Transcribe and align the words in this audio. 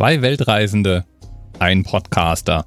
Zwei 0.00 0.22
Weltreisende, 0.22 1.04
ein 1.58 1.82
Podcaster. 1.82 2.64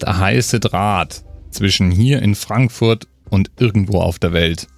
Der 0.00 0.20
heiße 0.20 0.60
Draht 0.60 1.24
zwischen 1.50 1.90
hier 1.90 2.22
in 2.22 2.36
Frankfurt 2.36 3.08
und 3.28 3.50
irgendwo 3.58 4.00
auf 4.00 4.20
der 4.20 4.32
Welt. 4.32 4.68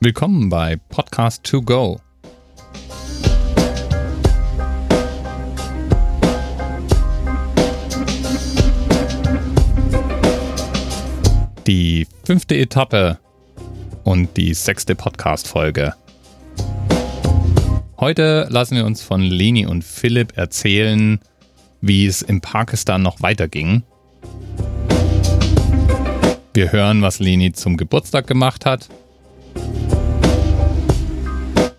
Willkommen 0.00 0.48
bei 0.48 0.76
Podcast 0.88 1.44
to 1.44 1.60
Go. 1.60 2.00
Die 11.66 12.06
fünfte 12.24 12.56
Etappe 12.56 13.18
und 14.06 14.36
die 14.36 14.54
sechste 14.54 14.94
Podcast-Folge. 14.94 15.94
Heute 17.98 18.46
lassen 18.50 18.76
wir 18.76 18.86
uns 18.86 19.02
von 19.02 19.20
Leni 19.20 19.66
und 19.66 19.82
Philipp 19.82 20.36
erzählen, 20.36 21.18
wie 21.80 22.06
es 22.06 22.22
in 22.22 22.40
Pakistan 22.40 23.02
noch 23.02 23.20
weiterging. 23.20 23.82
Wir 26.54 26.70
hören, 26.70 27.02
was 27.02 27.18
Leni 27.18 27.52
zum 27.52 27.76
Geburtstag 27.76 28.28
gemacht 28.28 28.64
hat. 28.64 28.88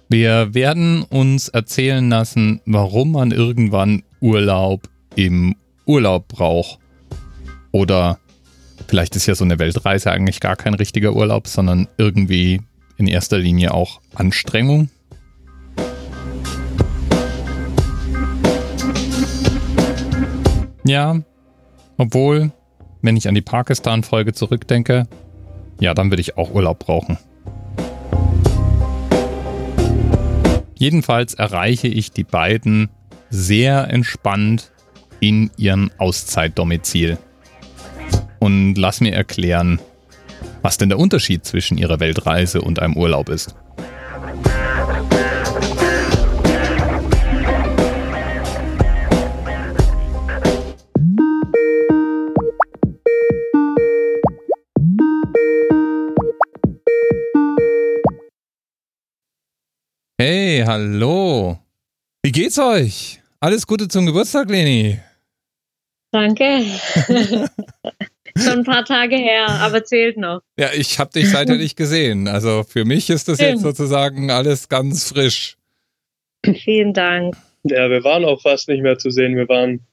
Wir 0.09 0.53
werden 0.53 1.03
uns 1.03 1.47
erzählen 1.47 2.09
lassen, 2.09 2.61
warum 2.65 3.13
man 3.13 3.31
irgendwann 3.31 4.03
Urlaub 4.19 4.89
im 5.15 5.55
Urlaub 5.85 6.27
braucht. 6.27 6.79
Oder 7.71 8.19
Vielleicht 8.87 9.17
ist 9.17 9.25
ja 9.25 9.35
so 9.35 9.43
eine 9.43 9.59
Weltreise 9.59 10.11
eigentlich 10.11 10.39
gar 10.39 10.55
kein 10.55 10.73
richtiger 10.73 11.13
Urlaub, 11.13 11.47
sondern 11.47 11.89
irgendwie 11.97 12.61
in 12.95 13.07
erster 13.07 13.37
Linie 13.37 13.73
auch 13.73 13.99
Anstrengung. 14.15 14.89
Ja, 20.85 21.19
obwohl, 21.97 22.53
wenn 23.01 23.17
ich 23.17 23.27
an 23.27 23.35
die 23.35 23.41
Pakistan-Folge 23.41 24.33
zurückdenke, 24.33 25.05
ja, 25.81 25.93
dann 25.93 26.09
würde 26.09 26.21
ich 26.21 26.37
auch 26.37 26.51
Urlaub 26.51 26.79
brauchen. 26.79 27.17
Jedenfalls 30.75 31.33
erreiche 31.33 31.89
ich 31.89 32.11
die 32.11 32.23
beiden 32.23 32.89
sehr 33.29 33.89
entspannt 33.89 34.71
in 35.19 35.51
ihrem 35.57 35.91
Auszeitdomizil 35.97 37.17
und 38.39 38.75
lass 38.75 39.01
mir 39.01 39.13
erklären, 39.13 39.79
was 40.61 40.77
denn 40.77 40.89
der 40.89 40.99
Unterschied 40.99 41.45
zwischen 41.45 41.77
ihrer 41.77 41.99
Weltreise 41.99 42.61
und 42.61 42.79
einem 42.79 42.95
Urlaub 42.95 43.29
ist. 43.29 43.55
Hey, 60.19 60.63
hallo. 60.65 61.59
Wie 62.23 62.31
geht's 62.31 62.57
euch? 62.57 63.21
Alles 63.39 63.67
Gute 63.67 63.87
zum 63.87 64.07
Geburtstag, 64.07 64.49
Leni. 64.49 64.99
Danke. 66.11 66.65
Schon 68.37 68.59
ein 68.59 68.63
paar 68.63 68.85
Tage 68.85 69.15
her, 69.15 69.47
aber 69.47 69.83
zählt 69.83 70.17
noch. 70.17 70.41
Ja, 70.57 70.69
ich 70.73 70.99
habe 70.99 71.11
dich 71.11 71.29
seither 71.29 71.57
nicht 71.57 71.75
gesehen. 71.75 72.27
Also 72.27 72.63
für 72.63 72.85
mich 72.85 73.09
ist 73.09 73.27
das 73.27 73.39
jetzt 73.39 73.61
sozusagen 73.61 74.31
alles 74.31 74.69
ganz 74.69 75.09
frisch. 75.11 75.57
Vielen 76.45 76.93
Dank. 76.93 77.35
Ja, 77.63 77.89
wir 77.89 78.03
waren 78.03 78.25
auch 78.25 78.41
fast 78.41 78.69
nicht 78.69 78.81
mehr 78.81 78.97
zu 78.97 79.09
sehen. 79.09 79.35
Wir 79.35 79.49
waren 79.49 79.85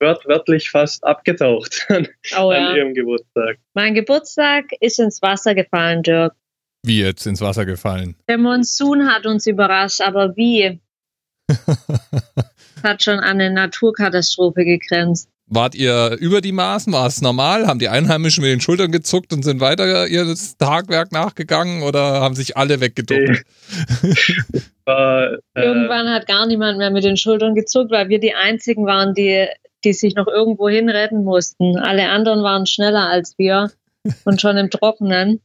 wört 0.00 0.26
wörtlich 0.26 0.70
fast 0.70 1.04
abgetaucht 1.04 1.86
an, 1.88 2.08
oh, 2.38 2.52
ja. 2.52 2.68
an 2.68 2.76
ihrem 2.76 2.94
Geburtstag. 2.94 3.58
Mein 3.74 3.94
Geburtstag 3.94 4.66
ist 4.80 4.98
ins 4.98 5.22
Wasser 5.22 5.54
gefallen, 5.54 6.02
Dirk. 6.02 6.34
Wie 6.84 7.00
jetzt 7.00 7.26
ins 7.26 7.40
Wasser 7.40 7.66
gefallen? 7.66 8.14
Der 8.28 8.38
Monsun 8.38 9.08
hat 9.08 9.26
uns 9.26 9.46
überrascht, 9.46 10.00
aber 10.00 10.36
wie? 10.36 10.80
hat 12.82 13.02
schon 13.02 13.18
an 13.18 13.40
eine 13.40 13.50
Naturkatastrophe 13.50 14.64
gegrenzt. 14.64 15.28
Wart 15.50 15.74
ihr 15.74 16.16
über 16.20 16.40
die 16.40 16.52
Maßen? 16.52 16.92
War 16.92 17.06
es 17.06 17.22
normal? 17.22 17.66
Haben 17.66 17.78
die 17.78 17.88
Einheimischen 17.88 18.42
mit 18.42 18.52
den 18.52 18.60
Schultern 18.60 18.92
gezuckt 18.92 19.32
und 19.32 19.42
sind 19.42 19.60
weiter 19.60 20.06
ihr 20.06 20.34
Tagwerk 20.58 21.10
nachgegangen 21.10 21.82
oder 21.82 22.20
haben 22.20 22.34
sich 22.34 22.56
alle 22.56 22.80
weggeduckt? 22.80 23.44
War, 24.84 25.32
äh, 25.54 25.62
Irgendwann 25.62 26.08
hat 26.08 26.26
gar 26.26 26.46
niemand 26.46 26.78
mehr 26.78 26.90
mit 26.90 27.04
den 27.04 27.16
Schultern 27.16 27.54
gezuckt, 27.54 27.90
weil 27.90 28.08
wir 28.08 28.20
die 28.20 28.34
einzigen 28.34 28.86
waren, 28.86 29.14
die, 29.14 29.46
die 29.84 29.92
sich 29.92 30.14
noch 30.14 30.26
irgendwo 30.26 30.68
hin 30.68 30.88
retten 30.88 31.24
mussten. 31.24 31.78
Alle 31.78 32.08
anderen 32.08 32.42
waren 32.42 32.66
schneller 32.66 33.08
als 33.08 33.36
wir 33.38 33.70
und 34.24 34.40
schon 34.40 34.56
im 34.56 34.70
Trockenen. 34.70 35.40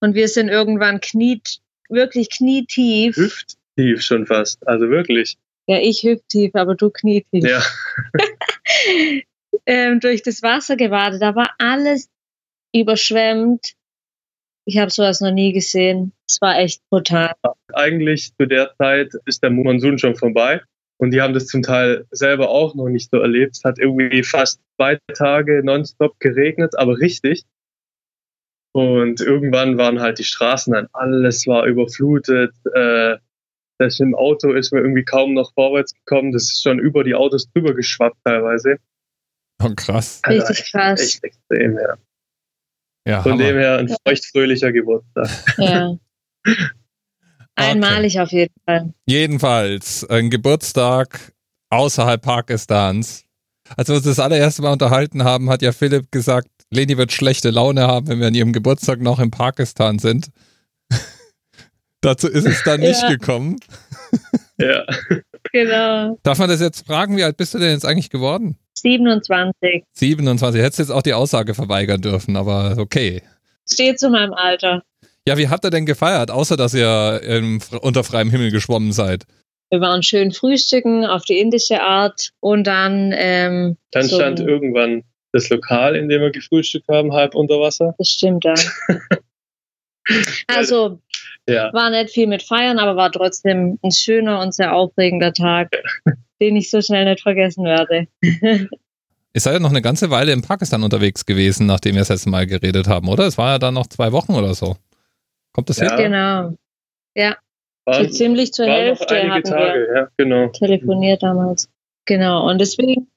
Und 0.00 0.14
wir 0.14 0.28
sind 0.28 0.48
irgendwann 0.48 1.00
kniet, 1.00 1.58
wirklich 1.88 2.30
knietief. 2.30 3.16
Hüfttief 3.16 4.02
schon 4.02 4.26
fast, 4.26 4.66
also 4.66 4.90
wirklich. 4.90 5.38
Ja, 5.66 5.78
ich 5.80 6.02
hüfttief, 6.02 6.54
aber 6.54 6.74
du 6.74 6.90
knietief. 6.90 7.44
Ja. 7.44 7.62
ähm, 9.68 10.00
durch 10.00 10.22
das 10.22 10.42
Wasser 10.42 10.76
gewartet. 10.76 11.22
Da 11.22 11.36
war 11.36 11.54
alles 11.58 12.08
überschwemmt. 12.74 13.74
Ich 14.64 14.78
habe 14.78 14.90
sowas 14.90 15.20
noch 15.20 15.30
nie 15.30 15.52
gesehen. 15.52 16.12
Es 16.28 16.40
war 16.40 16.58
echt 16.58 16.82
brutal. 16.90 17.34
Eigentlich 17.72 18.34
zu 18.34 18.46
der 18.46 18.74
Zeit 18.76 19.12
ist 19.26 19.42
der 19.42 19.50
Monsun 19.50 19.98
schon 19.98 20.16
vorbei. 20.16 20.62
Und 20.96 21.12
die 21.12 21.20
haben 21.20 21.32
das 21.32 21.46
zum 21.46 21.62
Teil 21.62 22.06
selber 22.10 22.48
auch 22.48 22.74
noch 22.74 22.88
nicht 22.88 23.10
so 23.10 23.18
erlebt. 23.18 23.56
Es 23.56 23.64
hat 23.64 23.78
irgendwie 23.78 24.22
fast 24.24 24.60
zwei 24.76 24.98
Tage 25.14 25.62
nonstop 25.62 26.18
geregnet, 26.18 26.76
aber 26.76 26.98
richtig. 26.98 27.44
Und 28.72 29.20
irgendwann 29.20 29.78
waren 29.78 30.00
halt 30.00 30.18
die 30.18 30.24
Straßen 30.24 30.72
dann, 30.72 30.88
alles 30.92 31.46
war 31.46 31.66
überflutet. 31.66 32.52
Äh, 32.74 33.16
das 33.78 34.00
im 34.00 34.14
Auto 34.14 34.52
ist 34.52 34.72
mir 34.72 34.80
irgendwie 34.80 35.04
kaum 35.04 35.34
noch 35.34 35.52
vorwärts 35.54 35.94
gekommen. 35.94 36.32
Das 36.32 36.44
ist 36.44 36.62
schon 36.62 36.78
über 36.78 37.04
die 37.04 37.14
Autos 37.14 37.50
drüber 37.52 37.74
geschwappt 37.74 38.18
teilweise. 38.24 38.78
Oh, 39.62 39.70
krass. 39.74 40.20
Also 40.22 40.46
Richtig 40.46 40.70
krass. 40.70 41.00
Echt 41.00 41.24
extrem, 41.24 41.78
ja. 41.78 41.96
ja 43.06 43.22
Von 43.22 43.32
Hammer. 43.32 43.44
dem 43.44 43.56
her 43.56 43.78
ein 43.78 43.94
feuchtfröhlicher 44.06 44.72
Geburtstag. 44.72 45.28
Ja. 45.58 45.96
Einmalig 47.56 48.14
okay. 48.14 48.22
auf 48.22 48.32
jeden 48.32 48.54
Fall. 48.64 48.94
Jedenfalls 49.06 50.08
ein 50.08 50.30
Geburtstag 50.30 51.32
außerhalb 51.70 52.22
Pakistans. 52.22 53.24
Als 53.76 53.88
wir 53.88 53.96
uns 53.96 54.04
das 54.04 54.20
allererste 54.20 54.62
Mal 54.62 54.72
unterhalten 54.72 55.24
haben, 55.24 55.50
hat 55.50 55.62
ja 55.62 55.72
Philipp 55.72 56.10
gesagt, 56.10 56.48
Leni 56.70 56.96
wird 56.96 57.12
schlechte 57.12 57.50
Laune 57.50 57.86
haben, 57.86 58.08
wenn 58.08 58.20
wir 58.20 58.28
an 58.28 58.34
ihrem 58.34 58.52
Geburtstag 58.52 59.00
noch 59.00 59.18
in 59.18 59.30
Pakistan 59.30 59.98
sind. 59.98 60.30
Dazu 62.00 62.28
ist 62.28 62.46
es 62.46 62.62
dann 62.62 62.80
nicht 62.80 63.02
ja. 63.02 63.08
gekommen. 63.08 63.58
Ja. 64.58 64.84
Genau. 65.52 66.18
Darf 66.22 66.38
man 66.38 66.48
das 66.48 66.60
jetzt 66.60 66.86
fragen? 66.86 67.16
Wie 67.16 67.24
alt 67.24 67.36
bist 67.36 67.54
du 67.54 67.58
denn 67.58 67.72
jetzt 67.72 67.84
eigentlich 67.84 68.10
geworden? 68.10 68.56
27. 68.74 69.84
27. 69.92 70.60
Hättest 70.60 70.78
jetzt 70.78 70.90
auch 70.90 71.02
die 71.02 71.14
Aussage 71.14 71.54
verweigern 71.54 72.00
dürfen, 72.00 72.36
aber 72.36 72.76
okay. 72.78 73.22
Steht 73.70 73.98
zu 73.98 74.10
meinem 74.10 74.32
Alter. 74.32 74.82
Ja, 75.26 75.36
wie 75.36 75.48
habt 75.48 75.64
ihr 75.64 75.70
denn 75.70 75.84
gefeiert, 75.84 76.30
außer 76.30 76.56
dass 76.56 76.72
ihr 76.74 77.20
im, 77.22 77.60
unter 77.82 78.04
freiem 78.04 78.30
Himmel 78.30 78.50
geschwommen 78.50 78.92
seid? 78.92 79.24
Wir 79.70 79.80
waren 79.80 80.02
schön 80.02 80.32
frühstücken 80.32 81.04
auf 81.04 81.24
die 81.24 81.38
indische 81.38 81.82
Art 81.82 82.30
und 82.40 82.66
dann. 82.66 83.12
Ähm, 83.14 83.76
dann 83.90 84.06
so 84.06 84.16
stand 84.16 84.40
irgendwann 84.40 85.04
das 85.32 85.50
Lokal, 85.50 85.96
in 85.96 86.08
dem 86.08 86.22
wir 86.22 86.30
gefrühstückt 86.30 86.88
haben, 86.88 87.12
halb 87.12 87.34
unter 87.34 87.60
Wasser. 87.60 87.94
Das 87.98 88.08
stimmt, 88.08 88.44
ja. 88.44 88.54
also, 90.46 91.00
ja. 91.48 91.72
war 91.72 91.90
nicht 91.90 92.10
viel 92.10 92.26
mit 92.26 92.42
Feiern, 92.42 92.78
aber 92.78 92.96
war 92.96 93.10
trotzdem 93.10 93.78
ein 93.82 93.90
schöner 93.90 94.40
und 94.40 94.54
sehr 94.54 94.74
aufregender 94.74 95.32
Tag. 95.32 95.70
den 96.40 96.56
ich 96.56 96.70
so 96.70 96.80
schnell 96.80 97.04
nicht 97.04 97.22
vergessen 97.22 97.64
werde. 97.64 98.06
Ihr 98.22 99.40
seid 99.40 99.54
ja 99.54 99.60
noch 99.60 99.70
eine 99.70 99.82
ganze 99.82 100.10
Weile 100.10 100.32
in 100.32 100.42
Pakistan 100.42 100.82
unterwegs 100.82 101.26
gewesen, 101.26 101.66
nachdem 101.66 101.94
wir 101.94 102.00
das 102.00 102.08
letzte 102.08 102.30
Mal 102.30 102.46
geredet 102.46 102.88
haben, 102.88 103.08
oder? 103.08 103.26
Es 103.26 103.38
war 103.38 103.52
ja 103.52 103.58
dann 103.58 103.74
noch 103.74 103.86
zwei 103.86 104.10
Wochen 104.12 104.34
oder 104.34 104.54
so. 104.54 104.76
Kommt 105.52 105.68
das 105.68 105.78
ja. 105.78 105.94
hin? 105.94 106.04
Genau. 106.04 106.54
Ja. 107.14 107.36
War, 107.84 108.04
so 108.04 108.10
ziemlich 108.10 108.52
zur 108.52 108.66
Hälfte 108.66 109.28
hatten 109.28 109.50
Tage, 109.50 109.86
wir 109.88 109.96
ja, 109.96 110.08
genau. 110.16 110.48
telefoniert 110.48 111.22
damals. 111.22 111.68
Genau. 112.06 112.48
Und 112.48 112.58
deswegen 112.58 113.08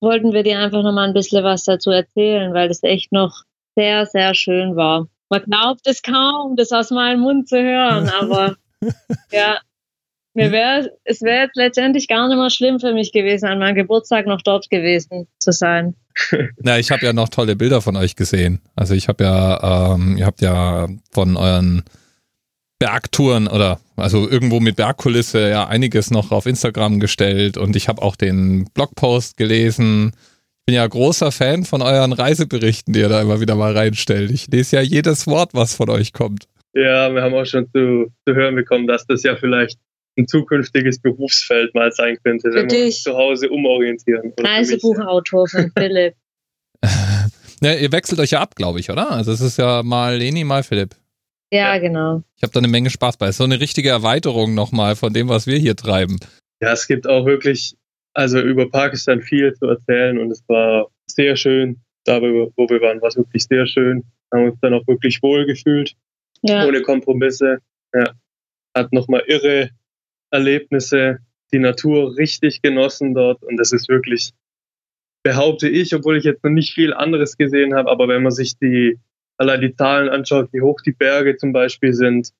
wollten 0.00 0.32
wir 0.32 0.42
dir 0.42 0.58
einfach 0.58 0.82
noch 0.82 0.92
mal 0.92 1.06
ein 1.06 1.14
bisschen 1.14 1.44
was 1.44 1.64
dazu 1.64 1.90
erzählen, 1.90 2.54
weil 2.54 2.70
es 2.70 2.82
echt 2.82 3.12
noch 3.12 3.42
sehr, 3.76 4.06
sehr 4.06 4.34
schön 4.34 4.74
war. 4.74 5.06
Man 5.28 5.42
glaubt 5.42 5.86
es 5.86 6.02
kaum, 6.02 6.56
das 6.56 6.72
aus 6.72 6.90
meinem 6.90 7.20
Mund 7.20 7.48
zu 7.48 7.62
hören, 7.62 8.08
aber 8.20 8.56
ja, 9.30 9.58
Mir 10.38 10.52
wär, 10.52 10.88
es 11.02 11.20
wäre 11.20 11.46
jetzt 11.46 11.56
letztendlich 11.56 12.06
gar 12.06 12.28
nicht 12.28 12.36
mehr 12.36 12.48
schlimm 12.48 12.78
für 12.78 12.92
mich 12.92 13.10
gewesen, 13.10 13.46
an 13.46 13.58
meinem 13.58 13.74
Geburtstag 13.74 14.24
noch 14.26 14.40
dort 14.40 14.70
gewesen 14.70 15.26
zu 15.40 15.50
sein. 15.50 15.96
Na, 16.58 16.78
ich 16.78 16.92
habe 16.92 17.04
ja 17.04 17.12
noch 17.12 17.28
tolle 17.28 17.56
Bilder 17.56 17.82
von 17.82 17.96
euch 17.96 18.14
gesehen. 18.14 18.60
Also 18.76 18.94
ich 18.94 19.08
habe 19.08 19.24
ja, 19.24 19.94
ähm, 19.94 20.16
ihr 20.16 20.26
habt 20.26 20.40
ja 20.40 20.86
von 21.10 21.36
euren 21.36 21.82
Bergtouren 22.78 23.48
oder 23.48 23.80
also 23.96 24.28
irgendwo 24.28 24.60
mit 24.60 24.76
Bergkulisse 24.76 25.50
ja 25.50 25.66
einiges 25.66 26.12
noch 26.12 26.30
auf 26.30 26.46
Instagram 26.46 27.00
gestellt 27.00 27.56
und 27.56 27.74
ich 27.74 27.88
habe 27.88 28.00
auch 28.00 28.14
den 28.14 28.66
Blogpost 28.74 29.38
gelesen. 29.38 30.12
Ich 30.68 30.70
bin 30.70 30.76
ja 30.76 30.86
großer 30.86 31.32
Fan 31.32 31.64
von 31.64 31.80
euren 31.80 32.12
Reiseberichten, 32.12 32.92
die 32.92 33.00
ihr 33.00 33.08
da 33.08 33.22
immer 33.22 33.40
wieder 33.40 33.54
mal 33.54 33.74
reinstellt. 33.74 34.30
Ich 34.30 34.48
lese 34.48 34.76
ja 34.76 34.82
jedes 34.82 35.26
Wort, 35.26 35.54
was 35.54 35.74
von 35.74 35.88
euch 35.88 36.12
kommt. 36.12 36.46
Ja, 36.74 37.10
wir 37.14 37.22
haben 37.22 37.32
auch 37.32 37.46
schon 37.46 37.64
zu, 37.72 38.12
zu 38.26 38.34
hören 38.34 38.54
bekommen, 38.54 38.86
dass 38.86 39.06
das 39.06 39.22
ja 39.22 39.34
vielleicht 39.36 39.78
ein 40.18 40.28
zukünftiges 40.28 41.00
Berufsfeld 41.00 41.74
mal 41.74 41.90
sein 41.90 42.18
könnte, 42.22 42.50
wenn 42.52 42.70
wir 42.70 42.84
uns 42.84 43.02
zu 43.02 43.14
Hause 43.14 43.48
umorientieren. 43.48 44.34
Reisebuchautor 44.38 45.48
von 45.48 45.72
Philipp. 45.78 46.16
ja, 47.62 47.72
ihr 47.72 47.90
wechselt 47.90 48.20
euch 48.20 48.32
ja 48.32 48.42
ab, 48.42 48.54
glaube 48.54 48.78
ich, 48.78 48.90
oder? 48.90 49.10
Also 49.10 49.32
es 49.32 49.40
ist 49.40 49.56
ja 49.56 49.82
mal 49.82 50.18
Leni, 50.18 50.44
mal 50.44 50.62
Philipp. 50.62 50.94
Ja, 51.50 51.76
ja. 51.76 51.78
genau. 51.78 52.22
Ich 52.36 52.42
habe 52.42 52.52
da 52.52 52.58
eine 52.58 52.68
Menge 52.68 52.90
Spaß 52.90 53.16
bei. 53.16 53.28
Es 53.28 53.36
ist 53.36 53.38
so 53.38 53.44
eine 53.44 53.58
richtige 53.58 53.88
Erweiterung 53.88 54.52
nochmal 54.52 54.96
von 54.96 55.14
dem, 55.14 55.30
was 55.30 55.46
wir 55.46 55.56
hier 55.56 55.76
treiben. 55.76 56.18
Ja, 56.60 56.72
es 56.74 56.86
gibt 56.86 57.06
auch 57.06 57.24
wirklich, 57.24 57.77
also 58.18 58.40
über 58.40 58.68
Pakistan 58.68 59.22
viel 59.22 59.54
zu 59.54 59.66
erzählen 59.66 60.18
und 60.18 60.32
es 60.32 60.42
war 60.48 60.88
sehr 61.06 61.36
schön. 61.36 61.76
Darüber, 62.04 62.50
wo 62.56 62.68
wir 62.68 62.80
waren, 62.80 63.00
war 63.00 63.10
es 63.10 63.16
wirklich 63.16 63.44
sehr 63.44 63.64
schön. 63.68 64.02
Haben 64.32 64.46
uns 64.46 64.58
dann 64.60 64.74
auch 64.74 64.84
wirklich 64.88 65.22
wohl 65.22 65.46
gefühlt. 65.46 65.94
Ja. 66.42 66.66
Ohne 66.66 66.82
Kompromisse. 66.82 67.58
Ja. 67.94 68.10
Hat 68.74 68.92
nochmal 68.92 69.22
irre 69.28 69.70
Erlebnisse, 70.32 71.18
die 71.52 71.60
Natur 71.60 72.16
richtig 72.16 72.60
genossen 72.60 73.14
dort 73.14 73.44
und 73.44 73.56
das 73.56 73.70
ist 73.70 73.88
wirklich, 73.88 74.32
behaupte 75.22 75.68
ich, 75.68 75.94
obwohl 75.94 76.16
ich 76.16 76.24
jetzt 76.24 76.42
noch 76.42 76.50
nicht 76.50 76.74
viel 76.74 76.92
anderes 76.92 77.36
gesehen 77.36 77.74
habe, 77.76 77.88
aber 77.88 78.08
wenn 78.08 78.24
man 78.24 78.32
sich 78.32 78.58
die 78.58 78.98
allein 79.36 79.60
die 79.60 79.76
Zahlen 79.76 80.08
anschaut, 80.08 80.48
wie 80.52 80.60
hoch 80.60 80.80
die 80.84 80.92
Berge 80.92 81.36
zum 81.36 81.52
Beispiel 81.52 81.92
sind 81.92 82.32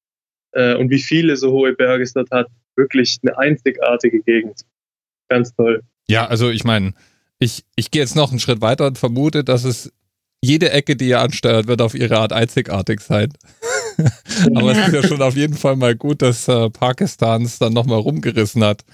äh, 0.53 0.75
und 0.75 0.91
wie 0.91 0.99
viele 0.99 1.37
so 1.37 1.53
hohe 1.53 1.73
Berge 1.73 2.03
es 2.03 2.15
dort 2.15 2.33
hat, 2.33 2.49
wirklich 2.75 3.19
eine 3.23 3.39
einzigartige 3.39 4.23
Gegend. 4.25 4.65
Ganz 5.29 5.55
toll. 5.55 5.83
Ja, 6.09 6.27
also 6.27 6.51
ich 6.51 6.65
meine, 6.65 6.95
ich, 7.39 7.65
ich 7.77 7.91
gehe 7.91 8.03
jetzt 8.03 8.17
noch 8.17 8.31
einen 8.31 8.41
Schritt 8.41 8.61
weiter 8.61 8.87
und 8.87 8.99
vermute, 8.99 9.45
dass 9.45 9.65
es 9.65 9.93
jede 10.41 10.71
Ecke, 10.71 10.97
die 10.97 11.09
ihr 11.09 11.21
ansteuert, 11.21 11.67
wird 11.67 11.83
auf 11.83 11.95
ihre 11.95 12.19
Art 12.19 12.33
einzigartig 12.33 13.01
sein. 13.01 13.33
Aber 14.55 14.73
es 14.73 14.79
ist 14.79 14.95
ja 14.95 15.03
schon 15.03 15.23
auf 15.23 15.37
jeden 15.37 15.57
Fall 15.57 15.77
mal 15.77 15.97
gut, 15.97 16.23
dass 16.23 16.47
äh, 16.49 16.71
Pakistan 16.71 17.43
es 17.43 17.59
dann 17.59 17.73
nochmal 17.73 17.99
rumgerissen 17.99 18.63
hat. 18.63 18.85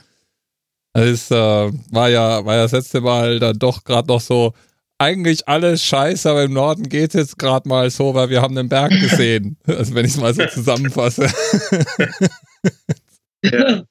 Es 0.95 1.31
äh, 1.31 1.35
war 1.35 2.09
ja, 2.09 2.45
war 2.45 2.55
ja 2.55 2.63
das 2.63 2.73
letzte 2.73 3.01
Mal 3.01 3.39
dann 3.41 3.59
doch 3.59 3.85
gerade 3.85 4.09
noch 4.09 4.21
so, 4.21 4.55
eigentlich 4.99 5.49
alles 5.49 5.85
scheiße, 5.85 6.31
aber 6.31 6.45
im 6.45 6.53
Norden 6.53 6.89
geht 6.89 7.11
es 7.11 7.15
jetzt 7.15 7.39
gerade 7.39 7.69
mal 7.69 7.91
so, 7.91 8.15
weil 8.15 8.31
wir 8.31 8.41
haben 8.41 8.55
den 8.55 8.69
Berg 8.69 8.91
gesehen. 8.91 9.57
Also 9.67 9.95
wenn 9.95 10.07
ich 10.07 10.13
es 10.13 10.21
mal 10.21 10.33
so 10.33 10.47
zusammenfasse. 10.53 11.29
ja. 13.43 13.83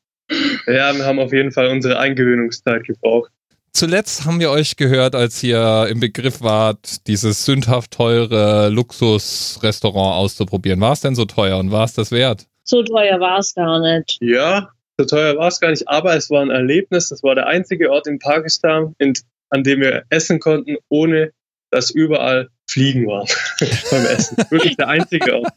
Ja, 0.67 0.95
wir 0.95 1.05
haben 1.05 1.19
auf 1.19 1.33
jeden 1.33 1.51
Fall 1.51 1.67
unsere 1.67 1.99
Eingewöhnungszeit 1.99 2.83
gebraucht. 2.85 3.31
Zuletzt 3.75 4.25
haben 4.25 4.39
wir 4.39 4.51
euch 4.51 4.75
gehört, 4.75 5.15
als 5.15 5.41
ihr 5.41 5.87
im 5.89 5.99
Begriff 5.99 6.41
wart, 6.41 7.07
dieses 7.07 7.43
sündhaft 7.45 7.91
teure 7.91 8.69
Luxusrestaurant 8.69 10.15
auszuprobieren. 10.15 10.79
War 10.79 10.93
es 10.93 11.01
denn 11.01 11.15
so 11.15 11.25
teuer 11.25 11.57
und 11.57 11.71
war 11.71 11.85
es 11.85 11.93
das 11.93 12.11
wert? 12.11 12.45
So 12.63 12.83
teuer 12.83 13.19
war 13.19 13.39
es 13.39 13.55
gar 13.55 13.79
nicht. 13.79 14.19
Ja, 14.21 14.69
so 14.97 15.05
teuer 15.05 15.35
war 15.37 15.47
es 15.47 15.59
gar 15.59 15.71
nicht, 15.71 15.87
aber 15.87 16.15
es 16.15 16.29
war 16.29 16.43
ein 16.43 16.51
Erlebnis. 16.51 17.09
Das 17.09 17.23
war 17.23 17.33
der 17.33 17.47
einzige 17.47 17.91
Ort 17.91 18.05
in 18.05 18.19
Pakistan, 18.19 18.93
in 18.99 19.13
an 19.49 19.63
dem 19.63 19.81
wir 19.81 20.03
essen 20.09 20.39
konnten, 20.39 20.77
ohne 20.89 21.31
dass 21.71 21.89
überall 21.89 22.49
Fliegen 22.69 23.07
waren 23.07 23.27
beim 23.91 24.05
Essen. 24.05 24.37
Wirklich 24.49 24.77
der 24.77 24.87
einzige 24.87 25.39
Ort. 25.39 25.53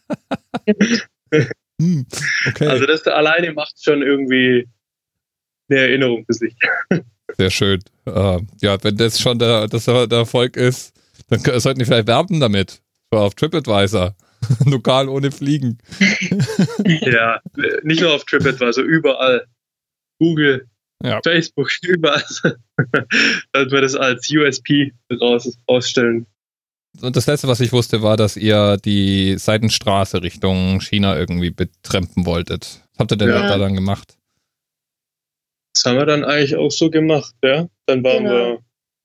Hm, 1.80 2.06
okay. 2.48 2.66
Also 2.66 2.86
das 2.86 3.06
alleine 3.06 3.52
macht 3.52 3.82
schon 3.82 4.02
irgendwie 4.02 4.68
eine 5.68 5.80
Erinnerung 5.80 6.24
für 6.24 6.32
sich. 6.32 6.54
Sehr 7.36 7.50
schön. 7.50 7.80
Uh, 8.06 8.40
ja, 8.60 8.82
wenn 8.82 8.96
das 8.96 9.20
schon 9.20 9.38
der, 9.38 9.66
das 9.68 9.84
der 9.84 10.08
Erfolg 10.10 10.56
ist, 10.56 10.94
dann 11.28 11.40
sollten 11.60 11.80
die 11.80 11.84
vielleicht 11.84 12.06
werben 12.06 12.40
damit. 12.40 12.80
Auf 13.10 13.34
TripAdvisor. 13.34 14.14
Lokal 14.64 15.08
ohne 15.08 15.30
Fliegen. 15.30 15.78
ja, 16.84 17.40
nicht 17.82 18.00
nur 18.00 18.14
auf 18.14 18.24
TripAdvisor, 18.24 18.84
überall. 18.84 19.46
Google, 20.18 20.66
ja. 21.02 21.20
Facebook, 21.22 21.70
überall. 21.82 22.22
dass 23.52 23.72
wir 23.72 23.80
das 23.80 23.94
als 23.94 24.30
USP 24.30 24.92
raus, 25.20 25.58
rausstellen. 25.68 26.26
Und 27.02 27.16
das 27.16 27.26
letzte, 27.26 27.48
was 27.48 27.60
ich 27.60 27.72
wusste, 27.72 28.02
war, 28.02 28.16
dass 28.16 28.36
ihr 28.36 28.78
die 28.78 29.36
Seitenstraße 29.38 30.22
Richtung 30.22 30.80
China 30.80 31.16
irgendwie 31.16 31.50
betrempen 31.50 32.26
wolltet. 32.26 32.82
Was 32.92 33.00
habt 33.00 33.12
ihr 33.12 33.18
denn 33.18 33.28
ja. 33.28 33.48
da 33.48 33.58
dann 33.58 33.74
gemacht? 33.74 34.16
Das 35.74 35.84
haben 35.84 35.98
wir 35.98 36.06
dann 36.06 36.24
eigentlich 36.24 36.56
auch 36.56 36.70
so 36.70 36.90
gemacht, 36.90 37.34
ja. 37.44 37.68
Dann 37.86 38.02
waren 38.02 38.24
genau. 38.24 38.34
wir 38.34 38.58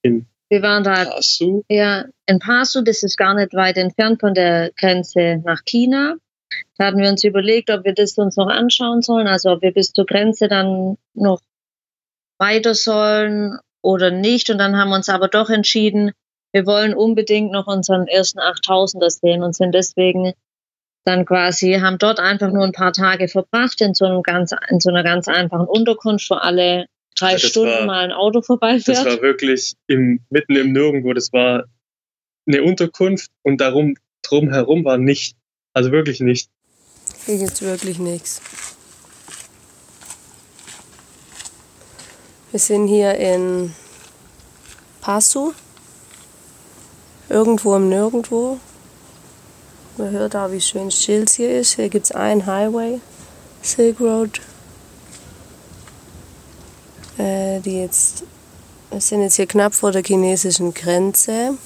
in 0.04 0.26
wir 0.52 0.62
waren 0.64 0.84
da 0.84 1.06
Pasu. 1.06 1.64
Ja, 1.70 2.06
in 2.26 2.40
Pasu, 2.40 2.82
das 2.82 3.04
ist 3.04 3.16
gar 3.16 3.34
nicht 3.34 3.54
weit 3.54 3.78
entfernt 3.78 4.20
von 4.20 4.34
der 4.34 4.72
Grenze 4.76 5.42
nach 5.46 5.64
China. 5.64 6.18
Da 6.78 6.88
hatten 6.88 7.00
wir 7.00 7.10
uns 7.10 7.24
überlegt, 7.24 7.70
ob 7.70 7.86
wir 7.86 7.94
das 7.94 8.18
uns 8.18 8.36
noch 8.36 8.50
anschauen 8.50 9.02
sollen, 9.02 9.28
also 9.28 9.52
ob 9.52 9.62
wir 9.62 9.72
bis 9.72 9.94
zur 9.94 10.06
Grenze 10.06 10.50
dann 10.50 10.98
noch 11.14 11.40
weiter 12.38 12.76
sollen 12.76 13.58
oder 13.82 14.12
nicht. 14.12 14.50
Und 14.50 14.58
dann 14.58 14.76
haben 14.76 14.90
wir 14.90 14.98
uns 14.98 15.08
aber 15.08 15.30
doch 15.30 15.50
entschieden, 15.50 16.12
wir 16.52 16.66
wollen 16.66 16.94
unbedingt 16.94 17.52
noch 17.52 17.68
unseren 17.68 18.08
ersten 18.08 18.40
8000er 18.40 19.10
sehen 19.10 19.44
und 19.44 19.56
sind 19.56 19.74
deswegen 19.74 20.34
dann 21.04 21.26
quasi, 21.26 21.74
haben 21.82 21.98
dort 21.98 22.20
einfach 22.20 22.52
nur 22.52 22.64
ein 22.64 22.74
paar 22.74 22.94
Tage 22.94 23.28
verbracht 23.28 23.82
in 23.82 23.94
so, 23.94 24.06
einem 24.06 24.22
ganz, 24.22 24.54
in 24.70 24.80
so 24.80 24.90
einer 24.90 25.04
ganz 25.04 25.28
einfachen 25.28 25.66
Unterkunft, 25.66 26.30
wo 26.30 26.36
alle 26.36 26.86
drei 27.16 27.34
das 27.34 27.44
Stunden 27.44 27.72
war, 27.72 27.86
mal 27.86 28.04
ein 28.04 28.12
Auto 28.12 28.42
vorbeifährt. 28.42 28.98
Das 28.98 29.06
war 29.06 29.22
wirklich 29.22 29.74
im, 29.88 30.20
mitten 30.30 30.56
im 30.56 30.74
Nirgendwo. 30.74 31.14
Das 31.14 31.34
war 31.34 31.66
eine 32.48 32.64
Unterkunft 32.64 33.30
und 33.44 33.62
darum 33.62 33.96
drumherum 34.22 34.86
war 34.86 34.98
nicht. 34.98 35.36
Also 35.74 35.92
wirklich 35.92 36.20
nicht. 36.20 36.50
Hier 37.26 37.38
jetzt 37.38 37.62
wirklich 37.62 37.98
nichts. 37.98 38.42
Wir 42.52 42.60
sind 42.60 42.88
hier 42.88 43.16
in 43.16 43.74
Pasu, 45.00 45.54
irgendwo 47.32 47.76
im 47.76 47.90
Nirgendwo. 47.90 48.58
Man 49.98 50.12
hört 50.12 50.34
da, 50.34 50.52
wie 50.52 50.62
schön 50.62 50.92
still 50.92 51.24
es 51.24 51.36
hier 51.36 51.60
ist. 51.60 51.76
Hier 51.76 51.90
gibt 51.90 52.06
es 52.06 52.12
einen 52.12 52.46
Highway, 52.46 53.00
Silk 53.62 54.00
Road. 54.00 54.42
Äh, 57.18 57.60
die 57.62 57.80
jetzt, 57.80 58.24
wir 58.90 59.02
sind 59.02 59.22
jetzt 59.22 59.36
hier 59.36 59.48
knapp 59.48 59.74
vor 59.74 59.92
der 59.92 60.04
chinesischen 60.04 60.74
Grenze. 60.74 61.58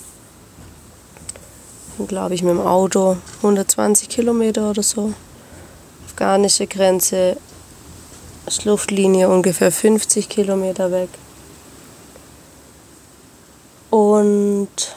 Glaube 2.07 2.35
ich 2.35 2.43
mit 2.43 2.51
dem 2.51 2.61
Auto 2.61 3.17
120 3.37 4.09
Kilometer 4.09 4.69
oder 4.69 4.83
so. 4.83 5.13
Afghanische 6.07 6.67
Grenze 6.67 7.37
Schluchtlinie 8.47 9.29
ungefähr 9.29 9.71
50 9.71 10.29
Kilometer 10.29 10.91
weg. 10.91 11.09
Und 13.89 14.95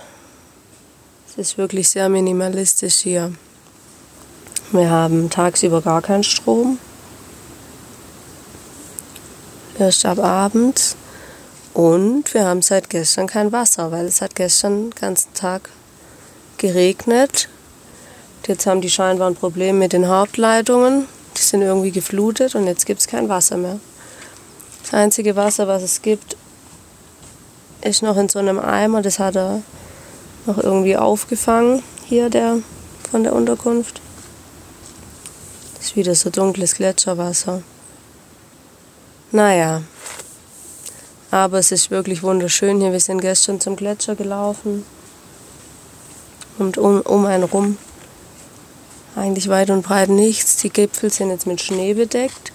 ist 1.39 1.57
wirklich 1.57 1.89
sehr 1.89 2.09
minimalistisch 2.09 2.97
hier. 2.97 3.33
Wir 4.73 4.91
haben 4.91 5.31
tagsüber 5.31 5.81
gar 5.81 6.03
keinen 6.03 6.25
Strom. 6.25 6.79
Erst 9.79 10.05
ab 10.05 10.19
abends. 10.19 10.97
Und 11.75 12.35
wir 12.35 12.45
haben 12.45 12.61
seit 12.61 12.91
gestern 12.91 13.29
kein 13.29 13.53
Wasser, 13.53 13.93
weil 13.93 14.07
es 14.07 14.21
hat 14.21 14.35
gestern 14.35 14.91
den 14.91 15.01
ganzen 15.01 15.33
Tag 15.33 15.71
geregnet. 16.57 17.49
Jetzt 18.49 18.67
haben 18.67 18.81
die 18.81 18.91
scheinbar 18.91 19.29
ein 19.31 19.37
Problem 19.37 19.79
mit 19.79 19.93
den 19.93 20.09
Hauptleitungen. 20.09 21.07
Die 21.37 21.43
sind 21.43 21.63
irgendwie 21.63 21.93
geflutet 21.93 22.57
und 22.57 22.67
jetzt 22.67 22.85
gibt 22.85 23.01
es 23.01 23.07
kein 23.07 23.29
Wasser 23.29 23.57
mehr. 23.57 23.79
Das 24.83 24.93
einzige 24.93 25.37
Wasser, 25.37 25.69
was 25.69 25.85
es 25.85 26.03
gibt, 26.03 26.37
ist 27.83 28.03
noch 28.03 28.17
in 28.17 28.29
so 28.29 28.41
einem 28.41 28.59
Eimer. 28.59 29.03
Das 29.03 29.21
hat 29.21 29.37
er 29.37 29.63
noch 30.49 30.59
irgendwie 30.59 30.97
aufgefangen, 30.97 31.83
hier 32.07 32.31
der 32.31 32.59
von 33.11 33.23
der 33.23 33.35
Unterkunft. 33.35 34.01
Das 35.77 35.87
ist 35.87 35.97
wieder 35.97 36.15
so 36.15 36.31
dunkles 36.31 36.75
Gletscherwasser. 36.75 37.63
Naja, 39.31 39.83
aber 41.31 41.59
es 41.59 41.71
ist 41.71 41.91
wirklich 41.91 42.23
wunderschön 42.23 42.81
hier. 42.81 42.93
Wir 42.93 43.01
sind 43.01 43.21
gestern 43.21 43.61
zum 43.61 43.77
Gletscher 43.77 44.17
gelaufen 44.17 44.85
und 46.59 46.79
um, 46.79 47.03
um 47.03 47.27
einen 47.27 47.45
rum 47.45 47.79
eigentlich 49.15 49.49
weit 49.49 49.71
und 49.71 49.83
breit 49.83 50.09
nichts. 50.09 50.57
Die 50.57 50.71
Gipfel 50.71 51.11
sind 51.11 51.31
jetzt 51.31 51.47
mit 51.47 51.61
Schnee 51.61 51.95
bedeckt. 51.95 52.53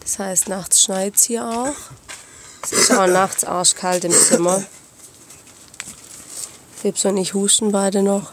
Das 0.00 0.18
heißt, 0.18 0.48
nachts 0.48 0.82
schneit 0.82 1.16
es 1.16 1.24
hier 1.24 1.46
auch. 1.46 1.74
Es 2.62 2.72
ist 2.72 2.92
auch 2.92 3.06
nachts 3.06 3.44
arschkalt 3.44 4.04
im 4.04 4.12
Zimmer. 4.12 4.62
Liebs 6.84 7.04
und 7.06 7.16
ich 7.16 7.32
husten 7.32 7.72
beide 7.72 8.02
noch. 8.02 8.32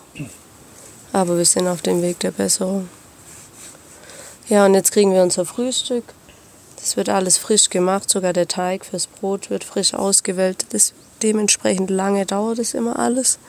Aber 1.13 1.37
wir 1.37 1.45
sind 1.45 1.67
auf 1.67 1.81
dem 1.81 2.01
Weg 2.01 2.19
der 2.19 2.31
Besserung. 2.31 2.89
Ja, 4.49 4.65
und 4.65 4.73
jetzt 4.73 4.91
kriegen 4.91 5.13
wir 5.13 5.23
unser 5.23 5.45
Frühstück. 5.45 6.03
Das 6.75 6.97
wird 6.97 7.07
alles 7.07 7.37
frisch 7.37 7.69
gemacht, 7.69 8.09
sogar 8.09 8.33
der 8.33 8.47
Teig 8.47 8.85
fürs 8.85 9.07
Brot 9.07 9.49
wird 9.49 9.63
frisch 9.63 9.93
ausgewählt. 9.93 10.65
Das, 10.71 10.93
dementsprechend 11.23 11.89
lange 11.89 12.25
dauert 12.25 12.59
es 12.59 12.73
immer 12.73 12.99
alles. 12.99 13.39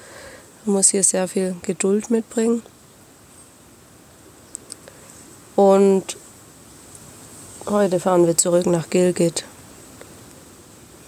Man 0.64 0.76
muss 0.76 0.90
hier 0.90 1.02
sehr 1.02 1.26
viel 1.26 1.56
Geduld 1.62 2.10
mitbringen. 2.10 2.62
Und 5.56 6.16
heute 7.66 7.98
fahren 7.98 8.26
wir 8.26 8.36
zurück 8.36 8.66
nach 8.66 8.88
Gilgit. 8.88 9.44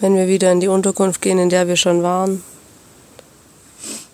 Wenn 0.00 0.16
wir 0.16 0.26
wieder 0.26 0.50
in 0.50 0.60
die 0.60 0.68
Unterkunft 0.68 1.22
gehen, 1.22 1.38
in 1.38 1.50
der 1.50 1.68
wir 1.68 1.76
schon 1.76 2.02
waren, 2.02 2.42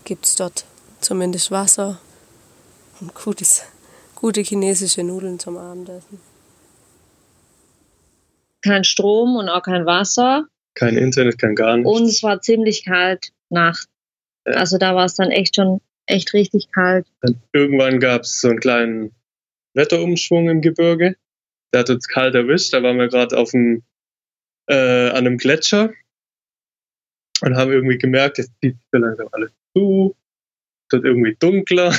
gibt 0.05 0.27
es 0.27 0.37
dort 0.37 0.65
zumindest 1.01 1.51
Wasser 1.51 2.01
und 3.01 3.15
gutes, 3.15 3.65
gute 4.15 4.43
chinesische 4.43 5.03
Nudeln 5.03 5.39
zum 5.39 5.57
Abendessen. 5.57 6.21
Kein 8.63 8.85
Strom 8.85 9.37
und 9.37 9.49
auch 9.49 9.63
kein 9.63 9.87
Wasser. 9.87 10.47
Kein 10.75 10.97
Internet, 10.97 11.39
kein 11.39 11.55
gar 11.55 11.77
nichts. 11.77 11.91
Und 11.91 12.05
es 12.05 12.23
war 12.23 12.41
ziemlich 12.41 12.85
kalt 12.85 13.33
nachts. 13.49 13.89
Ja. 14.47 14.55
Also 14.55 14.79
da 14.79 14.95
war 14.95 15.07
es 15.07 15.15
dann 15.15 15.31
echt 15.31 15.57
schon 15.57 15.81
echt 16.07 16.35
richtig 16.35 16.71
kalt. 16.73 17.07
Und 17.23 17.39
irgendwann 17.53 18.01
gab 18.01 18.23
es 18.23 18.41
so 18.41 18.49
einen 18.49 18.61
kleinen 18.61 19.15
Wetterumschwung 19.75 20.49
im 20.49 20.61
Gebirge. 20.61 21.17
Der 21.73 21.81
hat 21.81 21.91
uns 21.91 22.09
kalt 22.09 22.35
erwischt. 22.35 22.73
Da 22.75 22.83
waren 22.83 22.99
wir 22.99 23.09
gerade 23.09 23.39
auf 23.39 23.53
dem, 23.53 23.83
äh, 24.69 25.09
an 25.11 25.19
einem 25.19 25.39
Gletscher 25.39 25.93
und 27.43 27.57
haben 27.57 27.73
irgendwie 27.73 27.99
gemerkt, 27.99 28.39
jetzt 28.39 28.53
zieht 28.61 28.75
sich 28.75 28.87
so 28.93 28.99
langsam 28.99 29.29
alles 29.33 29.53
zu. 29.75 30.17
Es 30.89 30.95
wird 30.95 31.05
irgendwie 31.05 31.37
dunkler. 31.39 31.95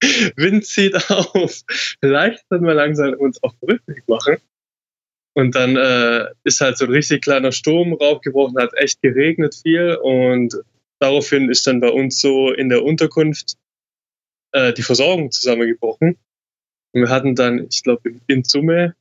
Wind 0.36 0.64
zieht 0.64 0.94
auf. 1.10 1.62
Vielleicht 2.00 2.44
sollten 2.48 2.66
wir 2.66 2.74
langsam 2.74 3.14
uns 3.14 3.42
auf 3.42 3.52
den 3.60 3.70
Rückweg 3.70 4.08
machen. 4.08 4.36
Und 5.34 5.54
dann 5.54 5.76
äh, 5.76 6.26
ist 6.44 6.60
halt 6.60 6.76
so 6.76 6.86
ein 6.86 6.90
richtig 6.90 7.22
kleiner 7.22 7.52
Sturm 7.52 7.92
raufgebrochen, 7.92 8.58
hat 8.58 8.74
echt 8.74 9.00
geregnet 9.00 9.54
viel 9.54 9.96
und 10.02 10.56
daraufhin 10.98 11.48
ist 11.48 11.66
dann 11.66 11.80
bei 11.80 11.88
uns 11.88 12.20
so 12.20 12.52
in 12.52 12.68
der 12.68 12.82
Unterkunft 12.82 13.56
äh, 14.52 14.72
die 14.72 14.82
Versorgung 14.82 15.30
zusammengebrochen. 15.30 16.18
Und 16.92 17.00
wir 17.02 17.08
hatten 17.08 17.36
dann, 17.36 17.68
ich 17.70 17.82
glaube, 17.84 18.10
in 18.26 18.42
Summe 18.42 18.96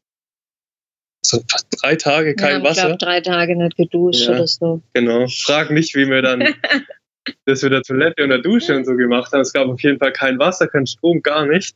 so 1.25 1.41
fast 1.49 1.67
drei 1.81 1.95
Tage 1.95 2.35
kein 2.35 2.61
ja, 2.61 2.63
Wasser. 2.63 2.81
Ich 2.81 2.85
glaube, 2.85 2.97
drei 2.97 3.21
Tage 3.21 3.55
nicht 3.55 3.75
geduscht 3.75 4.27
ja, 4.27 4.35
oder 4.35 4.47
so. 4.47 4.81
Genau. 4.93 5.27
Frag 5.27 5.71
nicht, 5.71 5.95
wie 5.95 6.07
wir 6.07 6.21
dann 6.21 6.41
das 7.45 7.63
mit 7.63 7.71
der 7.71 7.81
Toilette 7.81 8.23
und 8.23 8.29
der 8.29 8.39
Dusche 8.39 8.75
und 8.75 8.85
so 8.85 8.95
gemacht 8.95 9.31
haben. 9.31 9.41
Es 9.41 9.53
gab 9.53 9.67
auf 9.67 9.81
jeden 9.81 9.99
Fall 9.99 10.11
kein 10.11 10.39
Wasser, 10.39 10.67
kein 10.67 10.87
Strom, 10.87 11.21
gar 11.21 11.45
nicht. 11.45 11.75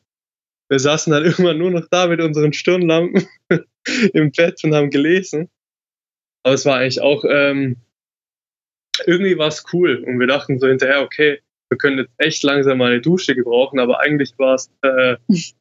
Wir 0.69 0.79
saßen 0.79 1.11
dann 1.11 1.23
irgendwann 1.25 1.57
nur 1.57 1.71
noch 1.71 1.87
da 1.89 2.07
mit 2.07 2.21
unseren 2.21 2.53
Stirnlampen 2.53 3.27
im 4.13 4.31
Bett 4.31 4.63
und 4.63 4.73
haben 4.73 4.89
gelesen. 4.89 5.49
Aber 6.43 6.55
es 6.55 6.65
war 6.65 6.77
eigentlich 6.77 7.01
auch, 7.01 7.23
ähm, 7.27 7.77
irgendwie 9.05 9.37
war 9.37 9.47
es 9.47 9.63
cool. 9.73 10.03
Und 10.05 10.19
wir 10.19 10.27
dachten 10.27 10.59
so 10.59 10.67
hinterher, 10.67 11.01
okay, 11.01 11.39
wir 11.69 11.77
können 11.77 11.97
jetzt 11.97 12.13
echt 12.17 12.43
langsam 12.43 12.77
mal 12.77 12.91
eine 12.91 13.01
Dusche 13.01 13.33
gebrauchen, 13.33 13.79
aber 13.79 13.99
eigentlich 13.99 14.33
war 14.37 14.55
es 14.55 14.69
äh, 14.81 15.15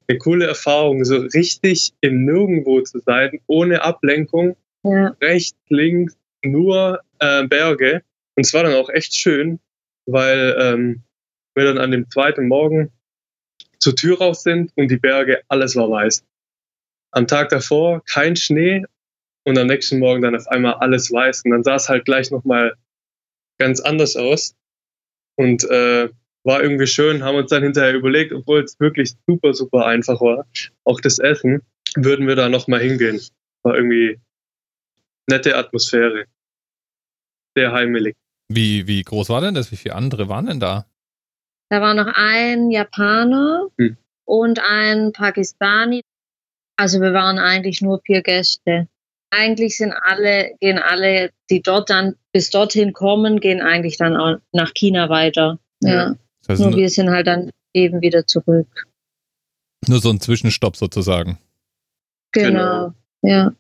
eine 0.09 0.19
coole 0.19 0.47
Erfahrung, 0.47 1.05
so 1.05 1.17
richtig 1.17 1.93
im 2.03 2.27
Nirgendwo 2.27 2.83
zu 2.83 2.99
sein, 2.99 3.41
ohne 3.47 3.83
Ablenkung, 3.83 4.57
ja. 4.83 5.17
rechts, 5.23 5.57
links, 5.69 6.17
nur 6.45 7.01
äh, 7.19 7.47
Berge. 7.47 8.03
Und 8.37 8.47
es 8.47 8.53
war 8.53 8.63
dann 8.63 8.75
auch 8.75 8.91
echt 8.91 9.15
schön, 9.15 9.59
weil 10.07 10.57
ähm, 10.59 11.03
wir 11.55 11.65
dann 11.65 11.79
an 11.79 11.91
dem 11.91 12.11
zweiten 12.11 12.49
Morgen 12.49 12.93
zur 13.79 13.97
Tür 13.97 14.19
raus 14.19 14.43
sind 14.43 14.73
und 14.77 14.91
die 14.91 14.97
Berge, 14.97 15.43
alles 15.49 15.77
war 15.77 15.91
weiß. 15.91 16.25
Am 17.13 17.27
Tag 17.27 17.51
davor 17.51 18.03
kein 18.05 18.37
Schnee 18.37 18.85
und 19.45 19.59
am 19.59 19.67
nächsten 19.67 19.99
Morgen 19.99 20.23
dann 20.23 20.37
auf 20.37 20.47
einmal 20.49 20.75
alles 20.75 21.13
weiß. 21.13 21.43
Und 21.45 21.51
dann 21.51 21.65
sah 21.65 21.75
es 21.75 21.89
halt 21.89 22.05
gleich 22.05 22.31
nochmal 22.31 22.75
ganz 23.59 23.81
anders 23.81 24.17
aus. 24.17 24.55
Und 25.37 25.65
äh, 25.65 26.09
war 26.45 26.63
irgendwie 26.63 26.87
schön, 26.87 27.23
haben 27.23 27.37
uns 27.37 27.51
dann 27.51 27.63
hinterher 27.63 27.95
überlegt, 27.95 28.33
obwohl 28.33 28.63
es 28.63 28.79
wirklich 28.81 29.15
super, 29.27 29.55
super 29.55 29.87
einfach 29.87 30.21
war, 30.21 30.47
auch 30.85 31.01
das 31.01 31.19
Essen, 31.19 31.63
würden 31.97 32.27
wir 32.27 32.37
da 32.37 32.49
nochmal 32.49 32.81
hingehen. 32.81 33.21
War 33.63 33.77
irgendwie 33.77 34.21
nette 35.29 35.57
Atmosphäre. 35.57 36.25
Sehr 37.57 37.73
heimelig. 37.73 38.17
Wie, 38.49 38.87
wie 38.87 39.03
groß 39.03 39.29
war 39.29 39.41
denn 39.41 39.55
das? 39.55 39.73
Wie 39.73 39.77
viele 39.77 39.95
andere 39.95 40.29
waren 40.29 40.47
denn 40.47 40.61
da? 40.61 40.87
Da 41.71 41.81
war 41.81 41.95
noch 41.95 42.13
ein 42.15 42.71
Japaner 42.71 43.69
hm. 43.79 43.97
und 44.25 44.61
ein 44.61 45.13
Pakistani. 45.13 46.03
Also 46.77 47.01
wir 47.01 47.13
waren 47.13 47.39
eigentlich 47.39 47.81
nur 47.81 48.01
vier 48.05 48.23
Gäste 48.23 48.89
eigentlich 49.33 49.77
sind 49.77 49.93
alle, 49.93 50.53
gehen 50.61 50.79
alle, 50.79 51.31
die 51.51 51.63
dort 51.63 51.91
dann 51.91 52.15
bis 52.33 52.51
dorthin 52.51 52.93
kommen, 52.93 53.41
gehen 53.41 53.61
eigentlich 53.61 53.97
dann 53.97 54.17
auch 54.17 54.37
nach 54.53 54.75
China 54.75 55.09
weiter. 55.09 55.59
Ja. 55.81 55.91
ja. 55.91 56.15
Das 56.41 56.49
heißt, 56.51 56.61
nur 56.61 56.77
wir 56.77 56.91
sind 56.91 57.11
halt 57.11 57.27
dann 57.27 57.51
eben 57.73 58.03
wieder 58.03 58.27
zurück. 58.27 58.87
Nur 59.89 60.01
so 60.01 60.11
ein 60.11 60.21
Zwischenstopp 60.21 60.77
sozusagen. 60.77 61.39
Genau, 62.33 62.93
genau. 63.21 63.35
ja. 63.35 63.53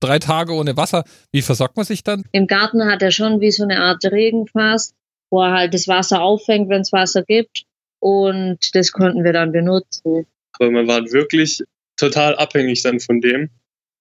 Drei 0.00 0.18
Tage 0.18 0.52
ohne 0.52 0.76
Wasser. 0.76 1.04
Wie 1.32 1.42
versorgt 1.42 1.76
man 1.76 1.86
sich 1.86 2.04
dann? 2.04 2.24
Im 2.32 2.46
Garten 2.46 2.84
hat 2.84 3.02
er 3.02 3.10
schon 3.10 3.40
wie 3.40 3.50
so 3.50 3.64
eine 3.64 3.80
Art 3.80 4.04
Regenfass, 4.04 4.94
wo 5.30 5.42
er 5.42 5.52
halt 5.52 5.74
das 5.74 5.88
Wasser 5.88 6.22
auffängt, 6.22 6.68
wenn 6.68 6.82
es 6.82 6.92
Wasser 6.92 7.22
gibt. 7.22 7.64
Und 7.98 8.74
das 8.74 8.92
konnten 8.92 9.24
wir 9.24 9.32
dann 9.32 9.52
benutzen. 9.52 10.26
Aber 10.52 10.70
man 10.70 10.86
war 10.86 11.00
wirklich 11.12 11.62
total 11.96 12.36
abhängig 12.36 12.82
dann 12.82 13.00
von 13.00 13.20
dem 13.20 13.50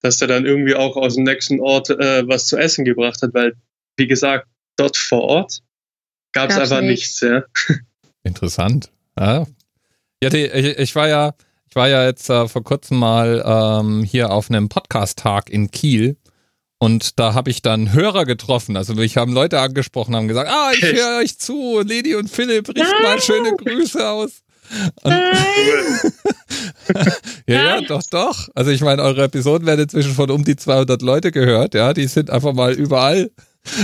dass 0.06 0.18
der 0.18 0.28
dann 0.28 0.46
irgendwie 0.46 0.75
auch 0.75 0.96
aus 0.96 1.16
dem 1.16 1.24
nächsten 1.24 1.60
Ort 1.60 1.90
äh, 1.90 2.28
was 2.28 2.46
zu 2.46 2.58
essen 2.58 2.86
gebracht 2.86 3.22
hat, 3.24 3.34
weil, 3.34 3.54
wie 3.98 4.06
gesagt, 4.06 4.48
dort 4.75 4.98
vor 4.98 5.24
Ort 5.24 5.62
gab 6.32 6.52
es 6.52 6.58
einfach 6.58 6.82
nichts. 6.82 7.22
ja. 7.22 7.44
Interessant. 8.24 8.92
Ja, 9.18 9.48
ja 10.22 10.30
die, 10.30 10.46
ich, 10.46 10.78
ich, 10.78 10.96
war 10.96 11.08
ja, 11.08 11.34
ich 11.69 11.75
war 11.75 11.89
ja 11.89 12.05
jetzt 12.05 12.29
äh, 12.29 12.48
vor 12.48 12.63
kurzem 12.63 13.00
mal 13.00 13.43
ähm, 13.45 14.03
hier 14.03 14.31
auf 14.31 14.50
einem 14.50 14.69
Podcast-Tag 14.69 15.50
in 15.50 15.72
Kiel. 15.72 16.17
Und 16.77 17.19
da 17.19 17.34
habe 17.34 17.50
ich 17.50 17.62
dann 17.62 17.93
Hörer 17.93 18.25
getroffen. 18.25 18.77
Also 18.77 18.98
ich 19.00 19.17
habe 19.17 19.31
Leute 19.31 19.60
angesprochen, 19.60 20.15
haben 20.15 20.27
gesagt, 20.27 20.50
ah, 20.50 20.72
ich 20.74 20.84
höre 20.84 21.19
euch 21.19 21.39
zu, 21.39 21.81
Lady 21.81 22.15
und 22.15 22.29
Philipp, 22.29 22.69
richt 22.69 22.93
mal 23.01 23.22
schöne 23.22 23.55
Grüße 23.55 24.07
aus. 24.07 24.43
ja, 27.48 27.55
ja, 27.77 27.81
doch, 27.81 28.01
doch. 28.10 28.50
Also 28.55 28.72
ich 28.72 28.81
meine, 28.81 29.03
eure 29.03 29.24
Episoden 29.24 29.67
werden 29.67 29.81
inzwischen 29.81 30.13
von 30.13 30.31
um 30.31 30.43
die 30.43 30.55
200 30.55 31.01
Leute 31.01 31.31
gehört. 31.31 31.75
Ja, 31.75 31.93
die 31.93 32.07
sind 32.07 32.29
einfach 32.29 32.53
mal 32.53 32.74
überall. 32.74 33.31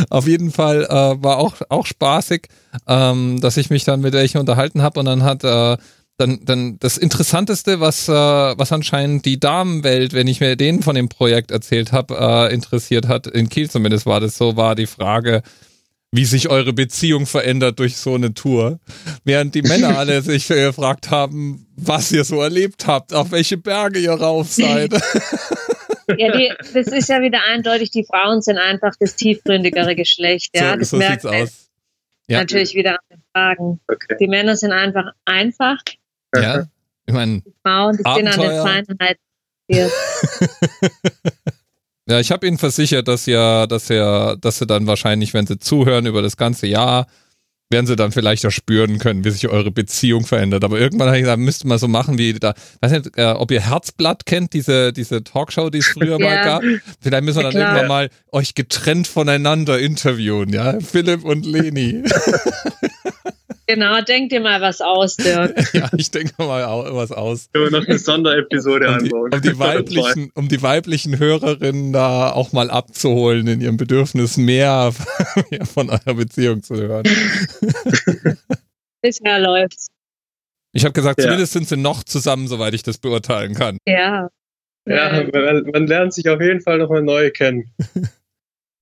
Auf 0.10 0.28
jeden 0.28 0.52
Fall 0.52 0.84
äh, 0.86 1.24
war 1.24 1.38
auch 1.38 1.56
auch 1.70 1.86
spaßig, 1.86 2.48
ähm, 2.88 3.42
dass 3.42 3.58
ich 3.58 3.70
mich 3.70 3.84
dann 3.84 4.02
mit 4.02 4.14
welchen 4.14 4.38
unterhalten 4.38 4.82
habe 4.82 5.00
und 5.00 5.06
dann 5.08 5.24
hat 5.24 5.44
äh, 5.44 5.78
dann, 6.22 6.40
dann 6.46 6.78
das 6.80 6.98
Interessanteste, 6.98 7.80
was, 7.80 8.08
äh, 8.08 8.14
was 8.14 8.72
anscheinend 8.72 9.26
die 9.26 9.40
Damenwelt, 9.40 10.14
wenn 10.14 10.28
ich 10.28 10.40
mir 10.40 10.56
denen 10.56 10.82
von 10.84 10.96
dem 10.96 11.10
Projekt 11.10 11.52
erzählt 11.52 11.92
habe, 11.92 12.16
äh, 12.18 12.54
interessiert 12.54 13.08
hat, 13.08 13.28
in 13.28 13.50
Kiel 13.50 13.70
zumindest 13.70 14.06
war 14.06 14.20
das 14.20 14.38
so, 14.38 14.56
war 14.56 14.76
die 14.76 14.88
Frage, 14.88 15.42
wie 16.12 16.26
sich 16.26 16.50
eure 16.50 16.74
Beziehung 16.74 17.26
verändert 17.26 17.80
durch 17.80 17.98
so 17.98 18.16
eine 18.16 18.34
Tour. 18.34 18.80
Während 19.24 19.56
die 19.56 19.62
Männer 19.62 19.98
alle 19.98 20.22
sich 20.22 20.48
gefragt 20.48 21.10
haben, 21.10 21.68
was 21.76 22.12
ihr 22.12 22.24
so 22.24 22.42
erlebt 22.42 22.88
habt, 22.88 23.14
auf 23.14 23.32
welche 23.32 23.58
Berge 23.58 24.00
ihr 24.00 24.14
rauf 24.14 24.50
seid. 24.50 24.94
Ja, 26.18 26.30
die, 26.38 26.52
das 26.74 26.88
ist 26.88 27.08
ja 27.08 27.22
wieder 27.22 27.40
eindeutig, 27.48 27.90
die 27.90 28.04
Frauen 28.04 28.42
sind 28.42 28.58
einfach 28.58 28.92
das 29.00 29.16
tiefgründigere 29.16 29.96
Geschlecht. 29.96 30.50
Ja, 30.54 30.74
so, 30.74 30.80
das 30.80 30.90
so 30.90 30.98
merkt 30.98 31.24
man 31.24 31.48
ja. 32.32 32.40
natürlich 32.40 32.76
wieder 32.76 32.92
an 32.92 33.06
den 33.10 33.24
Fragen. 33.34 33.80
Okay. 33.88 34.18
Die 34.20 34.28
Männer 34.28 34.56
sind 34.56 34.72
einfach 34.72 35.12
einfach. 35.26 35.78
Ja, 36.36 36.66
ich 37.06 37.14
meine, 37.14 37.42
die 37.42 37.54
Frauen, 37.64 37.98
die 37.98 38.06
Abenteuer. 38.06 38.34
sind 38.34 38.44
an 38.44 38.50
der 38.50 38.62
Feinheit. 38.98 39.18
Ja, 42.10 42.20
ich 42.20 42.32
habe 42.32 42.46
ihnen 42.46 42.58
versichert, 42.58 43.08
dass 43.08 43.26
ja, 43.26 43.68
dass 43.68 43.88
ja, 43.88 44.36
dass 44.36 44.58
sie 44.58 44.66
dann 44.66 44.86
wahrscheinlich, 44.86 45.34
wenn 45.34 45.48
sie 45.48 45.60
zuhören 45.60 46.06
über 46.08 46.22
das 46.22 46.36
ganze 46.36 46.68
Jahr, 46.68 47.08
werden 47.70 47.88
sie 47.88 47.96
dann 47.96 48.12
vielleicht 48.12 48.46
auch 48.46 48.52
spüren 48.52 49.00
können, 49.00 49.24
wie 49.24 49.30
sich 49.30 49.48
eure 49.48 49.72
Beziehung 49.72 50.26
verändert. 50.26 50.64
Aber 50.64 50.80
irgendwann 50.80 51.08
habe 51.08 51.18
ich 51.18 51.24
gesagt, 51.24 51.40
müsste 51.40 51.68
man 51.68 51.80
so 51.80 51.88
machen 51.88 52.18
wie 52.18 52.34
da, 52.34 52.54
weiß 52.82 52.92
nicht, 52.92 53.18
äh, 53.18 53.28
ob 53.28 53.50
ihr 53.52 53.62
Herzblatt 53.62 54.26
kennt, 54.26 54.54
diese, 54.54 54.92
diese 54.92 55.24
Talkshow, 55.24 55.70
die 55.70 55.78
es 55.78 55.88
früher 55.88 56.20
ja. 56.20 56.26
mal 56.26 56.44
gab. 56.44 56.64
Vielleicht 57.00 57.24
müssen 57.24 57.38
wir 57.38 57.44
dann 57.44 57.54
ja, 57.54 57.68
irgendwann 57.68 57.88
mal 57.88 58.10
euch 58.32 58.56
getrennt 58.56 59.08
voneinander 59.08 59.80
interviewen, 59.80 60.50
ja? 60.50 60.80
Philipp 60.82 61.24
und 61.24 61.46
Leni. 61.46 62.04
Genau, 63.68 64.02
denk 64.02 64.30
dir 64.30 64.40
mal 64.40 64.62
was 64.62 64.82
aus, 64.82 65.16
Dirk. 65.16 65.56
ja, 65.74 65.90
ich 65.98 66.12
denke 66.12 66.34
mal 66.38 66.64
was 66.94 67.12
aus. 67.12 67.50
Können 67.52 67.72
wir 67.72 67.80
noch 67.80 67.88
eine 67.88 68.00
Sonderepisode 68.00 68.88
um 68.88 69.00
die, 69.00 69.06
einbauen. 69.06 69.34
Um 69.34 69.42
die, 69.42 69.60
weiblichen, 69.60 70.32
um 70.36 70.48
die 70.48 70.62
weiblichen 70.62 71.20
Hörerinnen 71.20 71.94
da 71.94 72.32
auch 72.32 72.52
mal 72.52 72.70
abzuholen 72.70 73.48
in 73.48 73.62
ihrem 73.62 73.78
Bedürfnis, 73.78 74.38
mehr, 74.38 74.94
mehr 75.52 75.66
von 75.66 75.90
eurer 75.90 76.14
Beziehung 76.14 76.64
zu 76.64 76.76
hören. 76.76 77.04
Bisher 79.02 79.40
läuft's. 79.40 79.88
Ich 80.74 80.84
habe 80.86 80.94
gesagt, 80.94 81.20
ja. 81.20 81.26
zumindest 81.26 81.54
sind 81.54 81.68
sie 81.68 81.78
noch 81.78 82.04
zusammen, 82.04 82.48
soweit 82.48 82.74
ich 82.74 82.84
das 82.84 82.98
beurteilen 82.98 83.56
kann. 83.56 83.78
Ja. 83.86 84.30
Ja, 84.86 85.24
man, 85.32 85.64
man 85.72 85.88
lernt 85.88 86.14
sich 86.14 86.28
auf 86.28 86.42
jeden 86.42 86.62
Fall 86.62 86.80
nochmal 86.80 87.04
neu 87.04 87.30
kennen. 87.30 87.72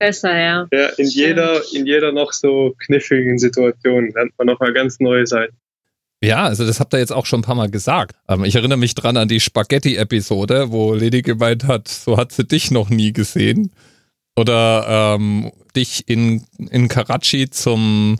Besser, 0.00 0.34
ja. 0.34 0.66
Ja, 0.72 0.86
in 0.96 1.08
jeder, 1.08 1.60
in 1.74 1.86
jeder 1.86 2.10
noch 2.10 2.32
so 2.32 2.74
kniffligen 2.86 3.38
Situation 3.38 4.10
lernt 4.14 4.32
man 4.38 4.46
nochmal 4.46 4.72
ganz 4.72 4.98
neue 4.98 5.26
Seiten. 5.26 5.54
Ja, 6.22 6.44
also 6.44 6.66
das 6.66 6.80
habt 6.80 6.94
ihr 6.94 7.00
jetzt 7.00 7.12
auch 7.12 7.26
schon 7.26 7.40
ein 7.40 7.44
paar 7.44 7.54
Mal 7.54 7.70
gesagt. 7.70 8.16
Ähm, 8.26 8.44
ich 8.44 8.54
erinnere 8.54 8.78
mich 8.78 8.94
dran 8.94 9.18
an 9.18 9.28
die 9.28 9.40
Spaghetti-Episode, 9.40 10.72
wo 10.72 10.94
Lady 10.94 11.20
gemeint 11.20 11.64
hat, 11.64 11.88
so 11.88 12.16
hat 12.16 12.32
sie 12.32 12.44
dich 12.44 12.70
noch 12.70 12.88
nie 12.88 13.12
gesehen. 13.12 13.72
Oder 14.38 15.16
ähm, 15.18 15.52
dich 15.76 16.08
in, 16.08 16.44
in 16.70 16.88
Karachi 16.88 17.50
zum 17.50 18.16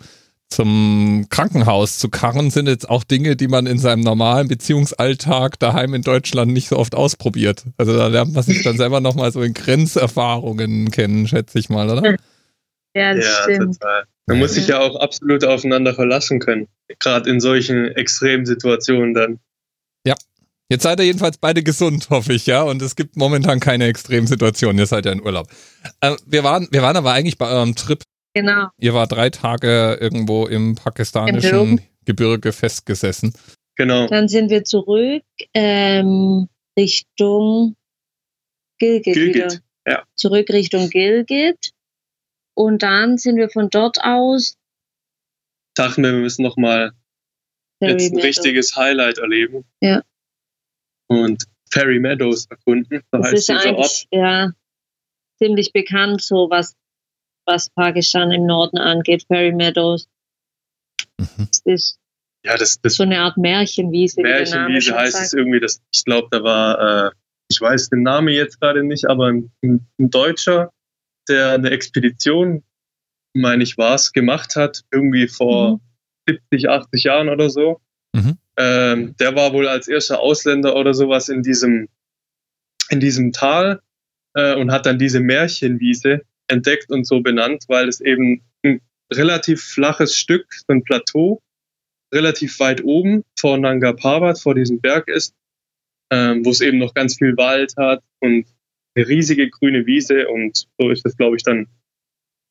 zum 0.51 1.27
Krankenhaus 1.31 1.99
zu 1.99 2.09
karren, 2.09 2.51
sind 2.51 2.67
jetzt 2.67 2.91
auch 2.91 3.05
Dinge, 3.05 3.37
die 3.37 3.49
man 3.49 3.67
in 3.67 3.79
seinem 3.79 4.01
normalen 4.01 4.49
Beziehungsalltag 4.49 5.59
daheim 5.59 5.95
in 5.95 6.03
Deutschland 6.03 6.53
nicht 6.53 6.69
so 6.69 6.77
oft 6.77 6.95
ausprobiert. 6.95 7.65
Also 7.77 7.97
da 7.97 8.09
lernt 8.09 8.35
man 8.35 8.43
sich 8.43 8.63
dann 8.63 8.77
selber 8.77 9.01
nochmal 9.01 9.31
so 9.33 9.43
in 9.43 9.55
Grenzerfahrungen 9.55 10.91
kennen, 10.91 11.29
schätze 11.29 11.59
ich 11.59 11.69
mal, 11.69 11.89
oder? 11.89 12.17
Ja, 12.95 13.15
das 13.15 13.25
ja, 13.25 13.43
stimmt. 13.45 13.81
total. 13.81 14.05
Man 14.27 14.39
muss 14.39 14.55
sich 14.55 14.67
ja 14.67 14.81
auch 14.81 14.97
absolut 14.97 15.45
aufeinander 15.45 15.95
verlassen 15.95 16.41
können. 16.41 16.69
Gerade 16.99 17.31
in 17.31 17.41
solchen 17.41 17.89
extremen 17.89 18.47
Situationen 18.47 19.15
dann. 19.15 19.39
Ja. 20.07 20.15
Jetzt 20.69 20.85
seid 20.85 21.01
ihr 21.01 21.07
jedenfalls 21.07 21.39
beide 21.39 21.65
gesund, 21.65 22.11
hoffe 22.11 22.33
ich, 22.33 22.47
ja. 22.47 22.63
Und 22.63 22.81
es 22.81 22.95
gibt 22.95 23.17
momentan 23.17 23.59
keine 23.59 23.87
extremen 23.87 24.29
Situationen. 24.29 24.79
Ihr 24.79 24.87
seid 24.87 25.05
ja 25.05 25.13
in 25.13 25.21
Urlaub. 25.21 25.49
Äh, 26.01 26.15
wir, 26.27 26.45
waren, 26.45 26.69
wir 26.71 26.83
waren 26.83 26.97
aber 26.97 27.13
eigentlich 27.13 27.39
bei 27.39 27.49
eurem 27.49 27.75
Trip 27.75 28.03
Genau. 28.35 28.69
Ihr 28.79 28.95
war 28.95 29.07
drei 29.07 29.31
Tage 29.31 29.99
irgendwo 30.01 30.47
im 30.47 30.77
pakistanischen 30.77 31.79
Im 31.79 31.81
Gebirge 32.05 32.53
festgesessen. 32.53 33.35
Genau. 33.77 34.07
Dann 34.07 34.29
sind 34.29 34.51
wir 34.51 34.65
zurück 34.65 35.25
ähm, 35.55 36.49
Richtung 36.79 37.77
Gilgit, 38.79 39.15
Gilgit. 39.15 39.63
Ja. 39.87 40.05
Zurück 40.15 40.49
Richtung 40.51 40.91
Gilgit. 40.91 41.73
Und 42.55 42.83
dann 42.83 43.19
sind 43.19 43.37
wir 43.37 43.49
von 43.49 43.71
dort 43.71 43.99
aus. 44.03 44.57
Dachten 45.75 46.03
wir, 46.03 46.13
wir 46.13 46.21
müssen 46.21 46.43
nochmal 46.43 46.93
jetzt 47.81 48.13
ein 48.13 48.19
richtiges 48.19 48.77
Highlight 48.77 49.19
erleben. 49.19 49.65
Ja. 49.81 50.03
Und 51.07 51.45
Fairy 51.71 52.01
Meadows 52.01 52.47
erkunden. 52.51 53.03
So 53.11 53.19
das 53.19 53.27
heißt 53.27 53.35
ist 53.35 53.49
dieser 53.49 53.77
Ort. 53.77 54.07
Ja, 54.11 54.53
ziemlich 55.39 55.73
bekannt, 55.73 56.23
so 56.23 56.51
was 56.51 56.77
was 57.51 57.71
Pakistan 57.71 58.31
im 58.31 58.47
Norden 58.47 58.79
angeht, 58.79 59.25
Fairy 59.27 59.53
Meadows. 59.53 60.09
Mhm. 61.19 61.49
Das 61.51 61.63
ist 61.65 61.99
ja, 62.45 62.57
das, 62.57 62.81
das 62.81 62.95
so 62.95 63.03
eine 63.03 63.21
Art 63.21 63.37
Märchenwiese. 63.37 64.23
Märchenwiese 64.23 64.95
heißt 64.95 65.13
sagt. 65.13 65.27
es 65.27 65.33
irgendwie, 65.35 65.61
dass, 65.61 65.83
ich 65.93 66.05
glaube, 66.05 66.29
da 66.31 66.43
war, 66.43 67.09
äh, 67.09 67.11
ich 67.51 67.61
weiß 67.61 67.91
den 67.91 68.03
Namen 68.03 68.29
jetzt 68.29 68.61
gerade 68.61 68.83
nicht, 68.83 69.07
aber 69.07 69.27
ein, 69.27 69.51
ein, 69.63 69.87
Deutscher, 69.99 70.73
der 71.29 71.53
eine 71.53 71.71
Expedition, 71.71 72.63
meine 73.35 73.63
ich 73.63 73.77
war 73.77 73.95
es, 73.95 74.13
gemacht 74.13 74.57
hat, 74.57 74.83
irgendwie 74.91 75.29
vor 75.29 75.75
mhm. 75.75 75.81
70, 76.29 76.69
80 76.71 77.05
Jahren 77.05 77.29
oder 77.29 77.51
so. 77.51 77.81
Mhm. 78.15 78.39
Ähm, 78.57 79.17
der 79.19 79.37
war 79.37 79.53
wohl 79.53 79.69
als 79.69 79.87
erster 79.87 80.21
Ausländer 80.21 80.77
oder 80.77 80.95
sowas 80.95 81.29
in 81.29 81.43
diesem, 81.43 81.89
in 82.89 83.01
diesem 83.01 83.33
Tal 83.33 83.81
äh, 84.35 84.57
und 84.57 84.73
hat 84.73 84.87
dann 84.87 84.99
diese 84.99 85.21
Märchenwiese 85.21 86.23
entdeckt 86.51 86.91
und 86.91 87.07
so 87.07 87.21
benannt, 87.21 87.65
weil 87.69 87.89
es 87.89 88.01
eben 88.01 88.43
ein 88.65 88.81
relativ 89.13 89.63
flaches 89.63 90.17
Stück, 90.17 90.53
so 90.53 90.67
ein 90.69 90.83
Plateau, 90.83 91.41
relativ 92.13 92.59
weit 92.61 92.83
oben 92.85 93.25
vor 93.39 93.59
Nanga 93.59 93.93
Parbat, 93.93 94.41
vor 94.41 94.55
diesem 94.55 94.81
Berg 94.81 95.09
ist, 95.09 95.35
ähm, 96.11 96.45
wo 96.45 96.51
es 96.51 96.61
eben 96.61 96.79
noch 96.79 96.95
ganz 96.95 97.17
viel 97.19 97.37
Wald 97.37 97.75
hat 97.77 98.03
und 98.21 98.47
eine 98.95 99.09
riesige 99.09 99.49
grüne 99.49 99.87
Wiese 99.87 100.29
und 100.29 100.67
so 100.79 100.91
ist 100.91 101.07
es, 101.07 101.17
glaube 101.17 101.37
ich, 101.37 101.45
dann 101.45 101.69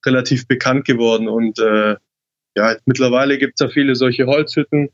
relativ 0.06 0.48
bekannt 0.48 0.86
geworden. 0.86 1.28
Und 1.28 1.60
äh, 1.60 1.98
ja, 2.56 2.78
mittlerweile 2.86 3.38
gibt 3.38 3.60
es 3.60 3.66
ja 3.66 3.70
viele 3.70 3.96
solche 3.96 4.26
Holzhütten, 4.26 4.90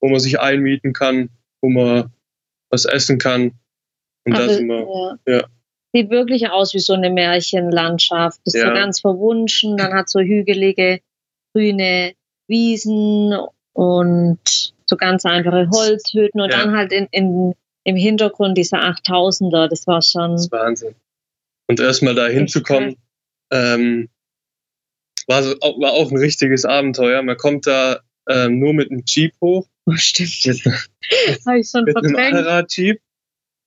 wo 0.00 0.08
man 0.08 0.20
sich 0.20 0.40
einmieten 0.40 0.94
kann, 0.94 1.28
wo 1.60 1.68
man 1.68 2.12
was 2.70 2.86
essen 2.86 3.18
kann. 3.18 3.52
Und 4.24 4.36
da 4.36 4.48
sind 4.48 4.68
wir, 4.68 5.18
ja. 5.26 5.38
ja 5.38 5.48
sieht 5.92 6.10
wirklich 6.10 6.50
aus 6.50 6.74
wie 6.74 6.80
so 6.80 6.92
eine 6.92 7.10
Märchenlandschaft. 7.10 8.40
Ist 8.44 8.56
ja. 8.56 8.68
so 8.68 8.74
ganz 8.74 9.00
verwunschen, 9.00 9.76
dann 9.76 9.94
hat 9.94 10.08
so 10.08 10.20
hügelige 10.20 11.00
grüne 11.54 12.14
Wiesen 12.46 13.34
und 13.72 14.38
so 14.86 14.96
ganz 14.96 15.24
einfache 15.24 15.68
Holzhütten 15.70 16.40
und 16.40 16.50
ja. 16.50 16.58
dann 16.58 16.76
halt 16.76 16.92
in, 16.92 17.08
in, 17.10 17.54
im 17.84 17.96
Hintergrund 17.96 18.56
dieser 18.56 18.78
8000er, 18.82 19.68
das 19.68 19.86
war 19.86 20.02
schon. 20.02 20.32
Das 20.32 20.42
ist 20.42 20.52
Wahnsinn. 20.52 20.94
Und 21.68 21.80
erstmal 21.80 22.14
da 22.14 22.26
hinzukommen, 22.26 22.96
ähm, 23.50 24.08
war, 25.26 25.42
so, 25.42 25.50
war 25.60 25.92
auch 25.92 26.10
ein 26.10 26.16
richtiges 26.16 26.64
Abenteuer. 26.64 27.22
Man 27.22 27.36
kommt 27.36 27.66
da 27.66 28.00
ähm, 28.28 28.58
nur 28.58 28.72
mit 28.72 28.90
einem 28.90 29.02
Jeep 29.06 29.34
hoch. 29.40 29.66
Oh, 29.84 29.92
stimmt. 29.96 30.44
Jetzt, 30.44 30.66
Habe 31.46 31.60
ich 31.60 31.68
schon 31.68 31.84
mit 31.84 31.92
verdrängt. 31.92 32.18
einem 32.18 32.36
Allrad-Jeep 32.36 33.00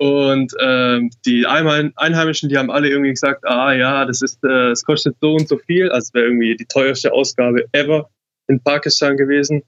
und 0.02 0.56
ähm, 0.60 1.12
die 1.28 1.46
Einheimischen, 1.46 2.50
die 2.50 2.58
haben 2.58 2.72
alle 2.72 2.90
irgendwie 2.90 3.12
gesagt, 3.12 3.46
ah 3.46 3.72
ja, 3.72 4.04
das 4.06 4.24
ist, 4.24 4.44
äh, 4.44 4.72
es 4.72 4.84
kostet 4.84 5.16
so 5.22 5.36
und 5.36 5.48
so 5.48 5.60
viel. 5.60 5.92
Also 5.92 6.16
wäre 6.16 6.26
irgendwie 6.26 6.56
die 6.56 6.66
teuerste 6.66 7.14
Ausgabe 7.14 7.68
ever 7.72 8.10
in 8.48 8.60
Pakistan 8.64 9.16
gewesen. 9.16 9.62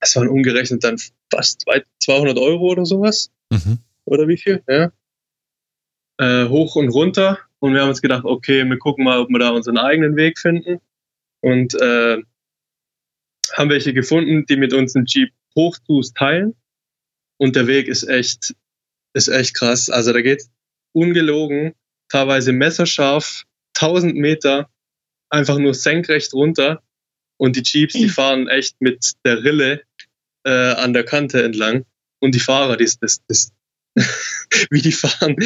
Es 0.00 0.16
waren 0.16 0.26
umgerechnet 0.26 0.84
dann 0.84 0.96
fast 1.30 1.66
200 2.02 2.38
Euro 2.38 2.70
oder 2.70 2.86
sowas. 2.86 3.30
Mhm. 3.50 3.80
Oder 4.06 4.26
wie 4.26 4.38
viel? 4.38 4.62
Ja. 4.66 4.90
Äh, 6.16 6.48
hoch 6.48 6.76
und 6.76 6.88
runter. 6.88 7.40
Und 7.58 7.74
wir 7.74 7.82
haben 7.82 7.90
uns 7.90 8.00
gedacht, 8.00 8.24
okay, 8.24 8.64
wir 8.64 8.78
gucken 8.78 9.04
mal, 9.04 9.18
ob 9.18 9.28
wir 9.28 9.38
da 9.38 9.50
unseren 9.50 9.76
eigenen 9.76 10.16
Weg 10.16 10.38
finden. 10.38 10.80
Und 11.42 11.74
äh, 11.74 12.22
haben 13.52 13.68
welche 13.68 13.92
gefunden, 13.92 14.46
die 14.46 14.56
mit 14.56 14.72
uns 14.72 14.96
einen 14.96 15.04
Jeep 15.04 15.30
hochzus 15.54 16.14
teilen. 16.14 16.54
Und 17.36 17.54
der 17.54 17.66
Weg 17.66 17.86
ist 17.86 18.08
echt 18.08 18.54
ist 19.14 19.28
echt 19.28 19.54
krass. 19.54 19.90
Also 19.90 20.12
da 20.12 20.20
geht 20.20 20.44
ungelogen, 20.92 21.74
teilweise 22.08 22.52
messerscharf, 22.52 23.44
1000 23.76 24.16
Meter 24.16 24.68
einfach 25.30 25.58
nur 25.58 25.74
senkrecht 25.74 26.32
runter 26.34 26.82
und 27.38 27.56
die 27.56 27.62
Jeeps, 27.64 27.94
die 27.94 28.08
fahren 28.08 28.48
echt 28.48 28.80
mit 28.80 29.14
der 29.24 29.42
Rille 29.42 29.82
äh, 30.44 30.50
an 30.50 30.92
der 30.92 31.04
Kante 31.04 31.42
entlang 31.42 31.84
und 32.20 32.34
die 32.34 32.40
Fahrer, 32.40 32.76
die, 32.76 32.88
das, 33.00 33.20
das, 33.26 33.52
wie 34.70 34.82
die 34.82 34.92
fahren. 34.92 35.36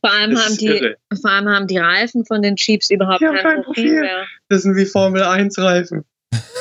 Vor 0.00 0.12
allem, 0.12 0.36
haben 0.38 0.56
die, 0.58 0.94
vor 1.20 1.30
allem 1.30 1.48
haben 1.48 1.66
die 1.66 1.78
Reifen 1.78 2.24
von 2.24 2.42
den 2.42 2.56
Jeeps 2.56 2.90
überhaupt 2.90 3.20
kein, 3.20 3.36
kein 3.36 3.62
Profil 3.62 4.00
mehr. 4.00 4.26
Das 4.48 4.62
sind 4.62 4.76
wie 4.76 4.86
Formel 4.86 5.22
1 5.22 5.58
Reifen. 5.58 6.04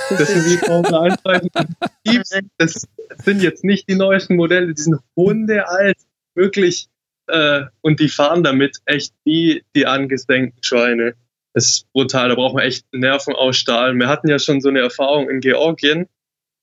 Das 0.09 0.27
sind 0.27 0.45
wie 0.45 0.57
Formel 0.57 0.93
1 0.93 1.25
Reifen. 1.25 1.49
Jeeps, 2.07 2.29
das 2.57 2.87
sind 3.23 3.41
jetzt 3.41 3.63
nicht 3.63 3.89
die 3.89 3.95
neuesten 3.95 4.35
Modelle, 4.35 4.73
die 4.73 4.81
sind 4.81 4.99
hundealt 5.15 5.97
wirklich, 6.35 6.87
äh, 7.27 7.63
und 7.81 7.99
die 7.99 8.09
fahren 8.09 8.43
damit 8.43 8.77
echt 8.85 9.13
wie 9.23 9.63
die 9.75 9.85
angesenkten 9.85 10.63
Schweine. 10.63 11.15
Das 11.53 11.65
ist 11.67 11.91
brutal, 11.93 12.29
da 12.29 12.35
braucht 12.35 12.55
man 12.55 12.63
echt 12.63 12.85
Nerven 12.93 13.35
aus 13.35 13.57
Stahl. 13.57 13.93
Wir 13.95 14.07
hatten 14.07 14.29
ja 14.29 14.39
schon 14.39 14.61
so 14.61 14.69
eine 14.69 14.79
Erfahrung 14.79 15.29
in 15.29 15.41
Georgien. 15.41 16.07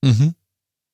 Mhm. 0.02 0.34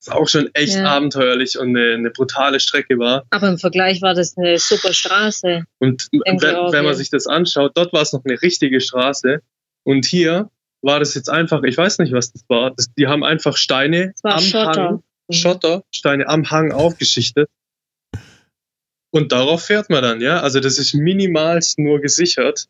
Das 0.05 0.15
auch 0.15 0.29
schon 0.29 0.51
echt 0.55 0.75
ja. 0.75 0.85
abenteuerlich 0.85 1.59
und 1.59 1.69
eine, 1.77 1.95
eine, 1.95 2.11
brutale 2.11 2.61
Strecke 2.61 2.99
war. 2.99 3.25
Aber 3.31 3.49
im 3.49 3.59
Vergleich 3.59 4.03
war 4.03 4.15
das 4.15 4.37
eine 4.37 4.59
super 4.59 4.93
Straße. 4.93 5.65
Und 5.79 6.09
wenn, 6.13 6.41
wenn 6.41 6.85
man 6.85 6.95
sich 6.95 7.09
das 7.09 7.27
anschaut, 7.27 7.73
dort 7.75 7.93
war 7.93 8.03
es 8.03 8.13
noch 8.13 8.25
eine 8.25 8.41
richtige 8.43 8.81
Straße. 8.81 9.41
Und 9.85 10.05
hier 10.05 10.51
war 10.83 10.99
das 10.99 11.15
jetzt 11.15 11.31
einfach, 11.31 11.63
ich 11.63 11.79
weiß 11.79 11.99
nicht, 12.01 12.13
was 12.13 12.33
das 12.33 12.45
war. 12.49 12.73
Das, 12.73 12.93
die 12.95 13.07
haben 13.07 13.25
einfach 13.25 13.57
Steine 13.57 14.13
am 14.23 14.41
Schotter. 14.41 14.83
Hang, 14.83 15.03
Schotter, 15.31 15.85
Steine 15.91 16.29
am 16.29 16.51
Hang 16.51 16.73
aufgeschichtet 16.73 17.49
und 19.15 19.31
darauf 19.31 19.67
fährt 19.67 19.91
man 19.91 20.03
dann, 20.03 20.21
ja. 20.21 20.41
Also 20.41 20.59
das 20.59 20.77
ist 20.77 20.93
minimalst 20.93 21.79
nur 21.79 22.01
gesichert. 22.01 22.67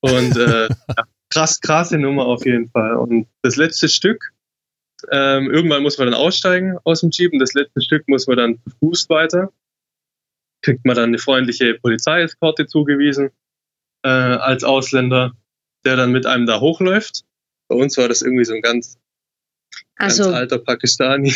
Und 0.00 0.36
äh, 0.36 0.68
krass, 1.30 1.60
krasse 1.60 1.98
Nummer 1.98 2.26
auf 2.26 2.46
jeden 2.46 2.70
Fall. 2.70 2.94
Und 2.94 3.26
das 3.42 3.56
letzte 3.56 3.88
Stück, 3.88 4.30
ähm, 5.10 5.50
irgendwann 5.50 5.82
muss 5.82 5.98
man 5.98 6.06
dann 6.06 6.14
aussteigen 6.14 6.78
aus 6.84 7.00
dem 7.00 7.10
Jeep 7.10 7.32
und 7.32 7.40
das 7.40 7.54
letzte 7.54 7.82
Stück 7.82 8.06
muss 8.06 8.28
man 8.28 8.36
dann 8.36 8.58
zu 8.62 8.70
Fuß 8.78 9.08
weiter. 9.08 9.52
Kriegt 10.62 10.84
man 10.84 10.94
dann 10.94 11.08
eine 11.08 11.18
freundliche 11.18 11.74
Polizeieskorte 11.74 12.68
zugewiesen 12.68 13.30
äh, 14.04 14.08
als 14.08 14.62
Ausländer, 14.62 15.32
der 15.84 15.96
dann 15.96 16.12
mit 16.12 16.24
einem 16.24 16.46
da 16.46 16.60
hochläuft. 16.60 17.24
Bei 17.66 17.74
uns 17.74 17.98
war 17.98 18.06
das 18.06 18.22
irgendwie 18.22 18.44
so 18.44 18.54
ein 18.54 18.62
ganz 18.62 18.96
Also, 19.96 20.24
Ganz 20.24 20.36
alter 20.36 20.58
Pakistani. 20.58 21.34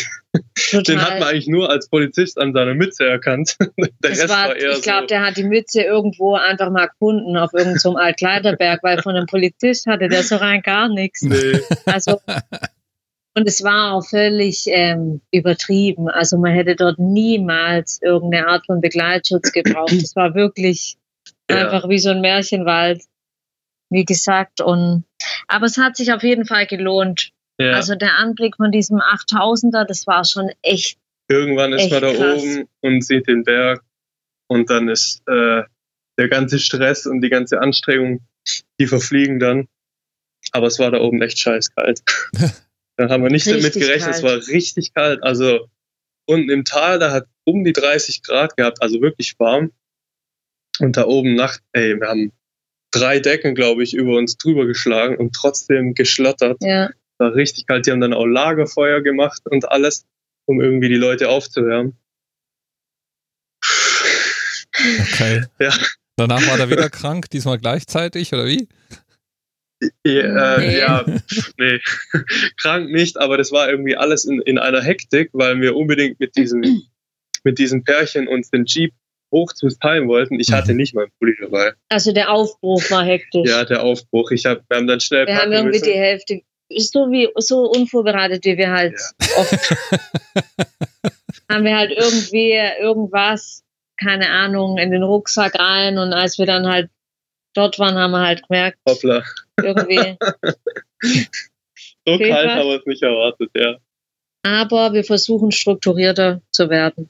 Total. 0.55 0.83
Den 0.83 1.01
hat 1.01 1.19
man 1.19 1.29
eigentlich 1.29 1.47
nur 1.47 1.69
als 1.69 1.89
Polizist 1.89 2.37
an 2.37 2.53
seiner 2.53 2.75
Mütze 2.75 3.05
erkannt. 3.05 3.55
der 3.77 4.11
Rest 4.11 4.29
war, 4.29 4.49
war 4.49 4.55
eher 4.55 4.71
Ich 4.71 4.81
glaube, 4.81 5.03
so. 5.03 5.07
der 5.07 5.25
hat 5.25 5.37
die 5.37 5.43
Mütze 5.43 5.81
irgendwo 5.81 6.35
einfach 6.35 6.69
mal 6.69 6.87
gefunden 6.87 7.37
auf 7.37 7.53
irgendeinem 7.53 7.79
so 7.79 7.95
Altkleiderberg, 7.95 8.83
weil 8.83 9.01
von 9.01 9.15
einem 9.15 9.27
Polizist 9.27 9.87
hatte 9.87 10.09
der 10.09 10.23
so 10.23 10.35
rein 10.35 10.61
gar 10.61 10.89
nichts. 10.89 11.21
Nee. 11.21 11.61
Also, 11.85 12.19
und 13.35 13.47
es 13.47 13.63
war 13.63 13.93
auch 13.93 14.05
völlig 14.05 14.65
ähm, 14.67 15.21
übertrieben. 15.31 16.09
Also 16.09 16.37
man 16.37 16.53
hätte 16.53 16.75
dort 16.75 16.99
niemals 16.99 18.01
irgendeine 18.01 18.47
Art 18.47 18.65
von 18.65 18.81
Begleitschutz 18.81 19.53
gebraucht. 19.53 19.93
Es 19.93 20.15
war 20.15 20.35
wirklich 20.35 20.97
ja. 21.49 21.65
einfach 21.65 21.87
wie 21.87 21.99
so 21.99 22.09
ein 22.09 22.19
Märchenwald, 22.19 23.03
wie 23.89 24.03
gesagt. 24.03 24.59
Und 24.59 25.05
aber 25.47 25.67
es 25.67 25.77
hat 25.77 25.95
sich 25.95 26.11
auf 26.11 26.23
jeden 26.23 26.45
Fall 26.45 26.67
gelohnt. 26.67 27.31
Ja. 27.59 27.73
Also 27.73 27.95
der 27.95 28.17
Anblick 28.17 28.55
von 28.55 28.71
diesem 28.71 28.99
8000er, 28.99 29.83
das 29.83 30.07
war 30.07 30.23
schon 30.23 30.49
echt. 30.61 30.97
Irgendwann 31.27 31.73
ist 31.73 31.83
echt 31.83 31.91
man 31.91 32.01
da 32.01 32.13
krass. 32.13 32.41
oben 32.41 32.69
und 32.81 33.03
sieht 33.03 33.27
den 33.27 33.43
Berg 33.43 33.83
und 34.47 34.69
dann 34.69 34.87
ist 34.87 35.21
äh, 35.27 35.63
der 36.17 36.29
ganze 36.29 36.57
Stress 36.57 37.05
und 37.05 37.21
die 37.21 37.29
ganze 37.29 37.59
Anstrengung, 37.59 38.21
die 38.79 38.87
verfliegen 38.87 39.39
dann. 39.39 39.67
Aber 40.53 40.67
es 40.67 40.79
war 40.79 40.89
da 40.89 41.01
oben 41.01 41.21
echt 41.21 41.37
scheiß 41.37 41.75
kalt. 41.75 42.01
da 42.95 43.09
haben 43.09 43.23
wir 43.23 43.29
nicht 43.29 43.45
richtig 43.45 43.73
damit 43.73 43.73
gerechnet, 43.73 44.13
kalt. 44.13 44.15
es 44.15 44.23
war 44.23 44.55
richtig 44.55 44.93
kalt. 44.93 45.21
Also 45.21 45.67
unten 46.25 46.49
im 46.49 46.63
Tal, 46.63 46.97
da 46.97 47.11
hat 47.11 47.27
um 47.43 47.65
die 47.65 47.73
30 47.73 48.23
Grad 48.23 48.55
gehabt, 48.55 48.81
also 48.81 49.01
wirklich 49.01 49.37
warm. 49.37 49.73
Und 50.79 50.95
da 50.95 51.05
oben 51.05 51.35
Nacht, 51.35 51.61
ey, 51.73 51.99
wir 51.99 52.07
haben 52.07 52.31
drei 52.91 53.19
Decken, 53.19 53.53
glaube 53.53 53.83
ich, 53.83 53.93
über 53.93 54.15
uns 54.15 54.37
drüber 54.37 54.65
geschlagen 54.65 55.17
und 55.17 55.33
trotzdem 55.33 55.93
geschlottert. 55.93 56.57
Ja 56.61 56.89
war 57.19 57.35
richtig 57.35 57.67
kalt. 57.67 57.85
Die 57.85 57.91
haben 57.91 58.01
dann 58.01 58.13
auch 58.13 58.25
Lagerfeuer 58.25 59.01
gemacht 59.01 59.41
und 59.45 59.69
alles, 59.69 60.05
um 60.45 60.61
irgendwie 60.61 60.89
die 60.89 60.95
Leute 60.95 61.29
aufzuwärmen. 61.29 61.97
Okay. 65.13 65.43
Ja. 65.59 65.73
Danach 66.15 66.45
war 66.47 66.59
er 66.59 66.69
wieder 66.69 66.89
krank, 66.89 67.29
diesmal 67.29 67.57
gleichzeitig, 67.57 68.33
oder 68.33 68.45
wie? 68.45 68.67
Ja, 70.05 70.55
äh, 70.55 70.59
nee. 70.59 70.79
ja, 70.79 71.05
nee, 71.57 71.79
krank 72.57 72.89
nicht, 72.89 73.17
aber 73.17 73.37
das 73.37 73.53
war 73.53 73.69
irgendwie 73.69 73.95
alles 73.95 74.25
in, 74.25 74.41
in 74.41 74.57
einer 74.57 74.81
Hektik, 74.81 75.29
weil 75.31 75.61
wir 75.61 75.77
unbedingt 75.77 76.19
mit 76.19 76.35
diesem, 76.35 76.61
mit 77.45 77.57
diesem 77.57 77.85
Pärchen 77.85 78.27
uns 78.27 78.49
den 78.49 78.65
Jeep 78.65 78.93
hoch 79.31 79.53
zu 79.53 79.69
teilen 79.69 80.09
wollten. 80.09 80.39
Ich 80.39 80.51
hatte 80.51 80.71
mhm. 80.71 80.77
nicht 80.77 80.95
meinen 80.95 81.11
Pulli 81.19 81.35
dabei. 81.39 81.73
Also 81.87 82.11
der 82.11 82.31
Aufbruch 82.31 82.83
war 82.89 83.05
hektisch. 83.05 83.49
Ja, 83.49 83.63
der 83.63 83.83
Aufbruch. 83.83 84.31
Ich 84.31 84.45
hab, 84.45 84.69
wir 84.69 84.77
haben 84.77 84.87
dann 84.87 84.99
schnell. 84.99 85.27
Wir 85.27 85.37
haben 85.37 85.51
irgendwie 85.51 85.79
müssen. 85.79 85.91
die 85.91 85.97
Hälfte 85.97 86.41
so 86.77 87.11
wie 87.11 87.29
so 87.37 87.69
unvorbereitet, 87.69 88.45
wie 88.45 88.57
wir 88.57 88.71
halt 88.71 88.99
ja. 89.21 89.27
oft 89.37 89.53
haben 91.49 91.63
wir 91.63 91.75
halt 91.75 91.91
irgendwie 91.91 92.51
irgendwas, 92.79 93.63
keine 93.99 94.29
Ahnung, 94.29 94.77
in 94.77 94.91
den 94.91 95.03
Rucksack 95.03 95.57
rein 95.57 95.97
und 95.97 96.13
als 96.13 96.37
wir 96.37 96.45
dann 96.45 96.67
halt 96.67 96.89
dort 97.53 97.79
waren, 97.79 97.95
haben 97.95 98.11
wir 98.11 98.21
halt 98.21 98.47
gemerkt, 98.47 98.77
Hoppla. 98.87 99.23
irgendwie. 99.61 99.97
so 102.05 102.17
kalt 102.17 102.49
haben 102.49 102.69
wir 102.69 102.79
es 102.79 102.85
nicht 102.85 103.03
erwartet, 103.03 103.49
ja. 103.55 103.77
Aber 104.43 104.93
wir 104.93 105.03
versuchen 105.03 105.51
strukturierter 105.51 106.41
zu 106.51 106.69
werden. 106.69 107.09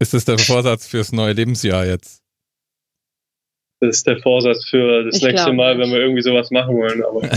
Ist 0.00 0.14
das 0.14 0.24
der 0.24 0.38
Vorsatz 0.38 0.86
fürs 0.86 1.12
neue 1.12 1.32
Lebensjahr 1.32 1.86
jetzt? 1.86 2.22
Das 3.80 3.96
ist 3.96 4.06
der 4.06 4.18
Vorsatz 4.18 4.64
für 4.68 5.04
das 5.04 5.16
ich 5.16 5.22
nächste 5.22 5.52
Mal, 5.52 5.76
nicht. 5.76 5.86
wenn 5.86 5.92
wir 5.92 6.00
irgendwie 6.00 6.22
sowas 6.22 6.50
machen 6.50 6.76
wollen. 6.76 7.04
Aber 7.04 7.22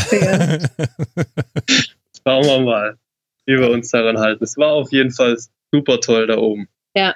schauen 2.26 2.46
wir 2.46 2.60
mal, 2.62 2.98
wie 3.46 3.60
wir 3.60 3.70
uns 3.70 3.92
daran 3.92 4.18
halten. 4.18 4.44
Es 4.44 4.58
war 4.58 4.72
auf 4.74 4.92
jeden 4.92 5.12
Fall 5.12 5.38
super 5.72 6.00
toll 6.00 6.28
da 6.28 6.38
oben. 6.38 6.68
Ja. 6.96 7.16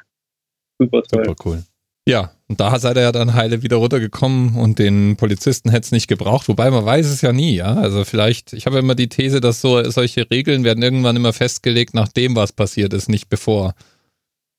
Super 0.80 1.02
toll. 1.04 1.26
Super 1.26 1.36
cool. 1.46 1.64
Ja, 2.08 2.32
und 2.48 2.60
da 2.60 2.78
seid 2.78 2.98
ihr 2.98 3.02
ja 3.02 3.12
dann 3.12 3.34
heile 3.34 3.64
wieder 3.64 3.78
runtergekommen 3.78 4.56
und 4.58 4.78
den 4.78 5.16
Polizisten 5.18 5.72
hätte 5.72 5.86
es 5.86 5.92
nicht 5.92 6.08
gebraucht, 6.08 6.48
wobei 6.48 6.70
man 6.70 6.86
weiß 6.86 7.08
es 7.08 7.22
ja 7.22 7.34
nie, 7.34 7.56
ja. 7.56 7.74
Also 7.74 8.06
vielleicht, 8.06 8.54
ich 8.54 8.68
habe 8.68 8.78
immer 8.78 8.94
die 8.94 9.10
These, 9.10 9.42
dass 9.42 9.60
so 9.60 9.84
solche 9.90 10.30
Regeln 10.30 10.64
werden 10.64 10.84
irgendwann 10.84 11.16
immer 11.16 11.34
festgelegt, 11.34 11.96
nachdem 11.96 12.36
was 12.36 12.54
passiert 12.54 12.94
ist, 12.94 13.10
nicht 13.10 13.28
bevor. 13.28 13.74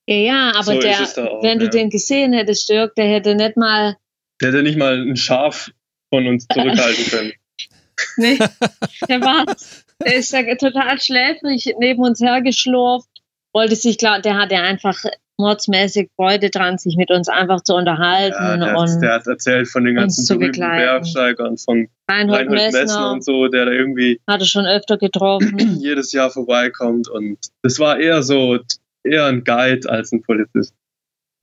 Ja, 0.09 0.16
ja, 0.16 0.52
aber 0.57 0.64
so 0.64 0.79
der, 0.81 1.00
auch, 1.00 1.42
wenn 1.42 1.61
ja. 1.61 1.66
du 1.66 1.70
den 1.70 1.90
gesehen 1.90 2.33
hättest, 2.33 2.68
Dirk, 2.68 2.96
der 2.96 3.07
hätte 3.07 3.37
nicht 3.37 3.57
mal 3.57 3.96
der 4.40 4.49
hätte 4.49 4.62
nicht 4.62 4.79
mal 4.79 5.01
ein 5.01 5.16
Schaf 5.16 5.70
von 6.11 6.27
uns 6.27 6.46
zurückhalten 6.53 7.05
können. 7.07 7.33
nee, 8.16 8.38
der 9.09 9.20
war, 9.20 9.46
der 10.05 10.16
ist 10.16 10.33
ja 10.33 10.42
total 10.57 11.01
schläfrig 11.01 11.75
neben 11.79 12.03
uns 12.03 12.20
hergeschlurft, 12.20 13.09
wollte 13.55 13.77
sich 13.77 13.99
klar, 13.99 14.20
der 14.20 14.37
hatte 14.37 14.57
einfach 14.59 15.03
mordsmäßig 15.38 16.11
Freude 16.16 16.51
dran, 16.51 16.79
sich 16.79 16.96
mit 16.96 17.11
uns 17.11 17.29
einfach 17.29 17.62
zu 17.62 17.75
unterhalten. 17.75 18.37
Ja, 18.38 18.57
der, 18.57 18.77
und 18.77 18.90
hat, 18.90 19.03
der 19.03 19.12
hat 19.12 19.27
erzählt 19.27 19.68
von 19.68 19.85
den 19.85 19.96
ganzen 19.96 20.27
berühmten 20.27 20.61
Bergsteigern, 20.61 21.57
von 21.59 21.88
Reinhold, 22.09 22.40
Reinhold 22.40 22.51
Messner, 22.51 22.81
Messner 22.81 23.12
und 23.12 23.25
so, 23.25 23.49
der 23.49 23.66
da 23.66 23.72
irgendwie 23.72 24.20
hatte 24.27 24.46
schon 24.46 24.66
öfter 24.66 24.96
getroffen. 24.96 25.59
jedes 25.81 26.12
Jahr 26.12 26.31
vorbeikommt 26.31 27.09
und 27.09 27.38
das 27.62 27.79
war 27.79 27.99
eher 27.99 28.22
so, 28.22 28.59
eher 29.05 29.27
ein 29.27 29.44
Guide 29.44 29.88
als 29.88 30.12
ein 30.12 30.22
Polizist. 30.22 30.75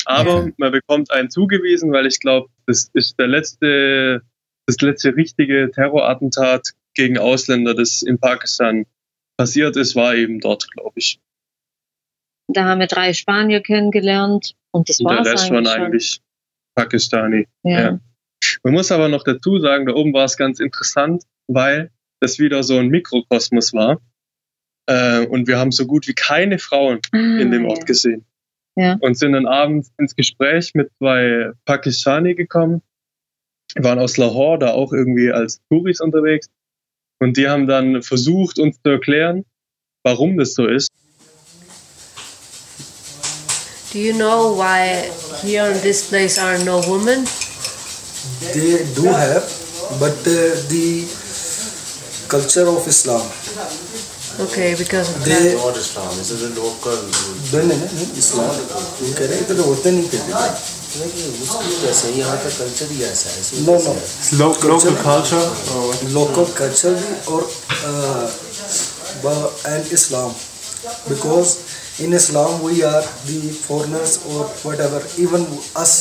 Aber 0.05 0.37
okay. 0.37 0.53
man 0.57 0.71
bekommt 0.71 1.11
einen 1.11 1.29
zugewiesen, 1.29 1.91
weil 1.91 2.05
ich 2.05 2.19
glaube, 2.19 2.49
das 2.65 2.89
ist 2.93 3.19
der 3.19 3.27
letzte, 3.27 4.21
das 4.65 4.79
letzte 4.81 5.15
richtige 5.15 5.71
Terrorattentat 5.71 6.69
gegen 6.95 7.17
Ausländer, 7.17 7.73
das 7.73 8.01
in 8.01 8.19
Pakistan 8.19 8.85
passiert 9.37 9.75
ist, 9.77 9.95
war 9.95 10.15
eben 10.15 10.39
dort, 10.39 10.69
glaube 10.71 10.93
ich. 10.95 11.19
Da 12.47 12.65
haben 12.65 12.79
wir 12.79 12.87
drei 12.87 13.13
Spanier 13.13 13.61
kennengelernt 13.61 14.55
und 14.71 14.89
das 14.89 14.99
war 15.03 15.23
Der 15.23 15.33
Rest 15.33 15.49
waren 15.49 15.67
eigentlich 15.67 16.21
Pakistani. 16.75 17.47
Ja. 17.63 17.79
ja. 17.81 17.99
Man 18.63 18.73
muss 18.73 18.91
aber 18.91 19.07
noch 19.07 19.23
dazu 19.23 19.59
sagen, 19.59 19.85
da 19.85 19.93
oben 19.93 20.13
war 20.13 20.25
es 20.25 20.37
ganz 20.37 20.59
interessant, 20.59 21.23
weil 21.47 21.91
das 22.19 22.39
wieder 22.39 22.63
so 22.63 22.77
ein 22.77 22.89
Mikrokosmos 22.89 23.73
war. 23.73 24.01
Äh, 24.87 25.25
und 25.27 25.47
wir 25.47 25.57
haben 25.57 25.71
so 25.71 25.85
gut 25.85 26.07
wie 26.07 26.13
keine 26.13 26.59
Frauen 26.59 26.99
ah, 27.11 27.17
in 27.17 27.51
dem 27.51 27.65
Ort 27.65 27.79
ja. 27.79 27.85
gesehen. 27.85 28.25
Ja. 28.75 28.97
Und 29.01 29.17
sind 29.17 29.33
dann 29.33 29.45
abends 29.45 29.91
ins 29.97 30.15
Gespräch 30.15 30.73
mit 30.73 30.89
zwei 30.97 31.51
Pakistani 31.65 32.33
gekommen. 32.33 32.81
Wir 33.75 33.83
waren 33.83 33.99
aus 33.99 34.17
Lahore, 34.17 34.59
da 34.59 34.71
auch 34.71 34.93
irgendwie 34.93 35.31
als 35.31 35.62
Touris 35.69 35.99
unterwegs. 35.99 36.49
Und 37.19 37.38
die 37.38 37.47
haben 37.47 37.67
dann 37.67 38.01
versucht, 38.01 38.59
uns 38.59 38.81
zu 38.81 38.89
erklären, 38.89 39.45
warum 40.03 40.38
das 40.38 40.53
so 40.53 40.67
ist. 40.67 40.89
Do 43.93 43.99
you 43.99 44.13
know 44.13 44.57
why 44.57 45.09
here 45.43 45.69
in 45.71 45.79
this 45.81 46.09
place 46.09 46.39
are 46.39 46.57
no 46.65 46.81
women? 46.88 47.25
They 48.53 48.83
do 48.95 49.07
have, 49.09 49.45
but 49.99 50.17
uh, 50.25 50.55
the 50.67 51.07
culture 52.27 52.67
of 52.67 52.88
Islam 52.88 53.21
Okay, 54.39 54.73
because 54.73 55.15
of 55.15 55.23
they, 55.23 55.53
that. 55.53 55.61
not 55.61 55.77
Islam. 55.77 56.09
This 56.17 56.31
is 56.31 56.41
a 56.41 56.59
local 56.59 56.97
rule. 56.97 57.37
Then 57.53 57.69
है 57.69 57.77
ना? 57.77 57.85
इस्लाम 58.17 58.53
इधर 59.05 59.59
होते 59.59 59.91
नहीं 59.91 60.09
कहते 60.09 60.31
local 66.13 66.45
culture 66.57 66.93
भी 66.93 67.13
और 67.31 67.41
and 69.67 69.93
Islam 69.93 70.31
because 71.09 71.49
in 72.03 72.13
Islam 72.13 72.51
we 72.65 72.81
are 72.89 73.01
the 73.27 73.41
foreigners 73.67 74.17
और 74.29 74.43
whatever 74.87 75.07
even 75.19 75.45
us 75.83 75.93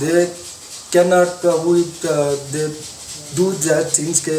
they 0.00 0.24
can 0.92 1.08
not 1.14 1.44
we 1.66 1.82
they 2.52 2.66
do 3.36 3.50
that 3.66 3.98
things 3.98 4.20
के 4.28 4.38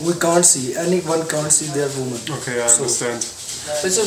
we 0.00 0.12
can't 0.14 0.44
see 0.44 0.76
anyone 0.76 1.22
can't 1.26 1.50
see 1.50 1.66
their 1.72 1.88
woman 1.98 2.20
okay 2.30 2.62
i 2.62 2.66
so, 2.66 2.82
understand 2.82 3.18
it's 3.18 3.98
a 3.98 4.06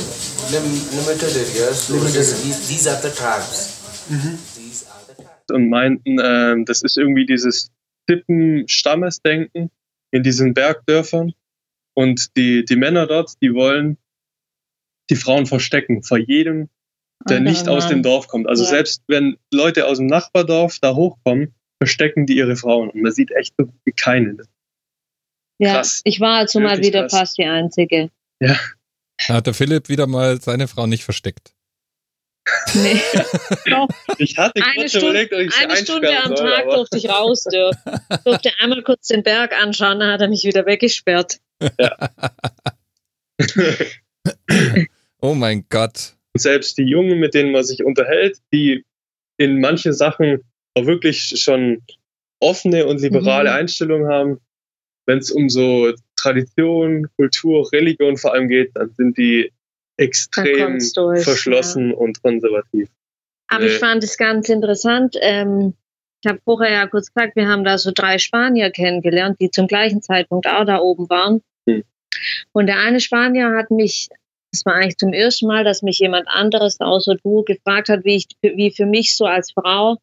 lim- 0.51 0.85
limited 0.97 1.33
area 1.35 1.73
so 1.73 1.93
limited. 1.93 2.25
These, 2.43 2.67
these 2.67 2.87
are 2.87 3.01
the 3.01 3.11
tribes 3.11 4.07
mhm. 4.09 4.37
these 4.55 4.85
are 4.87 5.03
the 5.07 5.15
tribes 5.15 5.51
und 5.51 5.69
meinten 5.69 6.19
äh, 6.19 6.63
das 6.65 6.81
ist 6.83 6.97
irgendwie 6.97 7.25
dieses 7.25 7.71
tippen 8.07 8.67
stammesdenken 8.67 9.69
in 10.11 10.23
diesen 10.23 10.53
bergdörfern 10.53 11.33
und 11.95 12.35
die 12.37 12.65
die 12.65 12.75
männer 12.75 13.07
dort 13.07 13.33
die 13.41 13.53
wollen 13.53 13.97
die 15.09 15.15
frauen 15.15 15.45
verstecken 15.45 16.03
vor 16.03 16.17
jedem 16.17 16.69
der 17.29 17.39
nicht 17.39 17.67
aus 17.67 17.87
dem 17.87 18.03
Dorf 18.03 18.27
kommt. 18.27 18.47
Also 18.47 18.63
ja. 18.63 18.69
selbst 18.69 19.03
wenn 19.07 19.37
Leute 19.51 19.87
aus 19.87 19.97
dem 19.97 20.07
Nachbardorf 20.07 20.79
da 20.79 20.95
hochkommen, 20.95 21.53
verstecken 21.81 22.25
die 22.25 22.37
ihre 22.37 22.55
Frauen. 22.55 22.89
Und 22.89 23.01
man 23.01 23.11
sieht 23.11 23.31
echt 23.31 23.53
so 23.57 23.69
wie 23.85 23.91
keine. 23.91 24.37
Ja, 25.59 25.75
Krass. 25.75 26.01
ich 26.03 26.19
war 26.19 26.37
also 26.37 26.59
mal 26.59 26.79
wieder 26.79 27.01
krass. 27.01 27.19
fast 27.19 27.37
die 27.37 27.45
Einzige. 27.45 28.09
Ja. 28.39 28.57
Da 29.27 29.35
hat 29.35 29.47
der 29.47 29.53
Philipp 29.53 29.89
wieder 29.89 30.05
mal 30.07 30.39
seine 30.39 30.67
Frau 30.67 30.85
nicht 30.85 31.03
versteckt. 31.03 31.53
Nee. 32.75 33.01
Doch. 33.69 33.87
Ich 34.17 34.37
hatte 34.37 34.61
eine 34.63 34.87
Stunde, 34.87 35.07
überlegt, 35.07 35.33
ob 35.33 35.39
ich 35.39 35.57
eine 35.57 35.75
Stunde 35.75 36.23
am 36.23 36.35
soll, 36.35 36.49
Tag 36.49 36.69
durfte 36.69 36.97
ich 36.97 37.09
raus 37.09 37.43
dürfen. 37.43 37.79
durfte 38.23 38.51
einmal 38.59 38.83
kurz 38.83 39.07
den 39.07 39.23
Berg 39.23 39.53
anschauen, 39.53 39.99
dann 39.99 40.11
hat 40.11 40.21
er 40.21 40.29
mich 40.29 40.43
wieder 40.43 40.65
weggesperrt. 40.65 41.39
Ja. 41.79 41.97
oh 45.21 45.33
mein 45.33 45.65
Gott. 45.69 46.15
Selbst 46.35 46.77
die 46.77 46.83
Jungen, 46.83 47.19
mit 47.19 47.33
denen 47.33 47.51
man 47.51 47.63
sich 47.63 47.83
unterhält, 47.83 48.37
die 48.53 48.85
in 49.37 49.59
manche 49.59 49.93
Sachen 49.93 50.43
auch 50.75 50.85
wirklich 50.85 51.33
schon 51.41 51.83
offene 52.39 52.85
und 52.85 53.01
liberale 53.01 53.49
mhm. 53.49 53.55
Einstellungen 53.55 54.07
haben, 54.07 54.39
wenn 55.07 55.17
es 55.19 55.31
um 55.31 55.49
so 55.49 55.91
Tradition, 56.15 57.07
Kultur, 57.15 57.67
Religion 57.71 58.17
vor 58.17 58.33
allem 58.33 58.47
geht, 58.47 58.71
dann 58.75 58.91
sind 58.91 59.17
die 59.17 59.51
extrem 59.95 60.77
durch, 60.93 61.23
verschlossen 61.23 61.89
ja. 61.89 61.95
und 61.95 62.21
konservativ. 62.21 62.89
Aber 63.47 63.65
ich 63.65 63.79
fand 63.79 64.03
es 64.03 64.17
ganz 64.17 64.49
interessant. 64.49 65.15
Ähm, 65.21 65.73
ich 66.21 66.29
habe 66.29 66.41
vorher 66.43 66.71
ja 66.71 66.87
kurz 66.87 67.13
gesagt, 67.13 67.35
wir 67.35 67.47
haben 67.47 67.63
da 67.63 67.77
so 67.77 67.91
drei 67.93 68.17
Spanier 68.17 68.69
kennengelernt, 68.69 69.37
die 69.39 69.49
zum 69.49 69.67
gleichen 69.67 70.01
Zeitpunkt 70.01 70.47
auch 70.47 70.65
da 70.65 70.79
oben 70.79 71.09
waren. 71.09 71.41
Hm. 71.67 71.83
Und 72.51 72.67
der 72.67 72.79
eine 72.79 72.99
Spanier 72.99 73.55
hat 73.55 73.71
mich, 73.71 74.09
das 74.51 74.65
war 74.65 74.75
eigentlich 74.75 74.97
zum 74.97 75.13
ersten 75.13 75.47
Mal, 75.47 75.63
dass 75.63 75.81
mich 75.81 75.99
jemand 75.99 76.27
anderes 76.27 76.79
außer 76.79 77.15
du 77.23 77.43
gefragt 77.43 77.89
hat, 77.89 78.03
wie 78.03 78.17
ich, 78.17 78.27
wie 78.41 78.71
für 78.71 78.85
mich 78.85 79.15
so 79.15 79.25
als 79.25 79.51
Frau 79.51 79.97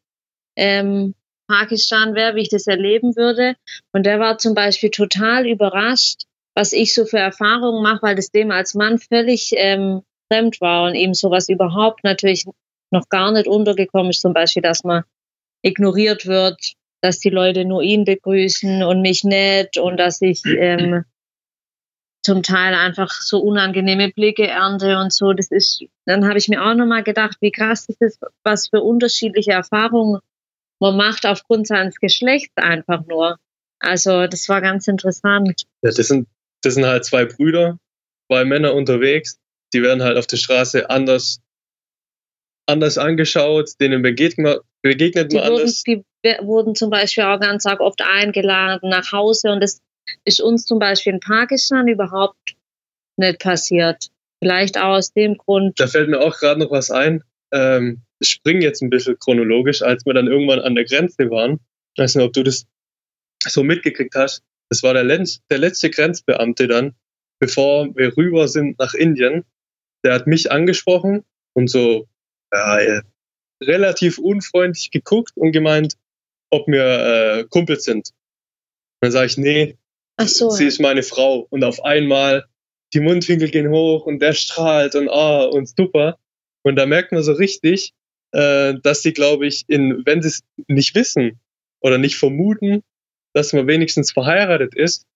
ähm, 0.56 1.14
Pakistan 1.46 2.14
wäre, 2.14 2.34
wie 2.34 2.42
ich 2.42 2.48
das 2.48 2.66
erleben 2.66 3.16
würde. 3.16 3.54
Und 3.92 4.06
der 4.06 4.20
war 4.20 4.38
zum 4.38 4.54
Beispiel 4.54 4.90
total 4.90 5.46
überrascht, 5.46 6.22
was 6.54 6.72
ich 6.72 6.94
so 6.94 7.04
für 7.04 7.18
Erfahrungen 7.18 7.82
mache, 7.82 8.02
weil 8.02 8.14
das 8.14 8.30
dem 8.30 8.50
als 8.50 8.74
Mann 8.74 8.98
völlig 8.98 9.52
ähm, 9.56 10.02
fremd 10.28 10.60
war 10.60 10.84
und 10.84 10.94
ihm 10.94 11.14
sowas 11.14 11.48
überhaupt 11.48 12.04
natürlich 12.04 12.44
noch 12.90 13.08
gar 13.08 13.32
nicht 13.32 13.46
untergekommen 13.48 14.10
ist, 14.10 14.20
zum 14.20 14.32
Beispiel, 14.32 14.62
dass 14.62 14.84
man 14.84 15.02
ignoriert 15.62 16.26
wird, 16.26 16.74
dass 17.00 17.18
die 17.18 17.30
Leute 17.30 17.64
nur 17.64 17.82
ihn 17.82 18.04
begrüßen 18.04 18.82
und 18.82 19.02
mich 19.02 19.24
nicht 19.24 19.76
und 19.78 19.96
dass 19.96 20.22
ich 20.22 20.42
ähm, 20.46 21.04
zum 22.22 22.42
Teil 22.42 22.74
einfach 22.74 23.10
so 23.10 23.40
unangenehme 23.40 24.10
Blicke 24.10 24.46
ernte 24.46 24.98
und 24.98 25.12
so. 25.12 25.32
Das 25.32 25.50
ist, 25.50 25.84
dann 26.06 26.26
habe 26.26 26.38
ich 26.38 26.48
mir 26.48 26.64
auch 26.64 26.74
nochmal 26.74 27.02
gedacht, 27.02 27.36
wie 27.40 27.50
krass 27.50 27.86
das 27.86 27.96
ist, 28.00 28.20
was 28.42 28.68
für 28.68 28.80
unterschiedliche 28.80 29.52
Erfahrungen 29.52 30.20
man 30.84 30.96
macht 30.96 31.24
aufgrund 31.24 31.66
seines 31.66 31.96
Geschlechts 31.96 32.52
einfach 32.56 33.06
nur. 33.06 33.38
Also 33.78 34.26
das 34.26 34.48
war 34.48 34.60
ganz 34.60 34.86
interessant. 34.86 35.64
Ja, 35.82 35.90
das 35.90 36.08
sind 36.08 36.28
das 36.64 36.74
sind 36.74 36.86
halt 36.86 37.04
zwei 37.04 37.24
Brüder, 37.24 37.78
zwei 38.28 38.44
Männer 38.44 38.74
unterwegs, 38.74 39.38
die 39.72 39.82
werden 39.82 40.02
halt 40.02 40.16
auf 40.16 40.26
der 40.26 40.36
Straße 40.36 40.88
anders, 40.88 41.40
anders 42.66 42.98
angeschaut, 42.98 43.70
denen 43.80 44.02
begegnet, 44.02 44.62
begegnet 44.82 45.32
man 45.32 45.42
wurden, 45.42 45.56
anders. 45.56 45.82
Die 45.82 46.04
wurden 46.40 46.74
zum 46.74 46.90
Beispiel 46.90 47.24
auch 47.24 47.40
ganz 47.40 47.66
oft 47.66 48.00
eingeladen 48.02 48.88
nach 48.88 49.12
Hause 49.12 49.50
und 49.50 49.60
das 49.60 49.82
ist 50.24 50.40
uns 50.40 50.64
zum 50.64 50.78
Beispiel 50.78 51.14
in 51.14 51.20
Pakistan 51.20 51.88
überhaupt 51.88 52.56
nicht 53.16 53.40
passiert. 53.40 54.08
Vielleicht 54.42 54.78
auch 54.78 54.96
aus 54.96 55.12
dem 55.12 55.36
Grund. 55.36 55.78
Da 55.80 55.86
fällt 55.86 56.08
mir 56.08 56.20
auch 56.20 56.36
gerade 56.38 56.60
noch 56.60 56.70
was 56.70 56.90
ein. 56.90 57.22
Ähm, 57.52 58.02
springe 58.22 58.62
jetzt 58.62 58.82
ein 58.82 58.90
bisschen 58.90 59.18
chronologisch, 59.18 59.82
als 59.82 60.04
wir 60.06 60.14
dann 60.14 60.26
irgendwann 60.26 60.60
an 60.60 60.74
der 60.74 60.84
Grenze 60.84 61.30
waren. 61.30 61.60
Ich 61.94 62.02
weiß 62.02 62.14
nicht, 62.16 62.24
ob 62.24 62.32
du 62.32 62.42
das 62.42 62.66
so 63.40 63.62
mitgekriegt 63.62 64.14
hast. 64.14 64.42
Das 64.70 64.82
war 64.82 64.94
der, 64.94 65.04
Lenz, 65.04 65.40
der 65.50 65.58
letzte 65.58 65.90
Grenzbeamte 65.90 66.66
dann, 66.66 66.94
bevor 67.38 67.94
wir 67.96 68.16
rüber 68.16 68.48
sind 68.48 68.78
nach 68.78 68.94
Indien. 68.94 69.44
Der 70.04 70.14
hat 70.14 70.26
mich 70.26 70.50
angesprochen 70.50 71.24
und 71.54 71.68
so 71.68 72.08
ja, 72.52 73.02
relativ 73.62 74.18
unfreundlich 74.18 74.90
geguckt 74.90 75.32
und 75.34 75.52
gemeint, 75.52 75.94
ob 76.50 76.66
wir 76.68 76.84
äh, 76.84 77.44
Kumpels 77.48 77.84
sind. 77.84 78.10
dann 79.00 79.12
sage 79.12 79.26
ich, 79.26 79.38
nee, 79.38 79.76
so. 80.20 80.50
sie 80.50 80.66
ist 80.66 80.80
meine 80.80 81.02
Frau. 81.02 81.46
Und 81.50 81.64
auf 81.64 81.84
einmal 81.84 82.46
die 82.92 83.00
Mundwinkel 83.00 83.50
gehen 83.50 83.70
hoch 83.70 84.06
und 84.06 84.20
der 84.20 84.32
strahlt 84.32 84.94
und 84.94 85.08
ah 85.08 85.44
und 85.44 85.68
super. 85.68 86.18
Und 86.62 86.76
da 86.76 86.86
merkt 86.86 87.12
man 87.12 87.22
so 87.22 87.32
richtig, 87.32 87.92
äh, 88.34 88.74
dass 88.82 89.02
sie, 89.02 89.12
glaube 89.12 89.46
ich, 89.46 89.64
in, 89.68 90.02
wenn 90.04 90.20
sie 90.20 90.28
es 90.28 90.42
nicht 90.66 90.94
wissen 90.94 91.38
oder 91.80 91.98
nicht 91.98 92.16
vermuten, 92.16 92.82
dass 93.32 93.52
man 93.52 93.66
wenigstens 93.66 94.12
verheiratet 94.12 94.74
ist, 94.74 95.06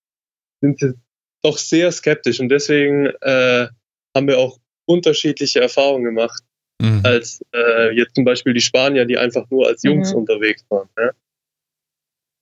sind 0.61 0.79
sie 0.79 0.95
doch 1.43 1.59
sehr 1.59 1.91
skeptisch. 1.91 2.39
Und 2.39 2.49
deswegen 2.49 3.07
äh, 3.07 3.69
haben 4.15 4.29
wir 4.29 4.39
auch 4.39 4.59
unterschiedliche 4.87 5.61
Erfahrungen 5.61 6.05
gemacht, 6.05 6.43
mhm. 6.81 7.01
als 7.05 7.45
äh, 7.53 7.91
jetzt 7.97 8.15
zum 8.15 8.25
Beispiel 8.25 8.55
die 8.55 8.61
Spanier, 8.61 9.05
die 9.05 9.19
einfach 9.19 9.51
nur 9.51 9.67
als 9.67 9.83
Jungs 9.83 10.13
mhm. 10.13 10.21
unterwegs 10.21 10.65
waren. 10.69 10.89
Ne? 10.97 11.11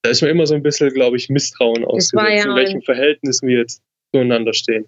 Da 0.03 0.11
ist 0.11 0.23
mir 0.23 0.29
immer 0.29 0.47
so 0.47 0.55
ein 0.55 0.63
bisschen, 0.63 0.91
glaube 0.91 1.17
ich, 1.17 1.31
Misstrauen 1.31 1.85
ausgesetzt, 1.85 2.37
ja 2.37 2.51
in 2.51 2.55
welchem 2.55 2.83
Verhältnis 2.83 3.43
wir 3.43 3.59
jetzt 3.59 3.83
zueinander 4.15 4.53
stehen. 4.53 4.87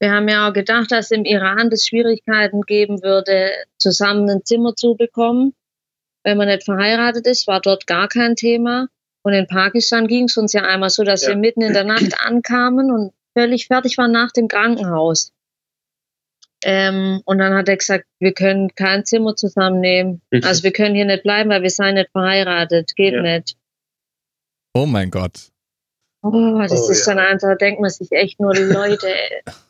Wir 0.00 0.12
haben 0.12 0.28
ja 0.28 0.48
auch 0.48 0.52
gedacht, 0.52 0.92
dass 0.92 1.10
im 1.10 1.24
Iran 1.24 1.70
es 1.72 1.86
Schwierigkeiten 1.86 2.62
geben 2.62 3.02
würde, 3.02 3.50
zusammen 3.78 4.30
ein 4.30 4.44
Zimmer 4.44 4.76
zu 4.76 4.94
bekommen. 4.94 5.54
Wenn 6.22 6.38
man 6.38 6.48
nicht 6.48 6.64
verheiratet 6.64 7.26
ist, 7.26 7.46
war 7.46 7.60
dort 7.60 7.86
gar 7.86 8.08
kein 8.08 8.36
Thema. 8.36 8.88
Und 9.22 9.32
in 9.32 9.46
Pakistan 9.46 10.06
ging 10.06 10.24
es 10.24 10.36
uns 10.36 10.52
ja 10.52 10.62
einmal 10.62 10.90
so, 10.90 11.02
dass 11.02 11.22
ja. 11.22 11.30
wir 11.30 11.36
mitten 11.36 11.62
in 11.62 11.72
der 11.72 11.84
Nacht 11.84 12.14
ankamen 12.24 12.90
und 12.90 13.12
völlig 13.36 13.66
fertig 13.66 13.98
waren 13.98 14.12
nach 14.12 14.30
dem 14.30 14.48
Krankenhaus. 14.48 15.32
Ähm, 16.64 17.22
und 17.24 17.38
dann 17.38 17.54
hat 17.54 17.68
er 17.68 17.76
gesagt, 17.76 18.04
wir 18.18 18.32
können 18.32 18.74
kein 18.74 19.04
Zimmer 19.04 19.36
zusammennehmen. 19.36 20.22
Also 20.42 20.64
wir 20.64 20.72
können 20.72 20.94
hier 20.94 21.04
nicht 21.04 21.22
bleiben, 21.22 21.50
weil 21.50 21.62
wir 21.62 21.70
seien 21.70 21.94
nicht 21.94 22.10
verheiratet. 22.10 22.94
Geht 22.96 23.14
ja. 23.14 23.22
nicht. 23.22 23.56
Oh 24.74 24.86
mein 24.86 25.10
Gott. 25.10 25.50
Oh, 26.22 26.58
das 26.58 26.88
oh, 26.88 26.90
ist 26.90 27.06
ja. 27.06 27.14
dann 27.14 27.24
einfach, 27.24 27.48
da 27.48 27.54
denkt 27.54 27.80
man 27.80 27.90
sich 27.90 28.10
echt 28.10 28.40
nur, 28.40 28.54
Leute, 28.56 29.08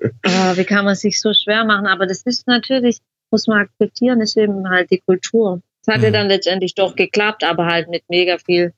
oh, 0.00 0.56
wie 0.56 0.64
kann 0.64 0.84
man 0.84 0.96
sich 0.96 1.20
so 1.20 1.32
schwer 1.32 1.64
machen? 1.64 1.86
Aber 1.86 2.06
das 2.06 2.22
ist 2.22 2.46
natürlich, 2.46 2.98
muss 3.30 3.46
man 3.46 3.58
akzeptieren, 3.58 4.20
ist 4.20 4.36
eben 4.36 4.68
halt 4.68 4.90
die 4.90 5.00
Kultur. 5.00 5.62
Es 5.82 5.92
hatte 5.92 6.08
mhm. 6.08 6.12
dann 6.12 6.28
letztendlich 6.28 6.74
doch 6.74 6.96
geklappt, 6.96 7.44
aber 7.44 7.66
halt 7.66 7.88
mit 7.88 8.04
mega 8.08 8.38
viel 8.38 8.72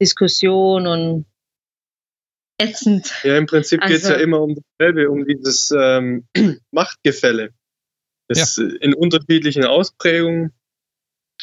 Diskussion 0.00 0.86
und 0.86 1.26
ätzend. 2.58 3.12
Ja, 3.22 3.36
im 3.36 3.46
Prinzip 3.46 3.82
also, 3.82 3.92
geht 3.92 4.02
es 4.02 4.08
ja 4.08 4.16
immer 4.16 4.40
um 4.40 4.54
dasselbe, 4.54 5.10
um 5.10 5.26
dieses 5.26 5.72
ähm, 5.76 6.26
Machtgefälle. 6.70 7.50
Das 8.28 8.56
ja. 8.56 8.64
in 8.80 8.94
unterschiedlichen 8.94 9.64
Ausprägungen. 9.64 10.52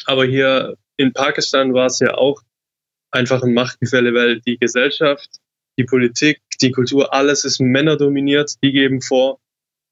Aber 0.06 0.24
hier 0.24 0.76
in 0.96 1.12
Pakistan 1.12 1.74
war 1.74 1.86
es 1.86 2.00
ja 2.00 2.14
auch 2.14 2.42
einfach 3.10 3.42
ein 3.42 3.54
Machtgefälle, 3.54 4.14
weil 4.14 4.40
die 4.40 4.58
Gesellschaft, 4.58 5.28
die 5.78 5.84
Politik, 5.84 6.40
die 6.62 6.72
Kultur, 6.72 7.12
alles 7.12 7.44
ist 7.44 7.60
männerdominiert. 7.60 8.54
Die 8.62 8.72
geben 8.72 9.00
vor, 9.00 9.38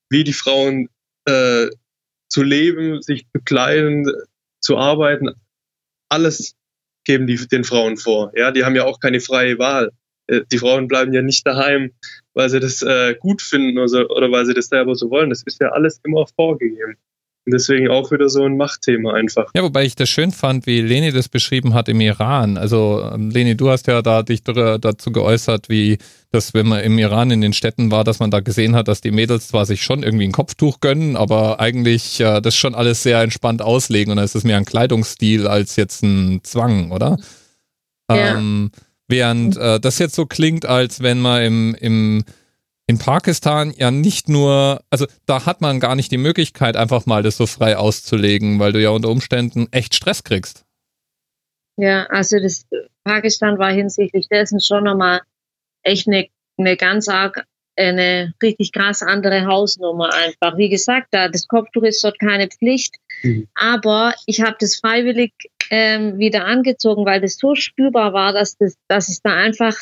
wie 0.09 0.24
die 0.24 0.33
Frauen 0.33 0.88
äh, 1.26 1.68
zu 2.28 2.42
leben, 2.42 3.02
sich 3.02 3.26
zu 3.35 3.42
kleiden, 3.44 4.11
zu 4.61 4.76
arbeiten, 4.76 5.30
alles 6.09 6.54
geben 7.04 7.26
die 7.26 7.37
den 7.48 7.64
Frauen 7.64 7.96
vor. 7.96 8.33
Ja, 8.37 8.50
die 8.50 8.64
haben 8.64 8.76
ja 8.76 8.85
auch 8.85 9.00
keine 9.00 9.20
freie 9.20 9.59
Wahl. 9.59 9.90
Äh, 10.26 10.42
die 10.52 10.59
Frauen 10.59 10.88
bleiben 10.88 11.12
ja 11.12 11.22
nicht 11.22 11.46
daheim, 11.46 11.92
weil 12.35 12.48
sie 12.50 12.61
das 12.61 12.83
äh, 12.83 13.16
gut 13.18 13.42
finden 13.42 13.78
oder, 13.78 13.88
so, 13.88 14.09
oder 14.09 14.30
weil 14.30 14.46
sie 14.46 14.54
das 14.54 14.66
selber 14.66 14.94
so 14.94 15.11
wollen. 15.11 15.30
Das 15.30 15.42
ist 15.42 15.61
ja 15.61 15.70
alles 15.70 16.00
immer 16.04 16.26
vorgegeben. 16.37 16.96
Deswegen 17.46 17.88
auch 17.88 18.11
wieder 18.11 18.29
so 18.29 18.44
ein 18.44 18.57
Machtthema 18.57 19.14
einfach. 19.14 19.50
Ja, 19.55 19.62
wobei 19.62 19.85
ich 19.85 19.96
das 19.96 20.11
schön 20.11 20.31
fand, 20.31 20.66
wie 20.66 20.83
Leni 20.83 21.11
das 21.11 21.29
beschrieben 21.29 21.72
hat 21.72 21.88
im 21.88 22.00
Iran. 22.00 22.59
Also, 22.59 23.03
ähm, 23.12 23.31
Leni, 23.31 23.57
du 23.57 23.70
hast 23.70 23.87
ja 23.87 24.03
da 24.03 24.22
dich 24.22 24.42
dazu 24.44 25.11
geäußert, 25.11 25.68
wie 25.68 25.98
das, 26.31 26.53
wenn 26.53 26.68
man 26.68 26.81
im 26.85 26.98
Iran 26.98 27.31
in 27.31 27.40
den 27.40 27.55
Städten 27.55 27.90
war, 27.90 28.05
dass 28.05 28.18
man 28.18 28.31
da 28.31 28.40
gesehen 28.40 28.76
hat, 28.76 28.88
dass 28.88 29.00
die 29.00 29.11
Mädels 29.11 29.48
zwar 29.48 29.64
sich 29.64 29.83
schon 29.83 30.03
irgendwie 30.03 30.24
ein 30.24 30.33
Kopftuch 30.33 30.81
gönnen, 30.81 31.16
aber 31.16 31.61
eigentlich 31.61 32.20
äh, 32.20 32.40
das 32.40 32.55
schon 32.57 32.74
alles 32.74 33.03
sehr 33.03 33.20
entspannt 33.20 33.62
auslegen 33.62 34.12
und 34.12 34.18
es 34.18 34.35
ist 34.35 34.44
mehr 34.44 34.59
ein 34.59 34.66
Kleidungsstil 34.66 35.46
als 35.46 35.76
jetzt 35.76 36.03
ein 36.03 36.40
Zwang, 36.44 36.90
oder? 36.90 37.16
Ja. 38.11 38.37
Ähm, 38.37 38.70
während 39.09 39.57
äh, 39.57 39.81
das 39.81 39.98
jetzt 39.98 40.14
so 40.14 40.26
klingt, 40.26 40.66
als 40.66 41.03
wenn 41.03 41.20
man 41.20 41.42
im, 41.42 41.74
im 41.81 42.24
in 42.90 42.98
Pakistan 42.98 43.72
ja 43.76 43.92
nicht 43.92 44.29
nur, 44.29 44.83
also 44.90 45.07
da 45.24 45.46
hat 45.46 45.61
man 45.61 45.79
gar 45.79 45.94
nicht 45.94 46.11
die 46.11 46.18
Möglichkeit, 46.18 46.76
einfach 46.76 47.07
mal 47.07 47.22
das 47.22 47.37
so 47.37 47.46
frei 47.46 47.76
auszulegen, 47.76 48.59
weil 48.59 48.72
du 48.72 48.83
ja 48.83 48.90
unter 48.90 49.11
Umständen 49.11 49.68
echt 49.70 49.94
Stress 49.94 50.24
kriegst. 50.24 50.64
Ja, 51.76 52.07
also 52.07 52.40
das 52.40 52.66
Pakistan 53.05 53.59
war 53.59 53.70
hinsichtlich 53.70 54.26
dessen 54.29 54.61
schon 54.61 54.85
nochmal 54.85 55.20
echt 55.85 56.09
eine, 56.09 56.26
eine 56.59 56.76
ganz 56.76 57.09
arg, 57.09 57.44
eine 57.76 58.35
richtig 58.42 58.72
krass 58.72 59.03
andere 59.03 59.46
Hausnummer 59.46 60.12
einfach. 60.12 60.59
Wie 60.59 60.68
gesagt, 60.68 61.09
da 61.12 61.29
das 61.29 61.46
Kopftuch 61.46 61.85
ist 61.85 62.03
dort 62.03 62.18
keine 62.18 62.48
Pflicht, 62.48 62.96
mhm. 63.22 63.46
aber 63.55 64.14
ich 64.26 64.40
habe 64.40 64.57
das 64.59 64.74
freiwillig 64.74 65.33
ähm, 65.70 66.18
wieder 66.18 66.44
angezogen, 66.44 67.07
weil 67.07 67.20
das 67.20 67.37
so 67.37 67.55
spürbar 67.55 68.12
war, 68.12 68.33
dass 68.33 68.57
das, 68.57 68.74
dass 68.88 69.09
es 69.09 69.22
da 69.22 69.33
einfach, 69.33 69.76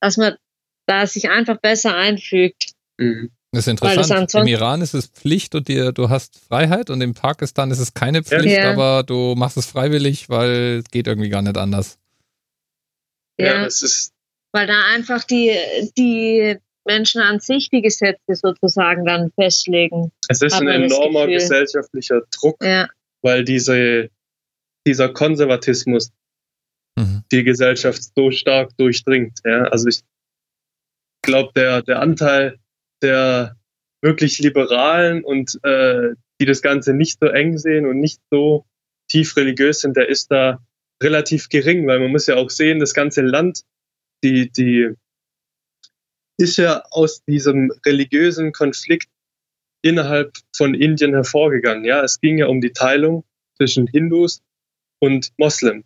dass 0.00 0.16
man 0.16 0.36
da 0.86 1.02
es 1.02 1.12
sich 1.12 1.30
einfach 1.30 1.58
besser 1.58 1.94
einfügt. 1.96 2.72
Mhm. 2.98 3.30
Das 3.54 3.66
ist 3.66 3.70
interessant. 3.70 4.34
Im 4.34 4.48
Iran 4.48 4.82
ist 4.82 4.94
es 4.94 5.06
Pflicht 5.06 5.54
und 5.54 5.68
dir, 5.68 5.92
du 5.92 6.10
hast 6.10 6.38
Freiheit 6.38 6.90
und 6.90 7.00
in 7.00 7.14
Pakistan 7.14 7.70
ist 7.70 7.78
es 7.78 7.94
keine 7.94 8.24
Pflicht, 8.24 8.56
ja. 8.56 8.72
aber 8.72 9.04
du 9.04 9.34
machst 9.36 9.56
es 9.56 9.66
freiwillig, 9.66 10.28
weil 10.28 10.82
es 10.84 10.90
geht 10.90 11.06
irgendwie 11.06 11.28
gar 11.28 11.42
nicht 11.42 11.56
anders. 11.56 11.98
Ja, 13.38 13.46
ja 13.46 13.64
das 13.64 13.82
ist. 13.82 14.12
Weil 14.52 14.66
da 14.66 14.80
einfach 14.94 15.22
die, 15.24 15.56
die 15.96 16.58
Menschen 16.84 17.20
an 17.20 17.40
sich 17.40 17.70
die 17.70 17.82
Gesetze 17.82 18.34
sozusagen 18.34 19.04
dann 19.04 19.30
festlegen. 19.32 20.12
Es 20.28 20.42
ist 20.42 20.54
ein 20.54 20.68
enormer 20.68 21.26
gesellschaftlicher 21.26 22.22
Druck, 22.30 22.62
ja. 22.62 22.88
weil 23.22 23.44
diese, 23.44 24.10
dieser 24.86 25.08
Konservatismus 25.10 26.10
mhm. 26.96 27.22
die 27.32 27.44
Gesellschaft 27.44 28.02
so 28.16 28.30
stark 28.30 28.76
durchdringt. 28.76 29.38
Ja? 29.44 29.62
Also 29.64 29.88
ich 29.88 30.00
glaube, 31.24 31.52
der, 31.54 31.82
der 31.82 32.00
Anteil 32.00 32.58
der 33.02 33.56
wirklich 34.02 34.38
Liberalen 34.38 35.24
und 35.24 35.58
äh, 35.62 36.14
die 36.40 36.46
das 36.46 36.62
Ganze 36.62 36.94
nicht 36.94 37.18
so 37.20 37.26
eng 37.26 37.58
sehen 37.58 37.86
und 37.86 38.00
nicht 38.00 38.20
so 38.30 38.64
tief 39.08 39.36
religiös 39.36 39.80
sind, 39.80 39.96
der 39.96 40.08
ist 40.08 40.30
da 40.30 40.60
relativ 41.02 41.48
gering, 41.48 41.86
weil 41.86 42.00
man 42.00 42.10
muss 42.10 42.26
ja 42.26 42.36
auch 42.36 42.50
sehen, 42.50 42.78
das 42.78 42.94
ganze 42.94 43.22
Land, 43.22 43.62
die, 44.22 44.50
die 44.50 44.94
ist 46.38 46.56
ja 46.56 46.82
aus 46.90 47.22
diesem 47.24 47.72
religiösen 47.84 48.52
Konflikt 48.52 49.08
innerhalb 49.82 50.32
von 50.56 50.74
Indien 50.74 51.12
hervorgegangen. 51.12 51.84
Ja, 51.84 52.02
es 52.02 52.20
ging 52.20 52.38
ja 52.38 52.46
um 52.46 52.60
die 52.60 52.72
Teilung 52.72 53.24
zwischen 53.56 53.86
Hindus 53.86 54.42
und 54.98 55.32
Moslem. 55.36 55.84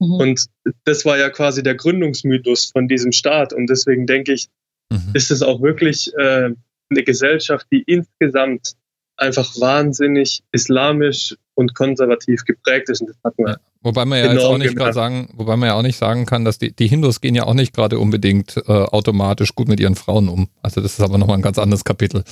Mhm. 0.00 0.14
Und 0.14 0.46
das 0.84 1.04
war 1.04 1.18
ja 1.18 1.28
quasi 1.30 1.62
der 1.62 1.74
Gründungsmythos 1.74 2.70
von 2.72 2.88
diesem 2.88 3.12
Staat. 3.12 3.52
Und 3.52 3.68
deswegen 3.68 4.06
denke 4.06 4.32
ich, 4.32 4.48
mhm. 4.90 5.10
ist 5.14 5.30
es 5.30 5.42
auch 5.42 5.62
wirklich 5.62 6.12
äh, 6.16 6.50
eine 6.90 7.02
Gesellschaft, 7.04 7.66
die 7.70 7.82
insgesamt 7.82 8.74
einfach 9.16 9.48
wahnsinnig 9.60 10.42
islamisch 10.52 11.36
und 11.54 11.74
konservativ 11.74 12.44
geprägt 12.44 12.88
ist. 12.88 13.00
Und 13.00 13.10
das 13.10 13.16
hat 13.24 13.38
man 13.38 13.52
ja. 13.52 13.58
Wobei 13.80 14.04
man 14.04 14.18
ja 14.18 14.32
jetzt 14.32 14.44
auch 14.44 14.58
nicht 14.58 14.76
gerade 14.76 14.92
sagen, 14.92 15.28
wobei 15.34 15.56
man 15.56 15.68
ja 15.68 15.74
auch 15.74 15.82
nicht 15.82 15.96
sagen 15.96 16.26
kann, 16.26 16.44
dass 16.44 16.58
die, 16.58 16.74
die 16.74 16.88
Hindus 16.88 17.20
gehen 17.20 17.34
ja 17.34 17.44
auch 17.44 17.54
nicht 17.54 17.74
gerade 17.74 17.98
unbedingt 17.98 18.56
äh, 18.56 18.62
automatisch 18.72 19.54
gut 19.54 19.68
mit 19.68 19.78
ihren 19.78 19.94
Frauen 19.94 20.28
um. 20.28 20.48
Also 20.62 20.80
das 20.80 20.98
ist 20.98 21.00
aber 21.00 21.18
nochmal 21.18 21.38
ein 21.38 21.42
ganz 21.42 21.58
anderes 21.58 21.84
Kapitel. 21.84 22.24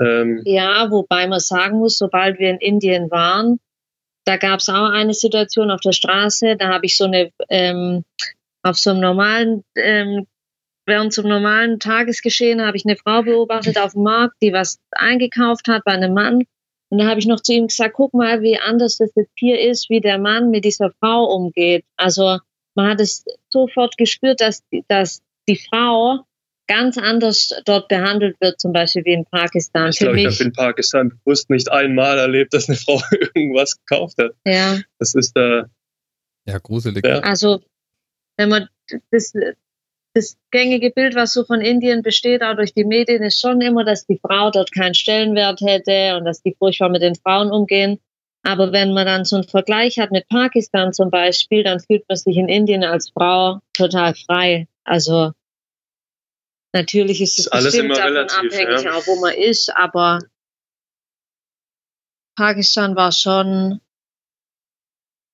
Ähm, 0.00 0.42
ja, 0.44 0.90
wobei 0.90 1.26
man 1.26 1.40
sagen 1.40 1.78
muss, 1.78 1.98
sobald 1.98 2.38
wir 2.38 2.50
in 2.50 2.58
Indien 2.58 3.10
waren, 3.10 3.58
da 4.24 4.36
gab 4.36 4.60
es 4.60 4.68
auch 4.68 4.90
eine 4.90 5.14
Situation 5.14 5.70
auf 5.70 5.80
der 5.80 5.92
Straße, 5.92 6.56
da 6.56 6.68
habe 6.68 6.86
ich 6.86 6.96
so 6.96 7.04
eine 7.04 7.32
ähm, 7.48 8.04
auf 8.62 8.78
so 8.78 8.90
einem 8.90 9.00
normalen 9.00 9.64
ähm, 9.76 10.26
während 10.88 11.12
zum 11.12 11.28
normalen 11.28 11.78
Tagesgeschehen 11.78 12.64
habe 12.64 12.76
ich 12.76 12.84
eine 12.84 12.96
Frau 12.96 13.22
beobachtet 13.22 13.78
auf 13.78 13.92
dem 13.92 14.02
Markt, 14.02 14.34
die 14.42 14.52
was 14.52 14.80
eingekauft 14.90 15.68
hat 15.68 15.84
bei 15.84 15.92
einem 15.92 16.14
Mann. 16.14 16.44
Und 16.90 16.98
da 16.98 17.06
habe 17.06 17.20
ich 17.20 17.26
noch 17.26 17.40
zu 17.40 17.52
ihm 17.52 17.68
gesagt, 17.68 17.94
guck 17.94 18.14
mal, 18.14 18.40
wie 18.42 18.58
anders 18.58 18.96
das 18.96 19.12
jetzt 19.14 19.32
hier 19.36 19.60
ist, 19.60 19.90
wie 19.90 20.00
der 20.00 20.18
Mann 20.18 20.50
mit 20.50 20.64
dieser 20.64 20.90
Frau 20.98 21.24
umgeht. 21.24 21.84
Also 21.96 22.38
man 22.74 22.88
hat 22.88 23.00
es 23.00 23.24
sofort 23.50 23.96
gespürt, 23.96 24.40
dass, 24.40 24.62
dass 24.88 25.20
die 25.48 25.56
Frau 25.56 26.24
ganz 26.66 26.98
anders 26.98 27.50
dort 27.64 27.88
behandelt 27.88 28.36
wird, 28.40 28.60
zum 28.60 28.72
Beispiel 28.72 29.04
wie 29.04 29.14
in 29.14 29.24
Pakistan. 29.24 29.90
Ich 29.90 29.98
glaube, 29.98 30.20
ich 30.20 30.26
habe 30.26 30.44
in 30.44 30.52
Pakistan 30.52 31.18
bewusst 31.24 31.50
nicht 31.50 31.70
einmal 31.70 32.18
erlebt, 32.18 32.54
dass 32.54 32.68
eine 32.68 32.76
Frau 32.76 33.00
irgendwas 33.34 33.78
gekauft 33.84 34.18
hat. 34.18 34.32
Ja. 34.44 34.78
Das 34.98 35.14
ist 35.14 35.36
äh, 35.36 35.64
ja 36.46 36.58
gruselig. 36.58 37.06
Ja. 37.06 37.20
Also 37.20 37.60
wenn 38.36 38.50
man 38.50 38.68
das, 39.10 39.32
das 40.18 40.36
gängige 40.50 40.90
Bild, 40.90 41.14
was 41.14 41.32
so 41.32 41.44
von 41.44 41.60
Indien 41.60 42.02
besteht, 42.02 42.42
auch 42.42 42.56
durch 42.56 42.74
die 42.74 42.84
Medien, 42.84 43.22
ist 43.22 43.40
schon 43.40 43.60
immer, 43.60 43.84
dass 43.84 44.06
die 44.06 44.18
Frau 44.18 44.50
dort 44.50 44.72
keinen 44.72 44.94
Stellenwert 44.94 45.60
hätte 45.60 46.16
und 46.16 46.24
dass 46.24 46.42
die 46.42 46.54
furchtbar 46.58 46.88
mit 46.88 47.02
den 47.02 47.14
Frauen 47.14 47.50
umgehen. 47.50 48.00
Aber 48.42 48.72
wenn 48.72 48.92
man 48.92 49.06
dann 49.06 49.24
so 49.24 49.36
einen 49.36 49.48
Vergleich 49.48 49.98
hat 49.98 50.10
mit 50.10 50.28
Pakistan 50.28 50.92
zum 50.92 51.10
Beispiel, 51.10 51.64
dann 51.64 51.80
fühlt 51.80 52.08
man 52.08 52.16
sich 52.16 52.36
in 52.36 52.48
Indien 52.48 52.84
als 52.84 53.10
Frau 53.10 53.60
total 53.72 54.14
frei. 54.14 54.68
Also 54.84 55.32
natürlich 56.72 57.20
ist 57.20 57.38
es 57.38 57.48
alles 57.48 57.72
bestimmt 57.72 57.96
davon 57.96 58.12
relativ, 58.12 58.38
abhängig, 58.38 58.82
ja. 58.82 58.92
auch 58.92 59.06
wo 59.06 59.20
man 59.20 59.34
ist, 59.34 59.74
aber 59.76 60.20
Pakistan 62.36 62.94
war 62.94 63.12
schon 63.12 63.80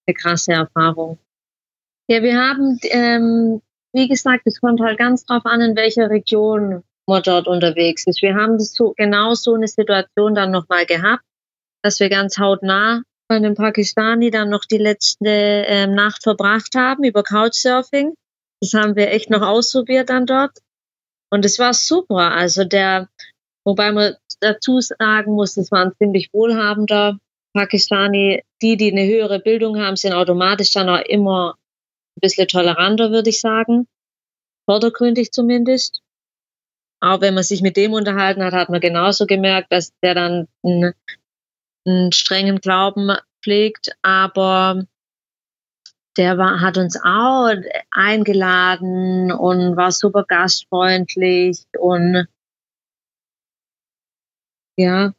eine 0.06 0.14
krasse 0.14 0.52
Erfahrung. 0.52 1.18
Ja, 2.08 2.22
wir 2.22 2.36
haben 2.36 2.78
ähm, 2.84 3.62
wie 3.94 4.08
gesagt, 4.08 4.42
es 4.46 4.60
kommt 4.60 4.80
halt 4.80 4.98
ganz 4.98 5.24
drauf 5.24 5.46
an, 5.46 5.60
in 5.60 5.76
welcher 5.76 6.10
Region 6.10 6.82
man 7.06 7.22
dort 7.22 7.46
unterwegs 7.46 8.06
ist. 8.06 8.22
Wir 8.22 8.34
haben 8.34 8.58
so, 8.58 8.92
genau 8.96 9.34
so 9.34 9.54
eine 9.54 9.68
Situation 9.68 10.34
dann 10.34 10.50
nochmal 10.50 10.84
gehabt, 10.84 11.22
dass 11.82 12.00
wir 12.00 12.08
ganz 12.08 12.38
hautnah 12.38 13.02
bei 13.28 13.36
einem 13.36 13.54
Pakistani 13.54 14.30
dann 14.30 14.50
noch 14.50 14.64
die 14.64 14.78
letzte 14.78 15.28
ähm, 15.28 15.94
Nacht 15.94 16.22
verbracht 16.24 16.74
haben 16.74 17.04
über 17.04 17.22
Couchsurfing. 17.22 18.14
Das 18.60 18.74
haben 18.74 18.96
wir 18.96 19.10
echt 19.10 19.30
noch 19.30 19.42
ausprobiert 19.42 20.10
dann 20.10 20.26
dort. 20.26 20.58
Und 21.30 21.44
es 21.44 21.58
war 21.58 21.72
super. 21.72 22.32
Also 22.32 22.64
der, 22.64 23.08
wobei 23.64 23.92
man 23.92 24.14
dazu 24.40 24.80
sagen 24.80 25.34
muss, 25.34 25.56
es 25.56 25.70
war 25.70 25.84
ein 25.84 25.92
ziemlich 25.98 26.30
wohlhabender 26.32 27.18
Pakistani. 27.52 28.42
Die, 28.60 28.76
die 28.76 28.90
eine 28.90 29.06
höhere 29.06 29.38
Bildung 29.38 29.78
haben, 29.78 29.96
sind 29.96 30.14
automatisch 30.14 30.72
dann 30.72 30.88
auch 30.88 31.02
immer 31.02 31.56
ein 32.16 32.20
bisschen 32.20 32.48
toleranter, 32.48 33.10
würde 33.10 33.30
ich 33.30 33.40
sagen. 33.40 33.86
Vordergründig 34.68 35.32
zumindest. 35.32 36.00
Auch 37.00 37.20
wenn 37.20 37.34
man 37.34 37.42
sich 37.42 37.60
mit 37.60 37.76
dem 37.76 37.92
unterhalten 37.92 38.42
hat, 38.42 38.54
hat 38.54 38.70
man 38.70 38.80
genauso 38.80 39.26
gemerkt, 39.26 39.70
dass 39.72 39.92
der 40.02 40.14
dann 40.14 40.48
einen, 40.62 40.94
einen 41.86 42.12
strengen 42.12 42.60
Glauben 42.60 43.10
pflegt, 43.42 43.90
aber 44.02 44.86
der 46.16 46.38
war, 46.38 46.60
hat 46.60 46.78
uns 46.78 46.96
auch 47.02 47.52
eingeladen 47.90 49.32
und 49.32 49.76
war 49.76 49.92
super 49.92 50.24
gastfreundlich 50.24 51.64
und 51.78 52.26
ja. 54.76 55.12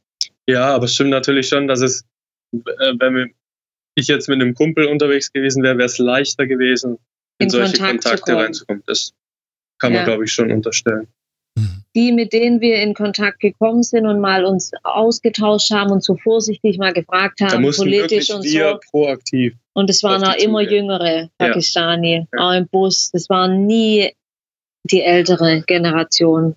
Ja, 0.48 0.76
aber 0.76 0.86
es 0.86 0.94
stimmt 0.94 1.10
natürlich 1.10 1.48
schon, 1.48 1.68
dass 1.68 1.82
es, 1.82 2.06
äh, 2.54 2.94
wenn 3.00 3.16
wir 3.16 3.30
ich 3.96 4.08
jetzt 4.08 4.28
mit 4.28 4.42
einem 4.42 4.54
Kumpel 4.54 4.86
unterwegs 4.86 5.32
gewesen 5.32 5.64
wäre, 5.64 5.78
wäre 5.78 5.88
es 5.88 5.98
leichter 5.98 6.46
gewesen, 6.46 7.00
in, 7.40 7.46
in 7.46 7.50
solche 7.50 7.78
Kontakt 7.78 8.04
Kontakte 8.04 8.36
reinzukommen. 8.36 8.84
Das 8.86 9.14
kann 9.80 9.94
man, 9.94 10.02
ja. 10.02 10.06
glaube 10.06 10.26
ich, 10.26 10.32
schon 10.32 10.52
unterstellen. 10.52 11.08
Mhm. 11.58 11.84
Die, 11.96 12.12
mit 12.12 12.34
denen 12.34 12.60
wir 12.60 12.82
in 12.82 12.94
Kontakt 12.94 13.40
gekommen 13.40 13.84
sind 13.84 14.06
und 14.06 14.20
mal 14.20 14.46
uns 14.46 14.72
ausgetauscht 14.84 15.72
haben 15.72 15.92
und 15.92 16.04
so 16.04 16.18
vorsichtig 16.18 16.78
mal 16.78 16.94
gefragt 16.94 17.40
haben, 17.42 17.64
da 17.64 17.72
politisch 17.72 18.30
und 18.30 18.44
so. 18.44 18.80
proaktiv. 18.92 19.56
Und 19.74 19.90
es 19.90 20.04
waren 20.04 20.24
auch 20.24 20.36
immer 20.36 20.62
jüngere 20.62 21.30
Pakistani, 21.38 22.28
ja. 22.32 22.40
auch 22.40 22.54
im 22.54 22.68
Bus. 22.68 23.12
Das 23.12 23.30
waren 23.30 23.66
nie 23.66 24.12
die 24.84 25.02
ältere 25.02 25.64
Generation. 25.66 26.56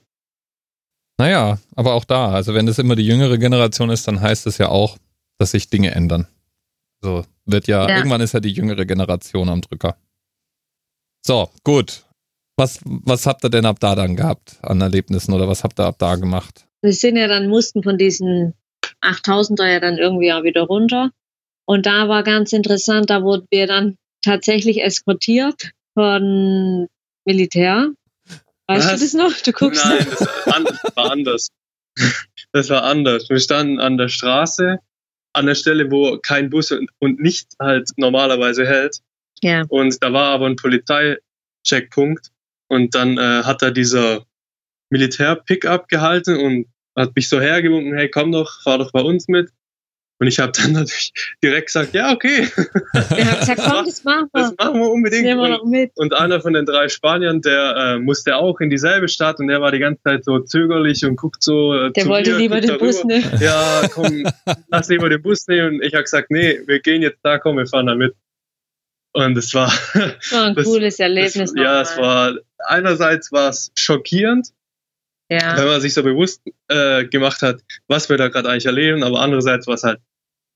Naja, 1.20 1.58
aber 1.74 1.94
auch 1.94 2.04
da, 2.04 2.30
also 2.30 2.54
wenn 2.54 2.68
es 2.68 2.78
immer 2.78 2.94
die 2.94 3.06
jüngere 3.06 3.38
Generation 3.38 3.90
ist, 3.90 4.06
dann 4.06 4.20
heißt 4.20 4.46
es 4.46 4.58
ja 4.58 4.68
auch, 4.68 4.98
dass 5.38 5.52
sich 5.52 5.68
Dinge 5.68 5.92
ändern. 5.92 6.28
So 7.02 7.24
wird 7.44 7.66
ja, 7.66 7.88
ja, 7.88 7.96
irgendwann 7.96 8.20
ist 8.20 8.34
ja 8.34 8.40
die 8.40 8.52
jüngere 8.52 8.84
Generation 8.84 9.48
am 9.48 9.60
Drücker. 9.60 9.96
So, 11.24 11.50
gut. 11.64 12.04
Was, 12.56 12.80
was 12.84 13.26
habt 13.26 13.44
ihr 13.44 13.50
denn 13.50 13.66
ab 13.66 13.78
da 13.80 13.94
dann 13.94 14.16
gehabt 14.16 14.58
an 14.62 14.80
Erlebnissen 14.80 15.32
oder 15.32 15.48
was 15.48 15.62
habt 15.62 15.78
ihr 15.78 15.86
ab 15.86 15.96
da 15.98 16.16
gemacht? 16.16 16.66
Wir 16.82 16.92
sind 16.92 17.16
ja 17.16 17.28
dann, 17.28 17.48
mussten 17.48 17.82
von 17.82 17.98
diesen 17.98 18.54
8000er 19.02 19.66
ja 19.66 19.80
dann 19.80 19.98
irgendwie 19.98 20.32
auch 20.32 20.42
wieder 20.42 20.62
runter. 20.62 21.10
Und 21.66 21.86
da 21.86 22.08
war 22.08 22.22
ganz 22.22 22.52
interessant, 22.52 23.10
da 23.10 23.22
wurden 23.22 23.46
wir 23.50 23.66
dann 23.66 23.96
tatsächlich 24.24 24.82
eskortiert 24.82 25.70
von 25.94 26.88
Militär. 27.24 27.90
Weißt 28.66 28.88
was? 28.88 28.94
du 28.94 29.04
das 29.04 29.14
noch? 29.14 29.40
Du 29.40 29.52
guckst. 29.52 29.84
Nein, 29.84 30.06
das 30.64 30.96
war 30.96 31.10
anders. 31.12 31.48
Das 32.52 32.70
war 32.70 32.82
anders. 32.84 33.28
Wir 33.28 33.40
standen 33.40 33.80
an 33.80 33.98
der 33.98 34.08
Straße 34.08 34.78
an 35.32 35.46
der 35.46 35.54
Stelle, 35.54 35.90
wo 35.90 36.18
kein 36.18 36.50
Bus 36.50 36.72
und, 36.72 37.20
nicht 37.20 37.48
halt 37.60 37.90
normalerweise 37.96 38.66
hält. 38.66 38.98
Ja. 39.42 39.64
Und 39.68 40.02
da 40.02 40.12
war 40.12 40.32
aber 40.32 40.46
ein 40.46 40.56
Polizeicheckpunkt 40.56 42.30
und 42.68 42.94
dann 42.94 43.18
äh, 43.18 43.42
hat 43.44 43.62
da 43.62 43.70
dieser 43.70 44.24
Militär-Pickup 44.90 45.88
gehalten 45.88 46.36
und 46.36 46.66
hat 46.96 47.14
mich 47.14 47.28
so 47.28 47.40
hergewunken, 47.40 47.94
hey, 47.94 48.10
komm 48.10 48.32
doch, 48.32 48.62
fahr 48.62 48.78
doch 48.78 48.90
bei 48.92 49.00
uns 49.00 49.28
mit. 49.28 49.50
Und 50.20 50.26
ich 50.26 50.38
habe 50.38 50.52
dann 50.52 50.72
natürlich 50.72 51.12
direkt 51.42 51.66
gesagt, 51.66 51.94
ja, 51.94 52.12
okay. 52.12 52.48
Er 52.92 53.30
hat 53.30 53.40
gesagt, 53.40 53.60
komm, 53.64 53.84
das 53.84 54.02
machen 54.04 54.28
wir. 54.32 54.42
Das 54.42 54.54
machen 54.58 54.80
wir 54.80 54.90
unbedingt. 54.90 55.24
nehmen 55.24 55.40
wir 55.40 55.48
noch 55.48 55.64
mit. 55.64 55.92
Und, 55.96 56.12
einer 56.12 56.40
von 56.40 56.52
den 56.52 56.66
drei 56.66 56.88
Spaniern, 56.88 57.40
der 57.40 57.76
äh, 57.76 57.98
musste 57.98 58.36
auch 58.36 58.60
in 58.60 58.70
dieselbe 58.70 59.08
Stadt 59.08 59.38
und 59.38 59.48
der 59.48 59.60
war 59.60 59.70
die 59.70 59.78
ganze 59.78 60.02
Zeit 60.02 60.24
so 60.24 60.40
zögerlich 60.40 61.04
und 61.04 61.16
guckt 61.16 61.42
so. 61.42 61.74
Äh, 61.74 61.92
der 61.92 62.06
wollte 62.06 62.32
mir, 62.32 62.38
lieber 62.38 62.60
den 62.60 62.68
darüber. 62.68 62.86
Bus 62.86 63.04
nehmen. 63.04 63.30
Ja, 63.40 63.82
komm, 63.92 64.24
lass 64.68 64.88
lieber 64.88 65.08
den 65.08 65.22
Bus 65.22 65.46
nehmen. 65.46 65.76
Und 65.76 65.82
ich 65.82 65.94
habe 65.94 66.02
gesagt, 66.02 66.30
nee, 66.30 66.60
wir 66.66 66.80
gehen 66.80 67.02
jetzt 67.02 67.20
da, 67.22 67.38
komm, 67.38 67.56
wir 67.56 67.66
fahren 67.66 67.86
da 67.86 67.94
mit. 67.94 68.14
Und 69.12 69.36
es 69.38 69.54
war, 69.54 69.68
war 70.30 70.46
ein 70.46 70.54
das, 70.54 70.64
cooles 70.64 70.98
Erlebnis. 70.98 71.52
Das, 71.52 71.54
ja, 71.56 71.80
es 71.80 71.96
war 71.96 72.34
einerseits 72.58 73.32
war 73.32 73.50
es 73.50 73.70
schockierend, 73.74 74.48
ja. 75.30 75.56
wenn 75.56 75.66
man 75.66 75.80
sich 75.80 75.94
so 75.94 76.02
bewusst 76.02 76.42
äh, 76.68 77.04
gemacht 77.04 77.42
hat, 77.42 77.62
was 77.86 78.08
wir 78.08 78.16
da 78.16 78.28
gerade 78.28 78.48
eigentlich 78.48 78.66
erleben, 78.66 79.02
aber 79.02 79.20
andererseits 79.20 79.66
war 79.66 79.74
es 79.74 79.82
halt 79.82 80.00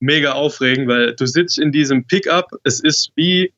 mega 0.03 0.33
aufregend, 0.33 0.89
weil 0.89 1.15
du 1.15 1.27
sitzt 1.27 1.59
in 1.59 1.73
diesem 1.73 2.07
Pickup, 2.07 2.51
es 2.65 2.81
ist 2.81 3.13
wie, 3.15 3.55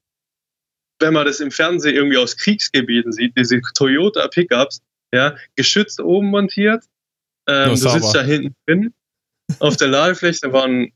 wenn 1.01 1.15
man 1.15 1.27
das 1.27 1.41
im 1.41 1.51
Fernsehen 1.51 1.97
irgendwie 1.97 2.19
aus 2.19 2.37
Kriegsgebieten 2.37 3.13
sieht, 3.13 3.37
diese 3.37 3.61
Toyota 3.75 4.29
Pickups, 4.29 4.83
ja, 5.13 5.37
geschützt 5.57 6.01
oben 6.01 6.29
montiert, 6.29 6.85
ähm, 7.49 7.71
du 7.71 7.77
sitzt 7.77 8.15
da 8.15 8.23
hinten 8.23 8.55
drin, 8.67 8.95
auf 9.59 9.77
der 9.77 9.89
Ladefläche, 9.89 10.41
da 10.43 10.53
waren 10.53 10.93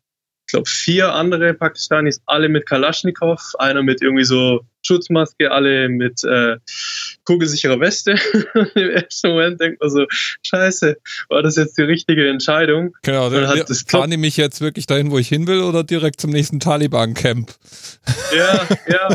ich 0.49 0.53
glaube, 0.53 0.68
vier 0.68 1.12
andere 1.12 1.53
Pakistanis, 1.53 2.22
alle 2.24 2.49
mit 2.49 2.64
Kalaschnikow, 2.64 3.38
einer 3.59 3.82
mit 3.82 4.01
irgendwie 4.01 4.24
so 4.24 4.64
Schutzmaske, 4.85 5.51
alle 5.51 5.89
mit 5.89 6.24
äh, 6.24 6.57
kugelsicherer 7.24 7.81
Weste. 7.81 8.12
Im 8.74 8.91
ersten 8.91 9.29
Moment 9.31 9.61
denkt 9.61 9.81
man 9.81 9.91
so, 9.91 10.07
scheiße, 10.43 10.97
war 11.29 11.43
das 11.43 11.57
jetzt 11.57 11.76
die 11.79 11.83
richtige 11.83 12.29
Entscheidung? 12.29 12.97
Genau, 13.03 13.31
dann 13.31 13.49
hat 13.49 13.68
das 13.68 13.83
fahren 13.83 14.11
die 14.11 14.16
mich 14.16 14.37
jetzt 14.37 14.61
wirklich 14.61 14.87
dahin, 14.87 15.11
wo 15.11 15.18
ich 15.18 15.29
hin 15.29 15.47
will 15.47 15.61
oder 15.61 15.85
direkt 15.85 16.20
zum 16.20 16.31
nächsten 16.31 16.61
Taliban-Camp? 16.61 17.53
Ja, 18.37 18.66
ja, 18.87 19.09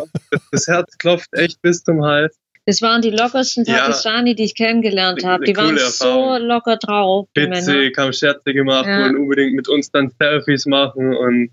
das 0.51 0.67
Herz 0.67 0.97
klopft 0.97 1.33
echt 1.33 1.61
bis 1.61 1.83
zum 1.83 2.03
Hals. 2.03 2.37
Das 2.65 2.81
waren 2.81 3.01
die 3.01 3.09
lockersten 3.09 3.65
Pakistani, 3.65 4.29
ja, 4.29 4.35
die 4.35 4.43
ich 4.43 4.55
kennengelernt 4.55 5.25
habe. 5.25 5.43
Die 5.43 5.55
waren 5.57 5.77
so 5.77 6.37
locker 6.37 6.77
drauf. 6.77 7.27
Witzig, 7.35 7.97
haben 7.97 8.13
Scherze 8.13 8.53
gemacht, 8.53 8.87
ja. 8.87 9.01
wollten 9.01 9.17
unbedingt 9.17 9.53
mit 9.53 9.67
uns 9.67 9.91
dann 9.91 10.13
Selfies 10.17 10.65
machen 10.65 11.13
und 11.13 11.49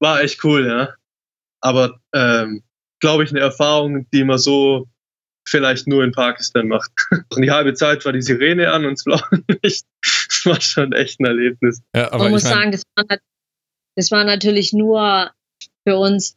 war 0.00 0.22
echt 0.22 0.42
cool, 0.42 0.66
ja. 0.66 0.94
Aber 1.60 2.00
ähm, 2.12 2.62
glaube 3.00 3.24
ich, 3.24 3.30
eine 3.30 3.40
Erfahrung, 3.40 4.06
die 4.10 4.24
man 4.24 4.38
so 4.38 4.88
vielleicht 5.48 5.86
nur 5.86 6.04
in 6.04 6.12
Pakistan 6.12 6.68
macht. 6.68 6.90
Und 7.34 7.42
die 7.42 7.50
halbe 7.50 7.74
Zeit 7.74 8.04
war 8.04 8.12
die 8.12 8.22
Sirene 8.22 8.72
an 8.72 8.84
und 8.84 8.94
es 8.94 9.06
war 9.06 9.22
nicht. 9.62 9.86
Das 10.02 10.42
war 10.44 10.60
schon 10.60 10.92
echt 10.92 11.20
ein 11.20 11.26
Erlebnis. 11.26 11.82
Ja, 11.94 12.12
aber 12.12 12.24
Man 12.24 12.32
muss 12.32 12.42
sagen, 12.42 12.72
das 12.72 12.82
war, 12.96 13.18
das 13.94 14.10
war 14.10 14.24
natürlich 14.24 14.72
nur 14.72 15.30
für 15.86 15.96
uns 15.96 16.36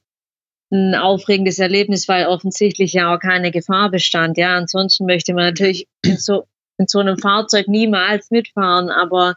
ein 0.71 0.93
aufregendes 0.93 1.57
Erlebnis, 1.57 2.07
weil 2.07 2.27
offensichtlich 2.27 2.93
ja 2.93 3.13
auch 3.13 3.19
keine 3.19 3.51
Gefahr 3.51 3.89
bestand. 3.89 4.37
Ja, 4.37 4.55
ansonsten 4.55 5.05
möchte 5.05 5.33
man 5.33 5.45
natürlich 5.45 5.87
in 6.05 6.17
so, 6.17 6.45
in 6.77 6.87
so 6.87 6.99
einem 6.99 7.17
Fahrzeug 7.17 7.67
niemals 7.67 8.29
mitfahren, 8.29 8.89
aber 8.89 9.35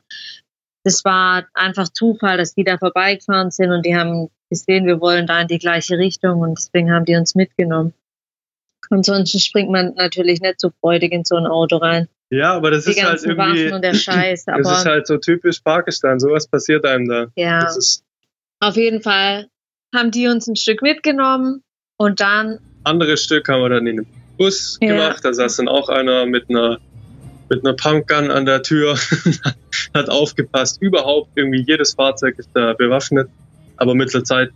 das 0.85 1.05
war 1.05 1.47
einfach 1.55 1.89
Zufall, 1.89 2.37
dass 2.37 2.55
die 2.55 2.65
da 2.65 2.77
vorbeigefahren 2.77 3.51
sind 3.51 3.73
und 3.73 3.87
die 3.87 3.97
haben 3.97 4.29
gesehen, 4.53 4.87
wir 4.87 5.01
wollen 5.01 5.27
da 5.27 5.41
in 5.41 5.49
die 5.49 5.59
gleiche 5.59 5.97
Richtung 5.97 6.41
und 6.41 6.59
deswegen 6.59 6.93
haben 6.93 7.07
die 7.07 7.17
uns 7.17 7.35
mitgenommen. 7.35 7.95
Ansonsten 8.91 9.39
springt 9.39 9.71
man 9.71 9.95
natürlich 9.95 10.41
nicht 10.43 10.61
so 10.61 10.71
freudig 10.81 11.13
in 11.13 11.25
so 11.25 11.37
ein 11.37 11.47
Auto 11.47 11.79
rein. 11.79 12.09
Ja, 12.29 12.53
aber 12.53 12.71
das 12.71 12.85
die 12.85 12.93
ist 12.93 13.03
halt 13.03 13.23
irgendwie. 13.23 13.65
Waffen 13.65 13.75
und 13.75 13.83
der 13.83 13.95
Scheiß. 14.07 14.49
Aber 14.49 14.63
das 14.63 14.81
ist 14.81 14.87
halt 14.87 15.07
so 15.07 15.17
typisch 15.17 15.61
Pakistan. 15.61 16.21
Sowas 16.21 16.47
passiert 16.47 16.85
einem 16.85 17.09
da. 17.09 17.27
Ja. 17.37 17.67
Auf 18.61 18.77
jeden 18.77 19.01
Fall 19.01 19.49
haben 19.95 20.11
die 20.11 20.29
uns 20.29 20.47
ein 20.47 20.57
Stück 20.57 20.83
mitgenommen 20.83 21.63
und 21.97 22.21
dann. 22.21 22.59
Anderes 22.85 23.23
Stück 23.25 23.49
haben 23.49 23.63
wir 23.63 23.71
dann 23.71 23.87
in 23.87 23.97
den 23.97 24.07
Bus 24.37 24.79
ja. 24.83 24.89
gemacht. 24.89 25.25
Da 25.25 25.33
saß 25.33 25.57
dann 25.57 25.69
auch 25.69 25.89
einer 25.89 26.27
mit 26.27 26.51
einer 26.51 26.79
mit 27.49 27.67
einer 27.67 27.75
Pumpgun 27.75 28.31
an 28.31 28.47
der 28.47 28.63
Tür, 28.63 28.97
hat 29.95 30.09
aufgepasst. 30.09 30.81
Überhaupt 30.81 31.31
irgendwie 31.35 31.65
jedes 31.67 31.95
Fahrzeug 31.95 32.39
ist 32.39 32.51
da 32.55 32.73
bewaffnet. 32.73 33.29
Aber 33.83 33.97
mit 33.97 34.15
der 34.15 34.23
Zeit 34.23 34.51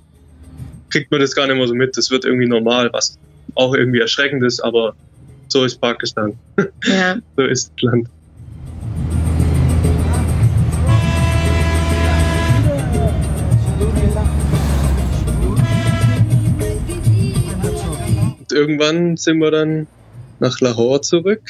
kriegt 0.89 1.11
man 1.11 1.18
das 1.18 1.35
gar 1.35 1.49
nicht 1.49 1.57
mehr 1.57 1.66
so 1.66 1.74
mit. 1.74 1.97
Das 1.97 2.12
wird 2.12 2.24
irgendwie 2.24 2.47
normal, 2.47 2.93
was 2.93 3.18
auch 3.57 3.74
irgendwie 3.74 3.99
erschreckend 3.99 4.45
ist, 4.45 4.61
aber 4.61 4.95
so 5.49 5.64
ist 5.64 5.81
Pakistan. 5.81 6.39
Ja. 6.87 7.16
so 7.37 7.43
ist 7.43 7.72
das 7.74 7.83
Land. 7.83 8.09
irgendwann 18.53 19.16
sind 19.18 19.39
wir 19.39 19.51
dann 19.51 19.89
nach 20.39 20.61
Lahore 20.61 21.01
zurück, 21.01 21.43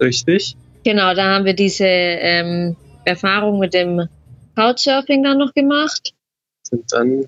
richtig? 0.00 0.56
Genau, 0.84 1.14
da 1.14 1.36
haben 1.36 1.44
wir 1.44 1.54
diese 1.54 1.86
ähm, 1.86 2.76
Erfahrung 3.04 3.60
mit 3.60 3.72
dem 3.72 4.08
Couchsurfing 4.56 5.22
dann 5.22 5.38
noch 5.38 5.54
gemacht. 5.54 6.12
Sind 6.72 6.90
dann 6.90 7.26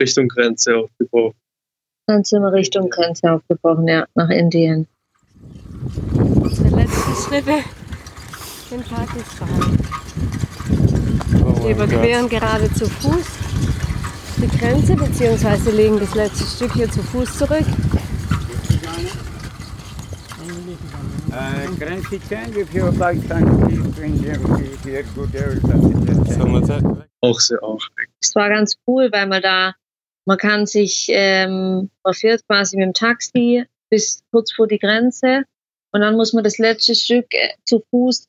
Richtung 0.00 0.28
Grenze 0.28 0.76
aufgebrochen. 0.76 1.34
Dann 2.06 2.22
sind 2.22 2.40
wir 2.40 2.52
Richtung 2.52 2.88
Grenze 2.88 3.32
aufgebrochen, 3.32 3.88
ja, 3.88 4.06
nach 4.14 4.30
Indien. 4.30 4.86
Unsere 6.14 6.68
letzten 6.68 7.14
Schritte 7.14 7.64
in 8.70 8.82
Pakistan. 8.82 9.78
Oh 11.44 11.64
wir 11.64 11.74
überqueren 11.74 12.28
Gott. 12.28 12.40
gerade 12.40 12.72
zu 12.72 12.86
Fuß 12.88 13.26
die 14.36 14.58
Grenze, 14.58 14.94
beziehungsweise 14.94 15.70
legen 15.72 15.98
das 15.98 16.14
letzte 16.14 16.44
Stück 16.44 16.72
hier 16.74 16.88
zu 16.88 17.02
Fuß 17.02 17.38
zurück. 17.38 17.66
Auch 27.20 27.40
sehr 27.40 27.62
aufregend. 27.62 28.14
Es 28.20 28.34
war 28.34 28.48
ganz 28.48 28.76
cool, 28.86 29.10
weil 29.12 29.26
man 29.26 29.42
da, 29.42 29.74
man 30.26 30.38
kann 30.38 30.66
sich, 30.66 31.06
ähm, 31.10 31.90
man 32.02 32.14
fährt 32.14 32.46
quasi 32.46 32.76
mit 32.76 32.86
dem 32.86 32.94
Taxi 32.94 33.64
bis 33.90 34.22
kurz 34.30 34.52
vor 34.52 34.66
die 34.66 34.78
Grenze 34.78 35.44
und 35.92 36.00
dann 36.00 36.16
muss 36.16 36.32
man 36.32 36.44
das 36.44 36.58
letzte 36.58 36.94
Stück 36.94 37.26
äh, 37.34 37.54
zu 37.64 37.82
Fuß 37.90 38.28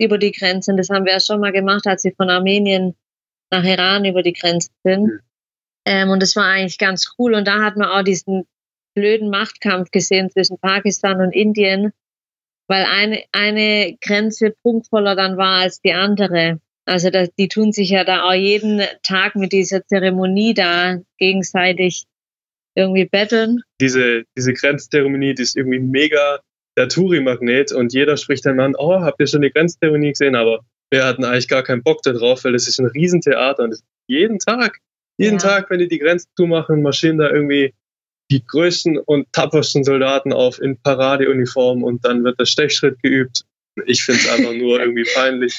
über 0.00 0.18
die 0.18 0.32
Grenze. 0.32 0.70
Und 0.70 0.76
das 0.76 0.90
haben 0.90 1.04
wir 1.04 1.12
ja 1.12 1.20
schon 1.20 1.40
mal 1.40 1.52
gemacht, 1.52 1.86
als 1.86 2.04
wir 2.04 2.14
von 2.14 2.30
Armenien 2.30 2.94
nach 3.50 3.64
Iran 3.64 4.04
über 4.04 4.22
die 4.22 4.32
Grenze 4.32 4.70
sind. 4.84 5.04
Mhm. 5.04 5.20
Ähm, 5.86 6.10
und 6.10 6.22
das 6.22 6.36
war 6.36 6.44
eigentlich 6.44 6.78
ganz 6.78 7.14
cool. 7.18 7.34
Und 7.34 7.46
da 7.46 7.62
hat 7.62 7.76
man 7.76 7.88
auch 7.88 8.02
diesen 8.02 8.46
blöden 8.94 9.30
Machtkampf 9.30 9.90
gesehen 9.90 10.30
zwischen 10.30 10.58
Pakistan 10.58 11.20
und 11.20 11.32
Indien, 11.32 11.92
weil 12.68 12.84
eine, 12.84 13.24
eine 13.32 13.96
Grenze 14.00 14.54
punktvoller 14.62 15.16
dann 15.16 15.36
war 15.36 15.62
als 15.62 15.80
die 15.80 15.92
andere. 15.92 16.60
Also 16.84 17.10
das, 17.10 17.30
die 17.38 17.48
tun 17.48 17.72
sich 17.72 17.90
ja 17.90 18.04
da 18.04 18.22
auch 18.22 18.34
jeden 18.34 18.82
Tag 19.02 19.36
mit 19.36 19.52
dieser 19.52 19.84
Zeremonie 19.86 20.54
da 20.54 20.98
gegenseitig 21.18 22.04
irgendwie 22.74 23.06
betteln. 23.06 23.60
Diese, 23.80 24.24
diese 24.36 24.52
Grenzzeremonie, 24.52 25.34
die 25.34 25.42
ist 25.42 25.56
irgendwie 25.56 25.80
mega 25.80 26.40
der 26.76 26.88
Touri-Magnet 26.88 27.72
und 27.72 27.92
jeder 27.92 28.16
spricht 28.16 28.46
dann 28.46 28.60
an, 28.60 28.74
oh, 28.78 29.00
habt 29.00 29.20
ihr 29.20 29.26
schon 29.26 29.42
die 29.42 29.50
Grenzzeremonie 29.50 30.10
gesehen? 30.10 30.36
Aber 30.36 30.60
wir 30.90 31.04
hatten 31.04 31.24
eigentlich 31.24 31.48
gar 31.48 31.62
keinen 31.62 31.82
Bock 31.82 32.02
darauf, 32.02 32.44
weil 32.44 32.54
es 32.54 32.68
ist 32.68 32.78
ein 32.78 32.86
Riesentheater 32.86 33.64
und 33.64 33.76
jeden 34.06 34.38
Tag, 34.38 34.78
jeden 35.18 35.38
ja. 35.38 35.42
Tag, 35.42 35.70
wenn 35.70 35.80
die 35.80 35.88
die 35.88 35.98
Grenzen 35.98 36.30
zumachen, 36.36 36.82
marschieren 36.82 37.18
da 37.18 37.28
irgendwie 37.28 37.74
die 38.30 38.44
größten 38.44 38.98
und 38.98 39.32
tapfersten 39.32 39.84
Soldaten 39.84 40.32
auf 40.32 40.60
in 40.60 40.80
Paradeuniform 40.80 41.82
und 41.82 42.04
dann 42.04 42.24
wird 42.24 42.38
der 42.38 42.46
Stechschritt 42.46 43.02
geübt. 43.02 43.44
Ich 43.86 44.02
finde 44.02 44.20
es 44.20 44.28
einfach 44.28 44.52
nur 44.52 44.80
irgendwie 44.80 45.06
peinlich. 45.14 45.56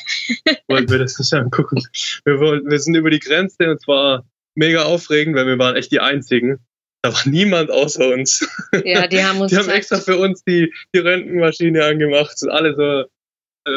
Wollten 0.68 0.92
wir 0.92 1.00
das 1.00 1.18
nicht 1.18 1.34
angucken. 1.34 1.82
Wir, 2.26 2.40
wollten, 2.40 2.70
wir 2.70 2.80
sind 2.80 2.96
über 2.96 3.10
die 3.10 3.20
Grenze 3.20 3.72
und 3.72 3.82
zwar 3.82 4.26
mega 4.56 4.84
aufregend, 4.84 5.36
weil 5.36 5.48
wir 5.48 5.58
waren 5.58 5.76
echt 5.76 5.92
die 5.92 6.00
Einzigen. 6.00 6.60
Da 7.02 7.14
war 7.14 7.22
niemand 7.26 7.72
außer 7.72 8.10
uns. 8.10 8.48
Ja, 8.84 9.08
die 9.08 9.24
haben 9.24 9.40
uns. 9.42 9.52
die 9.52 9.58
haben 9.58 9.70
extra 9.70 10.00
für 10.00 10.18
uns 10.18 10.44
die, 10.44 10.74
die 10.94 11.00
Röntgenmaschine 11.00 11.84
angemacht. 11.86 12.38
Sind 12.38 12.50
alle 12.50 12.76
so 12.76 13.06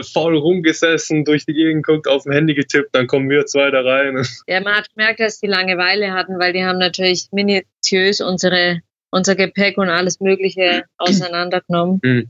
faul 0.03 0.37
rumgesessen, 0.37 1.25
durch 1.25 1.47
die 1.47 1.53
Gegend 1.53 1.87
guckt, 1.87 2.09
auf 2.09 2.25
dem 2.25 2.33
Handy 2.33 2.55
getippt, 2.55 2.95
dann 2.95 3.07
kommen 3.07 3.29
wir 3.31 3.47
zwei 3.47 3.71
da 3.71 3.81
rein. 3.81 4.27
Ja, 4.47 4.61
man 4.61 4.75
hat 4.75 4.89
gemerkt, 4.95 5.21
dass 5.21 5.41
die 5.41 5.47
Langeweile 5.47 6.13
hatten, 6.13 6.39
weil 6.39 6.53
die 6.53 6.65
haben 6.65 6.79
natürlich 6.79 7.29
minutiös 7.33 8.21
unsere, 8.21 8.81
unser 9.11 9.37
Gepäck 9.37 9.79
und 9.79 9.89
alles 9.89 10.21
Mögliche 10.21 10.85
auseinandergenommen. 10.99 12.01
Mhm. 12.03 12.29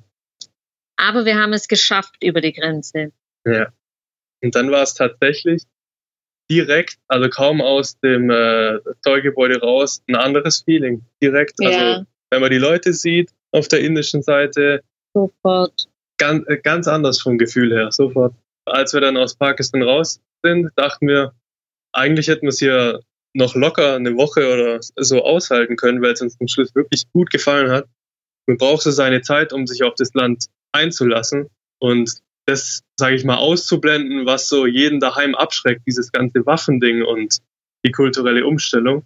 Aber 0.97 1.25
wir 1.25 1.37
haben 1.37 1.53
es 1.53 1.69
geschafft 1.69 2.17
über 2.23 2.41
die 2.41 2.53
Grenze. 2.53 3.13
Ja. 3.47 3.73
Und 4.43 4.55
dann 4.55 4.71
war 4.71 4.83
es 4.83 4.95
tatsächlich 4.95 5.63
direkt, 6.51 6.99
also 7.09 7.29
kaum 7.29 7.61
aus 7.61 7.99
dem 8.01 8.31
äh, 8.31 8.79
Zollgebäude 9.03 9.61
raus, 9.61 10.03
ein 10.09 10.17
anderes 10.17 10.63
Feeling. 10.63 11.05
Direkt, 11.23 11.55
also 11.65 11.79
ja. 11.79 12.07
wenn 12.31 12.41
man 12.41 12.51
die 12.51 12.59
Leute 12.59 12.93
sieht 12.93 13.31
auf 13.53 13.69
der 13.69 13.81
indischen 13.81 14.23
Seite, 14.23 14.83
sofort 15.15 15.89
ganz, 16.23 16.47
äh, 16.47 16.57
ganz 16.57 16.87
anders 16.87 17.21
vom 17.21 17.37
Gefühl 17.37 17.73
her, 17.73 17.91
sofort. 17.91 18.33
Als 18.65 18.95
wir 18.95 19.01
dann 19.01 19.17
aus 19.17 19.35
Pakistan 19.35 19.83
raus 19.83 20.21
sind, 20.45 20.71
dachten 20.77 21.09
wir, 21.09 21.33
eigentlich 21.93 22.29
hätten 22.29 22.43
wir 22.43 22.51
es 22.51 22.61
hier 22.61 23.01
noch 23.35 23.57
locker 23.57 23.97
eine 23.97 24.17
Woche 24.17 24.53
oder 24.53 24.79
so 24.81 25.25
aushalten 25.25 25.77
können, 25.77 26.01
weil 26.01 26.13
es 26.13 26.23
uns 26.23 26.39
zum 26.39 26.47
Schluss 26.47 26.75
wirklich 26.77 27.11
gut 27.13 27.31
gefallen 27.31 27.71
hat. 27.71 27.87
Man 28.47 28.57
braucht 28.57 28.83
so 28.83 28.93
seine 28.93 29.23
Zeit, 29.23 29.53
um 29.53 29.67
sich 29.67 29.83
auf 29.83 29.95
das 29.97 30.15
Land 30.15 30.47
einzulassen 30.73 31.49
und 31.81 32.23
das, 32.47 32.83
sage 32.97 33.17
ich 33.17 33.25
mal, 33.25 33.39
auszublenden, 33.39 34.27
was 34.27 34.49
so 34.49 34.67
jeden 34.67 35.01
daheim 35.01 35.35
abschreckt, 35.35 35.83
dieses 35.87 36.13
ganze 36.13 36.47
Waffending 36.47 37.03
und 37.03 37.39
die 37.85 37.93
kulturelle 37.93 38.47
Umstellung. 38.47 39.05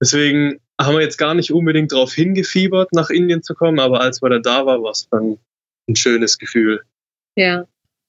Deswegen 0.00 0.60
haben 0.80 0.94
wir 0.94 1.02
jetzt 1.02 1.18
gar 1.18 1.34
nicht 1.34 1.52
unbedingt 1.52 1.92
darauf 1.92 2.12
hingefiebert, 2.12 2.92
nach 2.92 3.10
Indien 3.10 3.42
zu 3.42 3.54
kommen, 3.54 3.80
aber 3.80 4.00
als 4.00 4.20
wir 4.22 4.28
da 4.28 4.38
da 4.38 4.66
waren, 4.66 4.82
war 4.82 4.90
es 4.90 5.08
dann 5.10 5.38
ein 5.88 5.96
schönes 5.96 6.38
Gefühl. 6.38 6.82
Ja, 7.36 7.64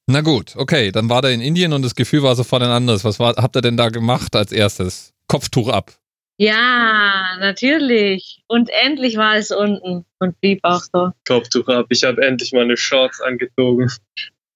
Na 0.08 0.22
gut, 0.22 0.56
okay, 0.56 0.92
dann 0.92 1.10
war 1.10 1.22
der 1.22 1.32
in 1.32 1.42
Indien 1.42 1.72
und 1.72 1.84
das 1.84 1.96
Gefühl 1.96 2.24
war 2.24 2.36
sofort 2.36 2.64
ein 2.64 2.70
anderes. 2.70 3.04
Was 3.04 3.20
war, 3.20 3.36
habt 3.36 3.56
ihr 3.56 3.62
denn 3.62 3.78
da 3.78 3.90
gemacht 3.90 4.36
als 4.36 4.52
erstes? 4.52 5.14
Kopftuch 5.28 5.70
ab. 5.70 5.94
Ja, 6.42 7.38
natürlich. 7.40 8.44
Und 8.48 8.70
endlich 8.72 9.18
war 9.18 9.36
es 9.36 9.52
unten 9.52 10.06
und 10.20 10.40
blieb 10.40 10.62
auch 10.64 10.82
so. 10.82 11.12
Kopftuch 11.28 11.68
ab. 11.68 11.88
Ich 11.90 12.06
habe 12.06 12.26
endlich 12.26 12.54
meine 12.54 12.78
Shorts 12.78 13.20
angezogen. 13.20 13.92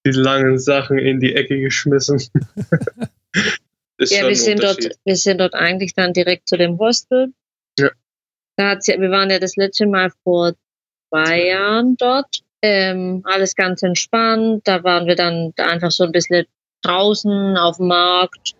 Die 0.05 0.11
langen 0.11 0.57
Sachen 0.59 0.97
in 0.97 1.19
die 1.19 1.35
Ecke 1.35 1.59
geschmissen. 1.59 2.19
ja, 3.99 4.27
wir 4.27 4.35
sind, 4.35 4.63
dort, 4.63 4.89
wir 5.03 5.15
sind 5.17 5.39
dort 5.39 5.55
eigentlich 5.55 5.93
dann 5.93 6.13
direkt 6.13 6.47
zu 6.47 6.57
dem 6.57 6.79
Hostel. 6.79 7.33
Ja. 7.77 7.89
Da 8.55 8.69
hat 8.69 8.83
sie, 8.83 8.93
wir 8.97 9.11
waren 9.11 9.29
ja 9.29 9.39
das 9.39 9.57
letzte 9.57 9.85
Mal 9.85 10.09
vor 10.23 10.53
zwei 11.09 11.47
Jahren 11.47 11.97
dort. 11.97 12.43
Ähm, 12.65 13.21
alles 13.25 13.57
ganz 13.57 13.83
entspannt. 13.83 14.61
Da 14.65 14.85
waren 14.85 15.05
wir 15.05 15.15
dann 15.15 15.51
einfach 15.57 15.91
so 15.91 16.05
ein 16.05 16.13
bisschen 16.13 16.45
draußen 16.81 17.57
auf 17.57 17.75
dem 17.75 17.87
Markt. 17.87 18.55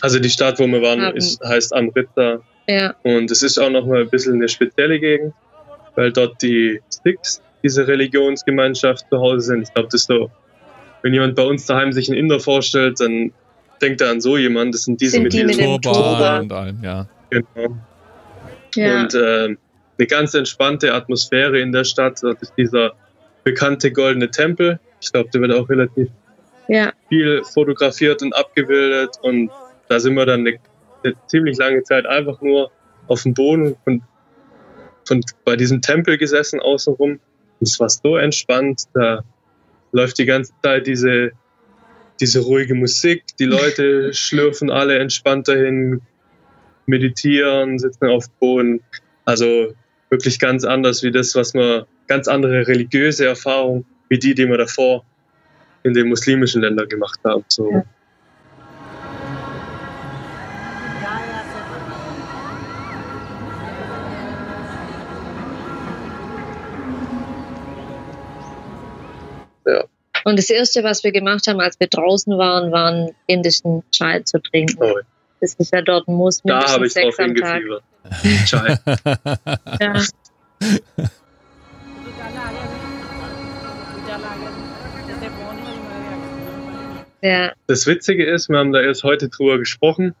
Also 0.00 0.18
die 0.18 0.28
Stadt, 0.28 0.58
wo 0.58 0.66
wir 0.66 0.82
waren, 0.82 1.14
ist, 1.14 1.40
heißt 1.44 1.72
Amritsar. 1.72 2.42
Ja. 2.66 2.96
Und 3.04 3.30
es 3.30 3.44
ist 3.44 3.58
auch 3.58 3.70
nochmal 3.70 4.02
ein 4.02 4.10
bisschen 4.10 4.34
eine 4.34 4.48
spezielle 4.48 4.98
Gegend, 4.98 5.34
weil 5.94 6.12
dort 6.12 6.42
die 6.42 6.80
Sikhs, 6.88 7.40
diese 7.62 7.86
Religionsgemeinschaft 7.86 9.06
zu 9.08 9.20
Hause 9.20 9.46
sind. 9.46 9.62
Ich 9.62 9.72
glaube, 9.72 9.88
das 9.92 10.00
ist 10.00 10.08
so, 10.08 10.32
wenn 11.02 11.14
jemand 11.14 11.36
bei 11.36 11.44
uns 11.44 11.64
daheim 11.66 11.92
sich 11.92 12.08
einen 12.08 12.18
Inder 12.18 12.40
vorstellt, 12.40 12.98
dann 12.98 13.32
denkt 13.82 14.00
er 14.00 14.10
an 14.10 14.20
so 14.20 14.36
jemanden. 14.36 14.72
Das 14.72 14.84
sind 14.84 15.00
diese 15.00 15.12
sind 15.12 15.24
mit, 15.24 15.32
die 15.32 15.44
mit 15.44 15.58
dem 15.58 15.80
Turban 15.80 16.42
und 16.42 16.52
allem, 16.52 16.82
ja. 16.82 17.08
Genau. 17.30 17.76
Ja. 18.74 19.02
Und 19.02 19.14
äh, 19.14 19.56
eine 19.98 20.06
ganz 20.06 20.34
entspannte 20.34 20.94
Atmosphäre 20.94 21.60
in 21.60 21.72
der 21.72 21.84
Stadt. 21.84 22.22
Das 22.22 22.40
ist 22.40 22.54
dieser 22.56 22.92
bekannte 23.44 23.92
goldene 23.92 24.30
Tempel. 24.30 24.80
Ich 25.00 25.12
glaube, 25.12 25.30
der 25.30 25.40
wird 25.40 25.52
auch 25.52 25.68
relativ 25.68 26.08
ja. 26.68 26.92
viel 27.08 27.42
fotografiert 27.44 28.22
und 28.22 28.34
abgebildet. 28.34 29.18
Und 29.22 29.50
da 29.88 30.00
sind 30.00 30.14
wir 30.14 30.26
dann 30.26 30.40
eine, 30.40 30.58
eine 31.04 31.14
ziemlich 31.26 31.58
lange 31.58 31.82
Zeit 31.82 32.06
einfach 32.06 32.40
nur 32.40 32.70
auf 33.08 33.22
dem 33.22 33.34
Boden 33.34 33.76
und, 33.84 34.02
und 35.10 35.24
bei 35.44 35.56
diesem 35.56 35.82
Tempel 35.82 36.16
gesessen 36.18 36.60
außenrum. 36.60 37.12
Und 37.12 37.20
es 37.60 37.78
war 37.80 37.88
so 37.88 38.16
entspannt. 38.16 38.84
Da 38.94 39.22
läuft 39.92 40.18
die 40.18 40.26
ganze 40.26 40.52
Zeit 40.62 40.86
diese, 40.86 41.32
diese 42.22 42.40
ruhige 42.40 42.74
Musik. 42.74 43.24
Die 43.38 43.44
Leute 43.44 44.14
schlürfen 44.14 44.70
alle 44.70 44.98
entspannt 44.98 45.48
dahin, 45.48 46.00
meditieren, 46.86 47.78
sitzen 47.78 48.06
auf 48.06 48.26
dem 48.26 48.34
Boden. 48.38 48.80
Also 49.24 49.74
wirklich 50.08 50.38
ganz 50.38 50.64
anders 50.64 51.02
wie 51.02 51.10
das, 51.10 51.34
was 51.34 51.52
man, 51.52 51.84
ganz 52.06 52.28
andere 52.28 52.66
religiöse 52.66 53.26
Erfahrung 53.26 53.84
wie 54.08 54.18
die, 54.18 54.34
die 54.34 54.46
wir 54.46 54.58
davor 54.58 55.04
in 55.84 55.94
den 55.94 56.08
muslimischen 56.08 56.62
Ländern 56.62 56.88
gemacht 56.88 57.18
haben. 57.24 57.44
So. 57.48 57.70
Ja. 57.70 57.84
Und 70.24 70.38
das 70.38 70.50
Erste, 70.50 70.84
was 70.84 71.04
wir 71.04 71.12
gemacht 71.12 71.46
haben, 71.46 71.60
als 71.60 71.78
wir 71.80 71.88
draußen 71.88 72.36
waren, 72.38 72.72
waren 72.72 73.10
indischen 73.26 73.82
Chai 73.90 74.20
zu 74.20 74.40
trinken. 74.40 74.78
Oh. 74.80 74.98
Das 75.40 75.54
ist 75.54 75.72
ja 75.72 75.82
dort 75.82 76.06
ein 76.06 76.14
Muss. 76.14 76.40
Da 76.44 76.64
habe 76.66 76.86
ich 76.86 76.94
drauf 76.94 77.16
hingefiebert. 77.16 77.82
Chai. 78.46 78.78
ja. 79.80 80.02
Ja. 87.22 87.52
Das 87.68 87.86
Witzige 87.86 88.26
ist, 88.26 88.48
wir 88.48 88.58
haben 88.58 88.72
da 88.72 88.80
erst 88.80 89.04
heute 89.04 89.28
drüber 89.28 89.58
gesprochen. 89.58 90.14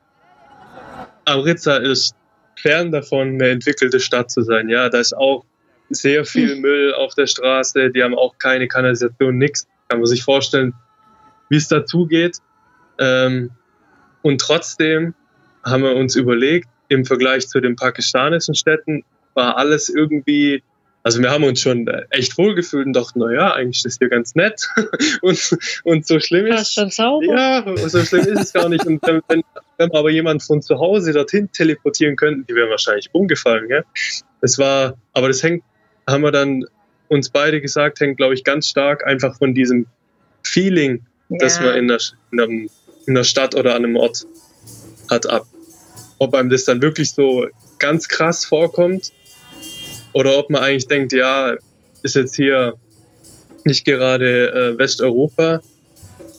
Amritsar 1.24 1.82
ist 1.82 2.14
fern 2.56 2.92
davon, 2.92 3.34
eine 3.34 3.48
entwickelte 3.48 3.98
Stadt 3.98 4.30
zu 4.30 4.42
sein. 4.42 4.68
Ja, 4.68 4.88
da 4.88 5.00
ist 5.00 5.16
auch 5.16 5.44
sehr 5.90 6.24
viel. 6.24 6.56
Müll 6.60 6.94
auf 6.94 7.14
der 7.14 7.26
Straße. 7.26 7.90
Die 7.90 8.02
haben 8.02 8.14
auch 8.14 8.38
keine 8.38 8.68
Kanalisation, 8.68 9.36
nichts. 9.36 9.66
Kann 9.92 10.00
man 10.00 10.06
sich 10.06 10.22
vorstellen, 10.22 10.72
wie 11.50 11.56
es 11.56 11.68
dazugeht. 11.68 12.38
Ähm, 12.98 13.50
und 14.22 14.40
trotzdem 14.40 15.12
haben 15.62 15.82
wir 15.82 15.94
uns 15.94 16.16
überlegt, 16.16 16.66
im 16.88 17.04
Vergleich 17.04 17.46
zu 17.46 17.60
den 17.60 17.76
pakistanischen 17.76 18.54
Städten 18.54 19.04
war 19.34 19.58
alles 19.58 19.90
irgendwie 19.90 20.62
also 21.02 21.20
wir 21.20 21.30
haben 21.30 21.44
uns 21.44 21.60
schon 21.60 21.86
echt 22.10 22.38
wohlgefühlt 22.38 22.86
und 22.86 22.92
dachten, 22.92 23.18
naja, 23.18 23.52
eigentlich 23.54 23.84
ist 23.84 23.98
hier 23.98 24.08
ganz 24.08 24.34
nett 24.36 24.68
und, 25.22 25.58
und 25.82 26.06
so 26.06 26.20
schlimm 26.20 26.46
ist 26.46 26.74
schon 26.74 26.90
sauber. 26.90 27.26
Ja, 27.26 27.88
so 27.88 28.04
schlimm 28.04 28.24
ist 28.24 28.40
es 28.40 28.52
gar 28.52 28.68
nicht. 28.68 28.86
Und 28.86 29.02
wenn, 29.04 29.20
wenn, 29.26 29.42
wenn 29.78 29.90
wir 29.90 29.98
aber 29.98 30.10
jemand 30.10 30.44
von 30.44 30.62
zu 30.62 30.78
Hause 30.78 31.12
dorthin 31.12 31.50
teleportieren 31.50 32.14
könnten, 32.14 32.46
die 32.46 32.54
wären 32.54 32.70
wahrscheinlich 32.70 33.10
umgefallen. 33.12 33.66
Gell? 33.66 33.84
Das 34.40 34.58
war, 34.58 34.94
aber 35.12 35.26
das 35.26 35.42
hängt, 35.42 35.64
haben 36.08 36.22
wir 36.22 36.30
dann 36.30 36.64
uns 37.08 37.30
beide 37.30 37.60
gesagt, 37.60 38.00
hängt, 38.00 38.16
glaube 38.16 38.34
ich, 38.34 38.44
ganz 38.44 38.68
stark 38.68 39.06
einfach 39.06 39.36
von 39.36 39.54
diesem 39.54 39.86
Feeling, 40.42 41.06
ja. 41.28 41.38
das 41.38 41.60
man 41.60 41.76
in 41.76 41.88
der, 41.88 41.98
in, 42.30 42.40
einem, 42.40 42.70
in 43.06 43.14
der 43.14 43.24
Stadt 43.24 43.54
oder 43.54 43.74
an 43.74 43.84
einem 43.84 43.96
Ort 43.96 44.26
hat, 45.10 45.28
ab. 45.28 45.46
Ob 46.18 46.34
einem 46.34 46.50
das 46.50 46.64
dann 46.64 46.80
wirklich 46.82 47.10
so 47.10 47.46
ganz 47.78 48.08
krass 48.08 48.44
vorkommt 48.44 49.12
oder 50.12 50.38
ob 50.38 50.50
man 50.50 50.62
eigentlich 50.62 50.86
denkt, 50.86 51.12
ja, 51.12 51.56
ist 52.02 52.14
jetzt 52.14 52.36
hier 52.36 52.74
nicht 53.64 53.84
gerade 53.84 54.52
äh, 54.52 54.78
Westeuropa, 54.78 55.60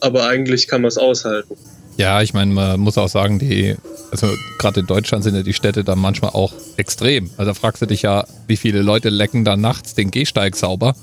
aber 0.02 0.28
eigentlich 0.28 0.68
kann 0.68 0.82
man 0.82 0.90
es 0.90 0.98
aushalten. 0.98 1.56
Ja, 1.98 2.22
ich 2.22 2.34
meine, 2.34 2.52
man 2.54 2.80
muss 2.80 2.98
auch 2.98 3.08
sagen, 3.08 3.40
die, 3.40 3.76
also 4.12 4.28
gerade 4.58 4.80
in 4.80 4.88
Deutschland 4.88 5.24
sind 5.24 5.36
ja 5.36 5.44
die 5.44 5.54
Städte 5.54 5.84
dann 5.84 6.00
manchmal 6.00 6.32
auch 6.32 6.54
extrem. 6.78 7.30
Also 7.38 7.52
da 7.52 7.54
fragst 7.54 7.82
du 7.82 7.86
dich 7.86 8.02
ja, 8.02 8.26
wie 8.48 8.58
viele 8.58 8.82
Leute 8.82 9.10
lecken 9.10 9.46
da 9.46 9.56
nachts 9.56 9.94
den 9.94 10.10
Gehsteig 10.10 10.56
sauber, 10.56 10.96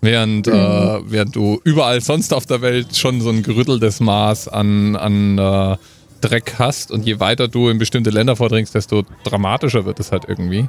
während, 0.00 0.48
mhm. 0.48 0.52
äh, 0.52 1.10
während 1.10 1.36
du 1.36 1.60
überall 1.64 2.00
sonst 2.00 2.34
auf 2.34 2.46
der 2.46 2.60
Welt 2.60 2.96
schon 2.96 3.20
so 3.20 3.30
ein 3.30 3.42
gerütteltes 3.42 4.00
Maß 4.00 4.48
an, 4.48 4.96
an 4.96 5.38
äh, 5.38 5.76
Dreck 6.20 6.54
hast 6.58 6.90
und 6.90 7.06
je 7.06 7.20
weiter 7.20 7.48
du 7.48 7.68
in 7.68 7.78
bestimmte 7.78 8.10
Länder 8.10 8.36
vordringst, 8.36 8.74
desto 8.74 9.04
dramatischer 9.24 9.84
wird 9.84 10.00
es 10.00 10.10
halt 10.10 10.24
irgendwie. 10.28 10.68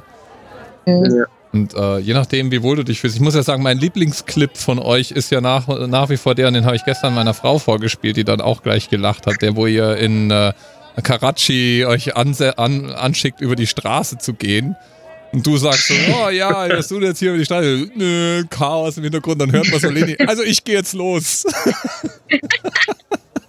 Mhm. 0.86 1.16
Ja. 1.16 1.24
Und 1.54 1.72
äh, 1.74 1.98
je 1.98 2.14
nachdem, 2.14 2.50
wie 2.50 2.64
wohl 2.64 2.74
du 2.74 2.82
dich 2.82 3.00
fühlst. 3.00 3.14
Ich 3.14 3.22
muss 3.22 3.36
ja 3.36 3.44
sagen, 3.44 3.62
mein 3.62 3.78
Lieblingsclip 3.78 4.56
von 4.56 4.80
euch 4.80 5.12
ist 5.12 5.30
ja 5.30 5.40
nach, 5.40 5.68
nach 5.86 6.08
wie 6.08 6.16
vor 6.16 6.34
der, 6.34 6.48
und 6.48 6.54
den 6.54 6.64
habe 6.64 6.74
ich 6.74 6.84
gestern 6.84 7.14
meiner 7.14 7.32
Frau 7.32 7.60
vorgespielt, 7.60 8.16
die 8.16 8.24
dann 8.24 8.40
auch 8.40 8.60
gleich 8.64 8.90
gelacht 8.90 9.28
hat, 9.28 9.40
der, 9.40 9.54
wo 9.54 9.68
ihr 9.68 9.96
in 9.98 10.32
äh, 10.32 10.52
Karachi 11.00 11.84
euch 11.86 12.16
an, 12.16 12.34
an, 12.56 12.90
anschickt, 12.90 13.40
über 13.40 13.54
die 13.54 13.68
Straße 13.68 14.18
zu 14.18 14.34
gehen. 14.34 14.74
Und 15.32 15.46
du 15.46 15.56
sagst 15.56 15.86
so, 15.86 15.94
oh 16.24 16.28
ja, 16.30 16.68
was 16.76 16.88
du 16.88 17.00
jetzt 17.00 17.20
hier 17.20 17.28
über 17.28 17.38
die 17.38 17.44
Straße? 17.44 17.88
Nö, 17.94 18.42
Chaos 18.50 18.96
im 18.96 19.04
Hintergrund, 19.04 19.40
dann 19.40 19.52
hört 19.52 19.70
man 19.70 19.78
so 19.78 19.90
Leni. 19.90 20.16
Also 20.26 20.42
ich 20.42 20.64
gehe 20.64 20.74
jetzt 20.74 20.92
los. 20.92 21.44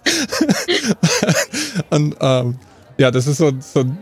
und 1.90 2.14
ähm, 2.20 2.56
ja, 2.98 3.10
das 3.10 3.26
ist 3.26 3.38
so, 3.38 3.52
so 3.60 3.80
ein 3.80 3.98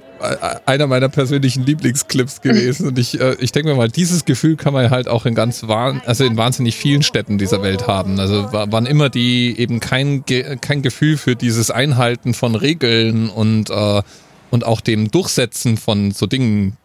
einer 0.65 0.87
meiner 0.87 1.09
persönlichen 1.09 1.65
Lieblingsclips 1.65 2.41
gewesen. 2.41 2.89
Und 2.89 2.99
ich, 2.99 3.21
äh, 3.21 3.37
ich 3.41 3.53
denke 3.53 3.71
mir 3.71 3.77
mal, 3.77 3.89
dieses 3.89 4.25
Gefühl 4.25 4.57
kann 4.57 4.73
man 4.73 4.91
halt 4.91 5.09
auch 5.09 5.27
in 5.27 5.35
ganz 5.35 5.65
also 5.65 6.25
in 6.25 6.37
wahnsinnig 6.37 6.77
vielen 6.77 7.03
Städten 7.03 7.39
dieser 7.39 7.63
Welt 7.63 7.87
haben. 7.87 8.19
Also 8.21 8.49
wann 8.51 8.87
immer 8.87 9.11
die 9.11 9.59
eben 9.59 9.81
kein, 9.81 10.25
kein 10.25 10.83
Gefühl 10.83 11.17
für 11.17 11.37
dieses 11.37 11.71
Einhalten 11.71 12.35
von 12.35 12.55
Regeln 12.55 13.29
und, 13.29 13.71
äh, 13.71 14.03
und 14.51 14.65
auch 14.65 14.81
dem 14.81 15.11
Durchsetzen 15.11 15.77
von 15.77 16.13
so 16.13 16.27
Dingen 16.27 16.77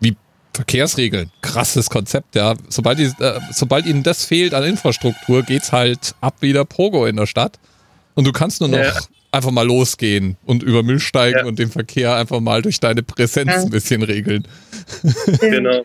wie 0.00 0.16
Verkehrsregeln. 0.54 1.30
Krasses 1.42 1.90
Konzept, 1.90 2.34
ja. 2.34 2.54
Sobald, 2.68 2.98
die, 2.98 3.12
äh, 3.18 3.40
sobald 3.52 3.86
ihnen 3.86 4.02
das 4.02 4.24
fehlt 4.24 4.54
an 4.54 4.64
Infrastruktur, 4.64 5.42
geht's 5.42 5.72
halt 5.72 6.14
ab 6.20 6.36
wieder 6.40 6.64
Pogo 6.64 7.06
in 7.06 7.16
der 7.16 7.26
Stadt. 7.26 7.58
Und 8.14 8.26
du 8.26 8.32
kannst 8.32 8.60
nur 8.60 8.70
noch 8.70 8.78
ja 8.78 8.92
einfach 9.36 9.50
mal 9.50 9.66
losgehen 9.66 10.36
und 10.44 10.62
über 10.62 10.82
Müll 10.82 10.98
steigen 10.98 11.38
ja. 11.38 11.44
und 11.44 11.58
den 11.58 11.70
Verkehr 11.70 12.14
einfach 12.16 12.40
mal 12.40 12.62
durch 12.62 12.80
deine 12.80 13.02
Präsenz 13.02 13.50
ja. 13.50 13.62
ein 13.62 13.70
bisschen 13.70 14.02
regeln. 14.02 14.46
Genau. 15.40 15.84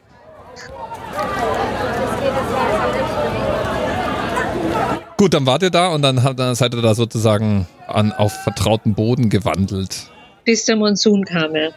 Gut, 5.17 5.33
dann 5.33 5.45
wart 5.45 5.61
ihr 5.61 5.69
da 5.69 5.89
und 5.89 6.01
dann, 6.01 6.19
dann 6.35 6.55
seid 6.55 6.73
ihr 6.73 6.81
da 6.81 6.95
sozusagen 6.95 7.67
an, 7.87 8.11
auf 8.11 8.31
vertrauten 8.43 8.95
Boden 8.95 9.29
gewandelt. 9.29 10.09
Bis 10.45 10.65
der 10.65 10.77
Monsun 10.77 11.25
kam, 11.25 11.55
ja. 11.55 11.69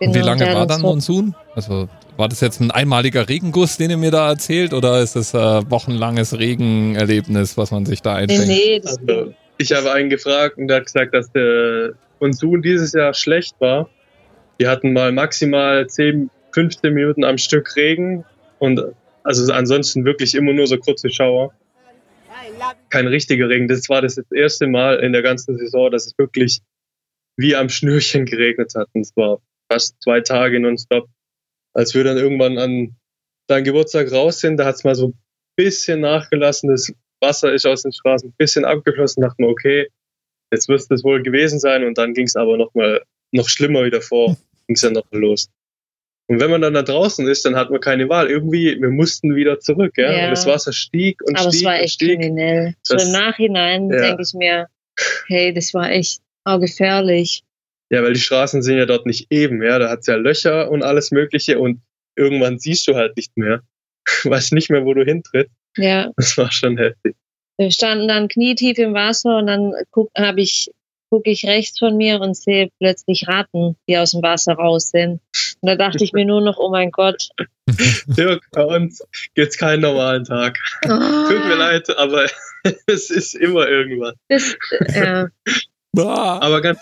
Genau, 0.00 0.10
und 0.10 0.14
wie 0.14 0.18
lange 0.18 0.52
war 0.52 0.66
dann 0.66 0.80
Monsun? 0.80 1.34
Also 1.54 1.88
war 2.16 2.28
das 2.28 2.40
jetzt 2.40 2.60
ein 2.60 2.70
einmaliger 2.70 3.28
Regenguss, 3.28 3.76
den 3.76 3.90
ihr 3.90 3.96
mir 3.96 4.10
da 4.10 4.28
erzählt, 4.28 4.74
oder 4.74 5.00
ist 5.00 5.16
das 5.16 5.34
ein 5.34 5.70
wochenlanges 5.70 6.38
Regenerlebnis, 6.38 7.56
was 7.56 7.70
man 7.70 7.86
sich 7.86 8.02
da 8.02 8.14
einfängt? 8.14 8.48
Nee, 8.48 8.54
nee, 8.54 8.80
das 8.80 8.98
also, 8.98 9.32
ich 9.58 9.72
habe 9.72 9.92
einen 9.92 10.10
gefragt 10.10 10.58
und 10.58 10.68
der 10.68 10.78
hat 10.78 10.86
gesagt, 10.86 11.14
dass 11.14 11.30
der 11.32 11.92
Monsun 12.20 12.62
dieses 12.62 12.92
Jahr 12.92 13.14
schlecht 13.14 13.60
war. 13.60 13.88
Die 14.60 14.68
hatten 14.68 14.92
mal 14.92 15.12
maximal 15.12 15.86
10 15.86 16.30
15 16.52 16.92
Minuten 16.92 17.24
am 17.24 17.38
Stück 17.38 17.74
Regen 17.76 18.24
und 18.58 18.80
also 19.24 19.52
ansonsten 19.52 20.04
wirklich 20.04 20.34
immer 20.34 20.52
nur 20.52 20.66
so 20.66 20.78
kurze 20.78 21.10
Schauer. 21.10 21.52
Kein 22.90 23.06
richtiger 23.06 23.48
Regen. 23.48 23.68
Das 23.68 23.88
war 23.88 24.02
das 24.02 24.20
erste 24.34 24.66
Mal 24.66 25.00
in 25.00 25.12
der 25.12 25.22
ganzen 25.22 25.56
Saison, 25.56 25.90
dass 25.90 26.06
es 26.06 26.18
wirklich 26.18 26.60
wie 27.36 27.56
am 27.56 27.68
Schnürchen 27.68 28.26
geregnet 28.26 28.72
hat. 28.76 28.88
Und 28.92 29.02
es 29.02 29.16
war 29.16 29.40
fast 29.70 29.96
zwei 30.02 30.20
Tage 30.20 30.60
nonstop. 30.60 31.08
Als 31.74 31.94
wir 31.94 32.04
dann 32.04 32.18
irgendwann 32.18 32.58
an 32.58 32.96
deinem 33.46 33.64
Geburtstag 33.64 34.12
raus 34.12 34.40
sind, 34.40 34.58
da 34.58 34.66
hat 34.66 34.74
es 34.74 34.84
mal 34.84 34.94
so 34.94 35.08
ein 35.08 35.18
bisschen 35.56 36.00
nachgelassen. 36.00 36.68
Das 36.68 36.92
Wasser 37.22 37.52
ist 37.52 37.66
aus 37.66 37.82
den 37.82 37.92
Straßen 37.92 38.28
ein 38.28 38.34
bisschen 38.36 38.66
abgeflossen. 38.66 39.22
Dachten 39.22 39.44
wir, 39.44 39.48
okay, 39.48 39.88
jetzt 40.52 40.68
müsste 40.68 40.94
es 40.94 41.04
wohl 41.04 41.22
gewesen 41.22 41.58
sein. 41.58 41.84
Und 41.84 41.96
dann 41.96 42.12
ging 42.12 42.26
es 42.26 42.36
aber 42.36 42.58
noch 42.58 42.74
mal 42.74 43.02
noch 43.32 43.48
schlimmer 43.48 43.84
wieder 43.84 44.02
vor. 44.02 44.36
Ging 44.66 44.76
es 44.76 44.82
dann 44.82 44.92
noch 44.92 45.06
los. 45.12 45.48
Und 46.28 46.40
wenn 46.40 46.50
man 46.50 46.60
dann 46.60 46.74
da 46.74 46.82
draußen 46.82 47.26
ist, 47.28 47.44
dann 47.44 47.56
hat 47.56 47.70
man 47.70 47.80
keine 47.80 48.08
Wahl. 48.08 48.30
Irgendwie, 48.30 48.80
wir 48.80 48.90
mussten 48.90 49.34
wieder 49.34 49.60
zurück, 49.60 49.94
ja. 49.96 50.12
ja. 50.12 50.24
Und 50.24 50.30
das 50.30 50.46
Wasser 50.46 50.72
stieg 50.72 51.20
und 51.22 51.38
Aber 51.38 51.50
stieg. 51.52 51.66
Aber 51.66 51.74
es 51.74 51.78
war 51.78 51.84
echt 51.84 52.00
kriminell. 52.00 52.74
So 52.82 52.96
im 52.96 53.12
Nachhinein 53.12 53.90
ja. 53.90 54.00
denke 54.00 54.22
ich 54.22 54.34
mir, 54.34 54.68
hey, 55.26 55.52
das 55.52 55.74
war 55.74 55.90
echt 55.90 56.20
auch 56.44 56.60
gefährlich. 56.60 57.42
Ja, 57.90 58.02
weil 58.02 58.14
die 58.14 58.20
Straßen 58.20 58.62
sind 58.62 58.78
ja 58.78 58.86
dort 58.86 59.04
nicht 59.04 59.26
eben, 59.30 59.62
ja. 59.62 59.78
Da 59.78 59.90
hat 59.90 60.00
es 60.00 60.06
ja 60.06 60.14
Löcher 60.14 60.70
und 60.70 60.82
alles 60.82 61.10
Mögliche 61.10 61.58
und 61.58 61.82
irgendwann 62.16 62.58
siehst 62.58 62.86
du 62.88 62.94
halt 62.94 63.16
nicht 63.16 63.36
mehr. 63.36 63.62
Weißt 64.24 64.52
nicht 64.52 64.70
mehr, 64.70 64.84
wo 64.84 64.94
du 64.94 65.04
hintrittst. 65.04 65.54
Ja. 65.76 66.10
Das 66.16 66.36
war 66.38 66.50
schon 66.50 66.76
heftig. 66.78 67.16
Wir 67.58 67.70
standen 67.70 68.08
dann 68.08 68.28
knietief 68.28 68.78
im 68.78 68.94
Wasser 68.94 69.38
und 69.38 69.46
dann 69.46 69.72
habe 70.16 70.40
ich 70.40 70.70
gucke 71.12 71.28
ich 71.28 71.44
rechts 71.44 71.78
von 71.78 71.98
mir 71.98 72.22
und 72.22 72.34
sehe 72.34 72.70
plötzlich 72.80 73.28
Ratten, 73.28 73.76
die 73.86 73.98
aus 73.98 74.12
dem 74.12 74.22
Wasser 74.22 74.54
raus 74.54 74.88
sind. 74.88 75.20
Und 75.60 75.68
da 75.68 75.76
dachte 75.76 76.02
ich 76.02 76.14
mir 76.14 76.24
nur 76.24 76.40
noch, 76.40 76.56
oh 76.56 76.70
mein 76.70 76.90
Gott. 76.90 77.28
Dirk, 78.06 78.42
bei 78.50 78.64
uns 78.64 79.04
gibt 79.34 79.50
es 79.50 79.58
keinen 79.58 79.82
normalen 79.82 80.24
Tag. 80.24 80.58
Oh. 80.86 80.88
Tut 80.88 81.44
mir 81.44 81.56
leid, 81.56 81.94
aber 81.98 82.24
es 82.86 83.10
ist 83.10 83.34
immer 83.34 83.68
irgendwas. 83.68 84.14
Das, 84.30 84.56
ja. 84.94 85.28
Aber 85.94 86.62
ganz 86.62 86.80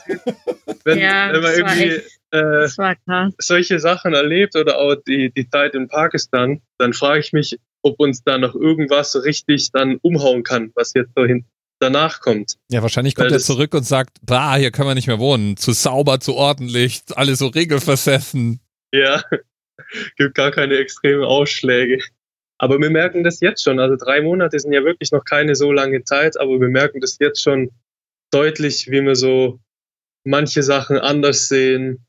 wenn, 0.85 0.99
ja, 1.01 1.33
wenn 1.33 1.43
man 1.43 1.53
irgendwie 1.53 2.01
äh, 2.31 3.33
solche 3.39 3.81
Sachen 3.81 4.15
erlebt 4.15 4.55
oder 4.55 4.79
auch 4.79 4.95
die, 4.95 5.33
die 5.33 5.49
Zeit 5.49 5.75
in 5.75 5.89
Pakistan, 5.89 6.63
dann 6.79 6.93
frage 6.93 7.19
ich 7.19 7.33
mich, 7.33 7.59
ob 7.83 7.99
uns 8.01 8.23
da 8.23 8.39
noch 8.39 8.55
irgendwas 8.55 9.17
richtig 9.25 9.71
dann 9.73 9.99
umhauen 10.03 10.43
kann, 10.43 10.73
was 10.75 10.93
jetzt 10.95 11.13
so 11.17 11.25
hin, 11.25 11.45
danach 11.81 12.21
kommt. 12.21 12.57
Ja, 12.71 12.83
wahrscheinlich 12.83 13.15
kommt 13.15 13.31
Weil 13.31 13.37
er 13.37 13.41
zurück 13.41 13.75
und 13.75 13.85
sagt, 13.85 14.19
bah, 14.23 14.57
hier 14.57 14.71
können 14.71 14.89
wir 14.89 14.95
nicht 14.95 15.07
mehr 15.07 15.19
wohnen. 15.19 15.57
Zu 15.57 15.73
sauber, 15.73 16.21
zu 16.21 16.35
ordentlich, 16.35 17.03
alles 17.15 17.39
so 17.39 17.47
regelversessen. 17.49 18.61
Ja, 18.93 19.23
gibt 20.17 20.35
gar 20.35 20.51
keine 20.51 20.77
extremen 20.77 21.25
Ausschläge. 21.25 22.03
Aber 22.59 22.79
wir 22.79 22.91
merken 22.91 23.25
das 23.25 23.41
jetzt 23.41 23.65
schon. 23.65 23.81
Also 23.81 23.97
drei 23.97 24.21
Monate 24.21 24.59
sind 24.59 24.73
ja 24.73 24.85
wirklich 24.85 25.13
noch 25.13 25.25
keine 25.25 25.55
so 25.55 25.73
lange 25.73 26.05
Zeit, 26.05 26.39
aber 26.39 26.61
wir 26.61 26.69
merken 26.69 27.01
das 27.01 27.17
jetzt 27.19 27.43
schon 27.43 27.71
deutlich, 28.31 28.91
wie 28.91 29.01
wir 29.01 29.17
so 29.17 29.61
manche 30.25 30.63
Sachen 30.63 30.99
anders 30.99 31.49
sehen, 31.49 32.07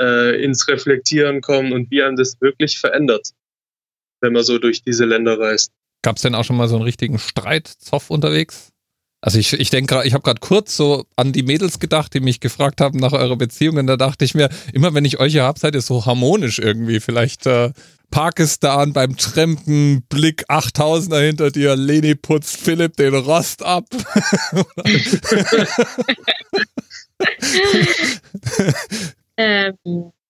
äh, 0.00 0.42
ins 0.44 0.68
Reflektieren 0.68 1.40
kommen 1.40 1.72
und 1.72 1.90
wie 1.90 2.02
einem 2.02 2.16
das 2.16 2.38
wirklich 2.40 2.78
verändert, 2.78 3.30
wenn 4.24 4.32
man 4.32 4.42
so 4.42 4.58
durch 4.58 4.82
diese 4.82 5.04
Länder 5.04 5.38
reist. 5.38 5.70
Gab 6.02 6.16
es 6.16 6.22
denn 6.22 6.34
auch 6.34 6.44
schon 6.44 6.56
mal 6.56 6.66
so 6.68 6.74
einen 6.74 6.84
richtigen 6.84 7.18
Streit, 7.18 7.68
Zoff 7.68 8.10
unterwegs? 8.10 8.72
Also 9.20 9.38
ich, 9.38 9.52
ich 9.54 9.70
denke 9.70 10.02
ich 10.04 10.12
habe 10.12 10.22
gerade 10.22 10.40
kurz 10.40 10.76
so 10.76 11.06
an 11.16 11.32
die 11.32 11.44
Mädels 11.44 11.78
gedacht, 11.78 12.12
die 12.12 12.20
mich 12.20 12.40
gefragt 12.40 12.82
haben 12.82 12.98
nach 12.98 13.12
eurer 13.12 13.36
Beziehung. 13.36 13.78
Und 13.78 13.86
da 13.86 13.96
dachte 13.96 14.24
ich 14.24 14.34
mir, 14.34 14.50
immer 14.74 14.92
wenn 14.92 15.06
ich 15.06 15.18
euch 15.18 15.32
hier 15.32 15.44
habe, 15.44 15.58
seid 15.58 15.74
ihr 15.74 15.80
so 15.80 16.04
harmonisch 16.04 16.58
irgendwie. 16.58 17.00
Vielleicht 17.00 17.46
äh, 17.46 17.72
Pakistan 18.10 18.92
beim 18.92 19.16
Trampen, 19.16 20.02
Blick 20.10 20.44
8000er 20.50 21.20
hinter 21.20 21.50
dir, 21.50 21.74
Leni 21.74 22.14
putzt 22.14 22.58
Philipp 22.58 22.98
den 22.98 23.14
Rost 23.14 23.62
ab. 23.62 23.86
ähm, 29.38 29.74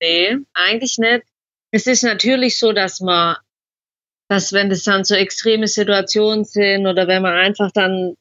nee, 0.00 0.36
eigentlich 0.54 0.98
nicht. 0.98 1.24
Es 1.72 1.88
ist 1.88 2.04
natürlich 2.04 2.60
so, 2.60 2.72
dass 2.72 3.00
man, 3.00 3.38
dass 4.28 4.52
wenn 4.52 4.70
das 4.70 4.84
dann 4.84 5.04
so 5.04 5.14
extreme 5.14 5.68
Situationen 5.68 6.44
sind 6.44 6.86
oder 6.86 7.06
wenn 7.06 7.22
man 7.22 7.34
einfach 7.34 7.70
dann 7.72 8.16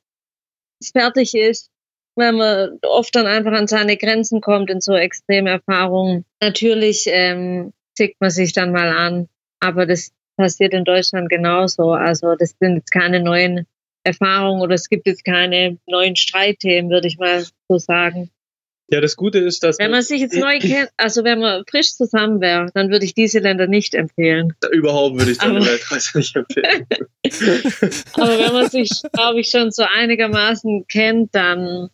fertig 0.91 1.33
ist, 1.33 1.69
weil 2.15 2.33
man 2.33 2.79
oft 2.83 3.15
dann 3.15 3.25
einfach 3.25 3.53
an 3.53 3.67
seine 3.67 3.97
Grenzen 3.97 4.41
kommt 4.41 4.69
in 4.69 4.81
so 4.81 4.93
extreme 4.93 5.49
Erfahrungen. 5.49 6.25
Natürlich 6.41 7.05
ähm, 7.07 7.73
zickt 7.95 8.19
man 8.19 8.29
sich 8.29 8.53
dann 8.53 8.71
mal 8.71 8.89
an, 8.89 9.29
aber 9.59 9.85
das 9.85 10.11
passiert 10.37 10.73
in 10.73 10.83
Deutschland 10.83 11.29
genauso. 11.29 11.91
Also 11.91 12.35
das 12.35 12.55
sind 12.59 12.75
jetzt 12.75 12.91
keine 12.91 13.21
neuen 13.21 13.65
Erfahrungen 14.03 14.61
oder 14.61 14.75
es 14.75 14.89
gibt 14.89 15.07
jetzt 15.07 15.23
keine 15.23 15.77
neuen 15.87 16.15
Streitthemen, 16.15 16.91
würde 16.91 17.07
ich 17.07 17.17
mal 17.17 17.45
so 17.67 17.77
sagen. 17.77 18.29
Ja, 18.89 19.01
das 19.01 19.15
Gute 19.15 19.39
ist, 19.39 19.63
dass. 19.63 19.79
Wenn 19.79 19.91
man 19.91 20.01
sich 20.01 20.21
jetzt 20.21 20.35
neu 20.35 20.59
kennt, 20.59 20.89
also 20.97 21.23
wenn 21.23 21.39
man 21.39 21.63
frisch 21.69 21.93
zusammen 21.93 22.41
wäre, 22.41 22.69
dann 22.73 22.91
würde 22.91 23.05
ich 23.05 23.13
diese 23.13 23.39
Länder 23.39 23.67
nicht 23.67 23.95
empfehlen. 23.95 24.53
Überhaupt 24.71 25.17
würde 25.17 25.31
ich 25.31 25.37
deine 25.37 25.65
Weltreise 25.65 26.17
nicht 26.17 26.35
empfehlen. 26.35 26.85
Aber 28.13 28.37
wenn 28.37 28.53
man 28.53 28.69
sich, 28.69 28.91
glaube 29.13 29.39
ich, 29.39 29.49
schon 29.49 29.71
so 29.71 29.83
einigermaßen 29.83 30.85
kennt, 30.87 31.33
dann. 31.33 31.89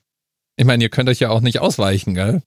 Ich 0.57 0.65
meine, 0.65 0.83
ihr 0.83 0.89
könnt 0.89 1.09
euch 1.09 1.19
ja 1.19 1.29
auch 1.29 1.41
nicht 1.41 1.59
ausweichen, 1.59 2.15
gell? 2.15 2.41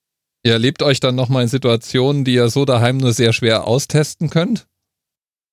Ihr 0.44 0.52
erlebt 0.52 0.82
euch 0.82 0.98
dann 0.98 1.14
nochmal 1.14 1.44
in 1.44 1.48
Situationen, 1.48 2.24
die 2.24 2.34
ihr 2.34 2.48
so 2.48 2.64
daheim 2.64 2.96
nur 2.96 3.12
sehr 3.12 3.32
schwer 3.32 3.66
austesten 3.66 4.28
könnt? 4.28 4.66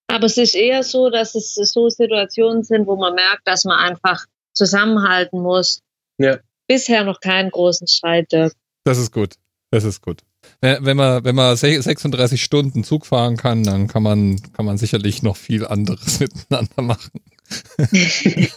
Aber 0.08 0.26
es 0.26 0.38
ist 0.38 0.56
eher 0.56 0.82
so, 0.82 1.12
dass 1.12 1.36
es 1.36 1.54
so 1.54 1.90
Situationen 1.90 2.64
sind, 2.64 2.88
wo 2.88 2.96
man 2.96 3.14
merkt, 3.14 3.48
dass 3.48 3.66
man 3.66 3.78
einfach 3.78 4.26
zusammenhalten 4.54 5.40
muss. 5.40 5.82
Ja. 6.18 6.40
Bisher 6.68 7.04
noch 7.04 7.20
keinen 7.20 7.52
großen 7.52 7.88
Streit. 7.88 8.34
Das 8.90 8.98
ist 8.98 9.12
gut. 9.12 9.36
Das 9.70 9.84
ist 9.84 10.02
gut. 10.02 10.24
Wenn 10.62 10.98
man, 10.98 11.24
wenn 11.24 11.36
man 11.36 11.56
36 11.56 12.44
Stunden 12.44 12.84
Zug 12.84 13.06
fahren 13.06 13.38
kann, 13.38 13.64
dann 13.64 13.88
kann 13.88 14.02
man, 14.02 14.42
kann 14.54 14.66
man 14.66 14.80
sicherlich 14.80 15.22
noch 15.22 15.38
viel 15.38 15.64
anderes 15.64 16.20
miteinander 16.20 16.82
machen. 16.82 17.22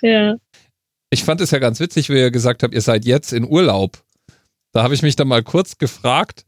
ja. 0.00 0.36
Ich 1.10 1.24
fand 1.24 1.42
es 1.42 1.50
ja 1.50 1.58
ganz 1.58 1.78
witzig, 1.78 2.08
wie 2.08 2.16
ihr 2.16 2.30
gesagt 2.30 2.62
habt, 2.62 2.72
ihr 2.72 2.80
seid 2.80 3.04
jetzt 3.04 3.34
in 3.34 3.44
Urlaub. 3.44 4.02
Da 4.72 4.82
habe 4.82 4.94
ich 4.94 5.02
mich 5.02 5.14
dann 5.14 5.28
mal 5.28 5.42
kurz 5.42 5.76
gefragt, 5.76 6.46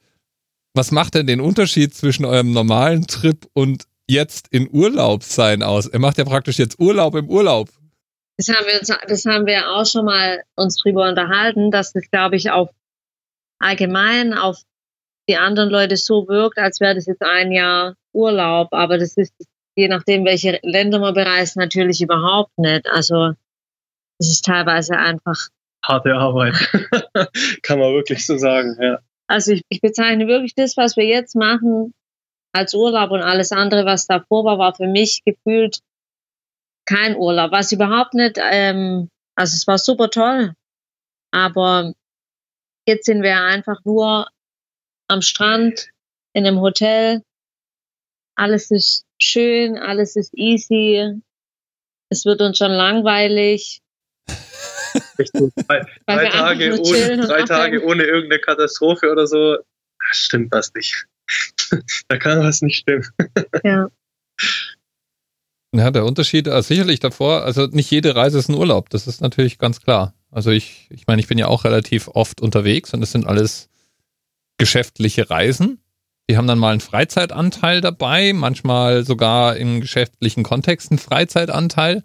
was 0.75 0.91
macht 0.91 1.13
denn 1.13 1.27
den 1.27 1.43
Unterschied 1.43 1.95
zwischen 1.95 2.25
eurem 2.25 2.53
normalen 2.53 3.07
Trip 3.07 3.47
und 3.53 3.85
jetzt 4.09 4.49
in 4.49 4.71
Urlaub 4.73 5.23
sein 5.23 5.63
aus? 5.63 5.87
Er 5.87 5.99
macht 5.99 6.17
ja 6.17 6.25
praktisch 6.25 6.59
jetzt 6.59 6.81
Urlaub 6.81 7.15
im 7.15 7.29
Urlaub. 7.29 7.69
Das 8.39 8.49
haben 8.49 8.67
wir 8.67 8.79
uns, 8.79 8.89
das 9.09 9.25
haben 9.27 9.47
wir 9.47 9.69
auch 9.73 9.85
schon 9.85 10.05
mal 10.05 10.43
uns 10.55 10.77
drüber 10.77 11.09
unterhalten, 11.09 11.73
dass 11.73 11.93
das, 11.93 12.09
glaube 12.11 12.37
ich, 12.37 12.51
auf 12.51 12.71
allgemein 13.59 14.33
auf 14.33 14.63
die 15.29 15.37
anderen 15.37 15.71
Leute 15.71 15.97
so 15.97 16.29
wirkt, 16.29 16.57
als 16.57 16.81
wäre 16.81 16.95
das 16.95 17.07
jetzt 17.07 17.23
ein 17.23 17.51
Jahr 17.51 17.97
Urlaub. 18.15 18.69
Aber 18.71 18.97
das 18.97 19.17
ist, 19.17 19.35
je 19.75 19.89
nachdem, 19.89 20.25
welche 20.25 20.61
Länder 20.63 21.01
man 21.01 21.15
bereist, 21.15 21.57
natürlich 21.57 22.01
überhaupt 22.01 22.57
nicht. 22.59 22.89
Also, 22.89 23.33
es 24.21 24.29
ist 24.29 24.45
teilweise 24.45 24.97
einfach. 24.97 25.49
Harte 25.85 26.15
Arbeit. 26.15 26.55
Kann 27.63 27.81
man 27.81 27.93
wirklich 27.93 28.25
so 28.25 28.39
sagen, 28.39 28.77
ja. 28.81 28.99
Also, 29.27 29.53
ich, 29.53 29.63
ich 29.69 29.81
bezeichne 29.81 30.29
wirklich 30.29 30.55
das, 30.55 30.77
was 30.77 30.97
wir 30.97 31.05
jetzt 31.05 31.35
machen, 31.35 31.93
als 32.53 32.73
Urlaub 32.73 33.11
und 33.11 33.21
alles 33.21 33.51
andere, 33.51 33.85
was 33.85 34.07
davor 34.07 34.45
war, 34.45 34.59
war 34.59 34.75
für 34.75 34.87
mich 34.87 35.23
gefühlt 35.25 35.81
kein 36.89 37.17
Urlaub, 37.17 37.53
was 37.53 37.73
überhaupt 37.73 38.15
nicht, 38.15 38.39
ähm, 38.41 39.11
also 39.37 39.55
es 39.55 39.67
war 39.67 39.79
super 39.79 40.11
toll, 40.11 40.55
aber 41.31 41.93
jetzt 42.87 43.05
sind 43.05 43.23
wir 43.23 43.43
einfach 43.43 43.85
nur 43.85 44.29
am 45.09 45.21
Strand, 45.21 45.91
in 46.35 46.47
einem 46.47 46.61
Hotel, 46.61 47.23
alles 48.37 48.71
ist 48.71 49.05
schön, 49.21 49.77
alles 49.77 50.17
ist 50.17 50.33
easy, 50.35 51.21
es 52.11 52.25
wird 52.25 52.41
uns 52.41 52.57
schon 52.57 52.73
langweilig. 52.73 53.81
drei, 55.67 55.87
drei 56.07 56.29
Tage, 56.31 56.81
ohne, 56.81 57.27
drei 57.27 57.43
Tage 57.43 57.85
ohne 57.85 58.05
irgendeine 58.05 58.41
Katastrophe 58.41 59.11
oder 59.11 59.27
so, 59.27 59.59
stimmt 60.13 60.55
das 60.55 60.73
nicht. 60.75 61.07
da 62.09 62.17
kann 62.17 62.41
was 62.41 62.63
nicht 62.63 62.79
stimmen. 62.79 63.07
Ja. 63.63 63.89
Ja, 65.75 65.91
der 65.91 66.07
Unterschied, 66.07 66.49
also 66.49 66.67
sicherlich 66.67 66.99
davor, 67.01 67.43
also 67.43 67.67
nicht 67.67 67.91
jede 67.91 68.17
Reise 68.17 68.39
ist 68.39 68.49
ein 68.49 68.55
Urlaub, 68.55 68.89
das 68.89 69.07
ist 69.07 69.21
natürlich 69.21 69.59
ganz 69.59 69.81
klar. 69.83 70.15
Also 70.31 70.51
ich, 70.51 70.89
ich 70.91 71.07
meine, 71.07 71.21
ich 71.21 71.29
bin 71.29 71.39
ja 71.39 71.47
auch 71.49 71.65
relativ 71.65 72.09
oft 72.09 72.41
unterwegs 72.41 72.95
und 72.95 73.01
das 73.01 73.13
sind 73.13 73.27
alles 73.27 73.69
geschäftliche 74.57 75.29
Reisen. 75.29 75.81
Die 76.31 76.37
haben 76.37 76.47
dann 76.47 76.59
mal 76.59 76.73
einen 76.73 76.81
Freizeitanteil 76.81 77.81
dabei, 77.81 78.33
manchmal 78.35 79.05
sogar 79.05 79.57
im 79.57 79.81
geschäftlichen 79.81 80.43
Kontext 80.43 80.91
einen 80.91 80.99
Freizeitanteil. 80.99 82.03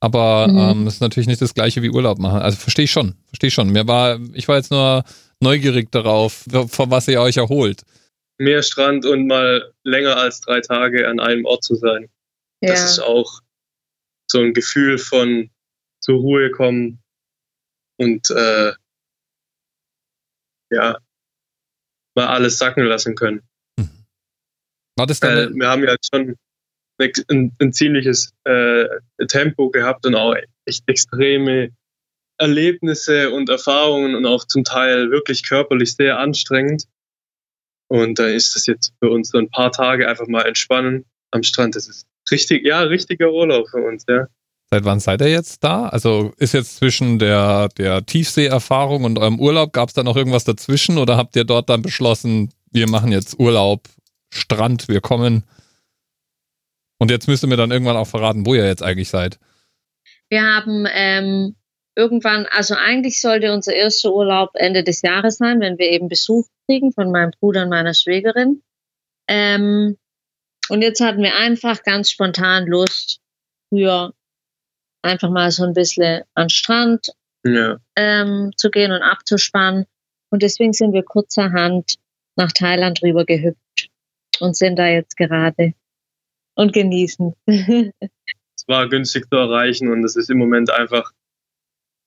Aber 0.00 0.48
mhm. 0.48 0.58
ähm, 0.58 0.84
das 0.86 0.94
ist 0.94 1.00
natürlich 1.00 1.26
nicht 1.26 1.42
das 1.42 1.54
gleiche 1.54 1.82
wie 1.82 1.90
Urlaub 1.90 2.18
machen. 2.18 2.40
Also 2.40 2.56
verstehe 2.56 2.86
ich 2.86 2.90
schon, 2.90 3.16
verstehe 3.26 3.48
ich 3.48 3.54
schon. 3.54 3.68
Mir 3.68 3.86
war, 3.86 4.18
ich 4.32 4.48
war 4.48 4.56
jetzt 4.56 4.70
nur 4.70 5.04
neugierig 5.40 5.90
darauf, 5.90 6.44
von 6.68 6.90
was 6.90 7.08
ihr 7.08 7.20
euch 7.20 7.36
erholt. 7.36 7.82
mehr 8.38 8.62
Strand 8.62 9.04
und 9.04 9.26
mal 9.26 9.72
länger 9.84 10.16
als 10.16 10.40
drei 10.40 10.60
Tage 10.60 11.06
an 11.06 11.20
einem 11.20 11.44
Ort 11.44 11.62
zu 11.62 11.74
sein. 11.74 12.08
Ja. 12.60 12.70
Das 12.70 12.92
ist 12.92 12.98
auch 13.00 13.40
so 14.30 14.40
ein 14.40 14.54
Gefühl 14.54 14.98
von 14.98 15.50
zur 16.00 16.18
Ruhe 16.18 16.50
kommen 16.50 17.02
und 17.98 18.30
äh, 18.30 18.72
ja, 20.70 20.98
mal 22.14 22.26
alles 22.26 22.58
sacken 22.58 22.84
lassen 22.84 23.14
können. 23.14 23.42
Mhm. 23.76 24.06
War 24.96 25.06
das 25.06 25.20
dann 25.20 25.54
wir 25.54 25.68
haben 25.68 25.84
ja 25.84 25.96
schon 26.12 26.36
ein, 27.28 27.56
ein 27.60 27.72
ziemliches 27.72 28.32
äh, 28.44 28.86
Tempo 29.26 29.70
gehabt 29.70 30.06
und 30.06 30.14
auch 30.14 30.34
echt 30.64 30.88
extreme 30.88 31.70
Erlebnisse 32.38 33.30
und 33.30 33.48
Erfahrungen 33.48 34.14
und 34.14 34.24
auch 34.26 34.44
zum 34.46 34.64
Teil 34.64 35.10
wirklich 35.10 35.46
körperlich 35.46 35.94
sehr 35.94 36.18
anstrengend. 36.18 36.84
Und 37.88 38.18
da 38.18 38.26
ist 38.26 38.54
das 38.54 38.66
jetzt 38.66 38.94
für 38.98 39.10
uns 39.10 39.30
so 39.30 39.38
ein 39.38 39.50
paar 39.50 39.72
Tage 39.72 40.08
einfach 40.08 40.26
mal 40.26 40.46
entspannen 40.46 41.04
am 41.32 41.42
Strand. 41.42 41.74
Das 41.74 41.88
ist 41.88 42.06
richtig, 42.30 42.66
ja, 42.66 42.80
richtiger 42.80 43.32
Urlaub 43.32 43.68
für 43.68 43.82
uns, 43.82 44.04
ja. 44.08 44.26
Seit 44.72 44.84
wann 44.84 45.00
seid 45.00 45.20
ihr 45.20 45.30
jetzt 45.30 45.64
da? 45.64 45.88
Also 45.88 46.32
ist 46.36 46.54
jetzt 46.54 46.76
zwischen 46.76 47.18
der, 47.18 47.68
der 47.76 48.06
Tiefseeerfahrung 48.06 49.02
und 49.02 49.18
eurem 49.18 49.40
Urlaub, 49.40 49.72
gab 49.72 49.88
es 49.88 49.94
da 49.94 50.04
noch 50.04 50.16
irgendwas 50.16 50.44
dazwischen 50.44 50.96
oder 50.96 51.16
habt 51.16 51.34
ihr 51.34 51.44
dort 51.44 51.68
dann 51.68 51.82
beschlossen, 51.82 52.52
wir 52.70 52.88
machen 52.88 53.10
jetzt 53.10 53.38
Urlaub, 53.40 53.88
Strand, 54.32 54.86
wir 54.86 55.00
kommen? 55.00 55.42
Und 56.98 57.10
jetzt 57.10 57.26
müsst 57.26 57.42
ihr 57.42 57.48
mir 57.48 57.56
dann 57.56 57.72
irgendwann 57.72 57.96
auch 57.96 58.06
verraten, 58.06 58.46
wo 58.46 58.54
ihr 58.54 58.64
jetzt 58.64 58.82
eigentlich 58.82 59.08
seid. 59.08 59.40
Wir 60.28 60.42
haben 60.42 60.86
ähm, 60.92 61.56
irgendwann, 61.96 62.46
also 62.52 62.74
eigentlich 62.74 63.20
sollte 63.20 63.52
unser 63.52 63.74
erster 63.74 64.12
Urlaub 64.12 64.50
Ende 64.54 64.84
des 64.84 65.02
Jahres 65.02 65.38
sein, 65.38 65.60
wenn 65.60 65.78
wir 65.78 65.86
eben 65.86 66.08
Besuch 66.08 66.46
kriegen 66.66 66.92
von 66.92 67.10
meinem 67.10 67.32
Bruder 67.40 67.64
und 67.64 67.70
meiner 67.70 67.94
Schwägerin. 67.94 68.62
Ähm, 69.26 69.96
und 70.70 70.82
jetzt 70.82 71.00
hatten 71.00 71.22
wir 71.22 71.36
einfach 71.36 71.82
ganz 71.82 72.10
spontan 72.10 72.66
Lust, 72.66 73.20
früher 73.68 74.12
einfach 75.02 75.30
mal 75.30 75.50
so 75.50 75.64
ein 75.64 75.74
bisschen 75.74 76.22
an 76.34 76.44
den 76.44 76.50
Strand 76.50 77.08
ja. 77.44 77.78
ähm, 77.96 78.52
zu 78.56 78.70
gehen 78.70 78.92
und 78.92 79.02
abzuspannen. 79.02 79.86
Und 80.30 80.42
deswegen 80.42 80.72
sind 80.72 80.92
wir 80.92 81.02
kurzerhand 81.02 81.96
nach 82.36 82.52
Thailand 82.52 83.02
rüber 83.02 83.24
gehüpft 83.24 83.90
und 84.38 84.56
sind 84.56 84.76
da 84.76 84.86
jetzt 84.86 85.16
gerade 85.16 85.74
und 86.54 86.72
genießen. 86.72 87.34
es 87.46 88.68
war 88.68 88.88
günstig 88.88 89.28
zu 89.28 89.36
erreichen 89.36 89.90
und 89.90 90.04
es 90.04 90.16
ist 90.16 90.30
im 90.30 90.38
Moment 90.38 90.70
einfach, 90.70 91.12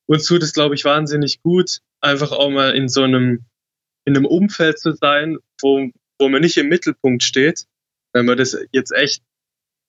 uns 0.05 0.26
tut 0.26 0.43
es, 0.43 0.53
glaube 0.53 0.76
ich, 0.76 0.86
wahnsinnig 0.86 1.41
gut, 1.41 1.80
einfach 2.01 2.32
auch 2.32 2.49
mal 2.49 2.76
in 2.76 2.88
so 2.88 3.03
einem, 3.03 3.45
in 4.05 4.16
einem 4.16 4.26
Umfeld 4.26 4.80
zu 4.80 4.93
sein, 4.93 5.38
wo, 5.61 5.89
wo 6.20 6.30
man 6.30 6.41
nicht 6.41 6.57
im 6.57 6.70
Mittelpunkt 6.70 7.24
steht. 7.24 7.66
Wenn 8.14 8.26
man 8.26 8.38
das 8.38 8.57
jetzt 8.72 8.91
echt 8.91 9.22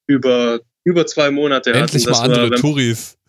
über 0.07 0.61
über 0.85 1.07
zwei 1.07 1.31
Monate 1.31 1.73
Endlich 1.73 2.07
hatten. 2.07 2.25
Endlich 2.25 2.39
mal 2.39 2.45
andere 2.45 2.61
Touris. 2.61 3.19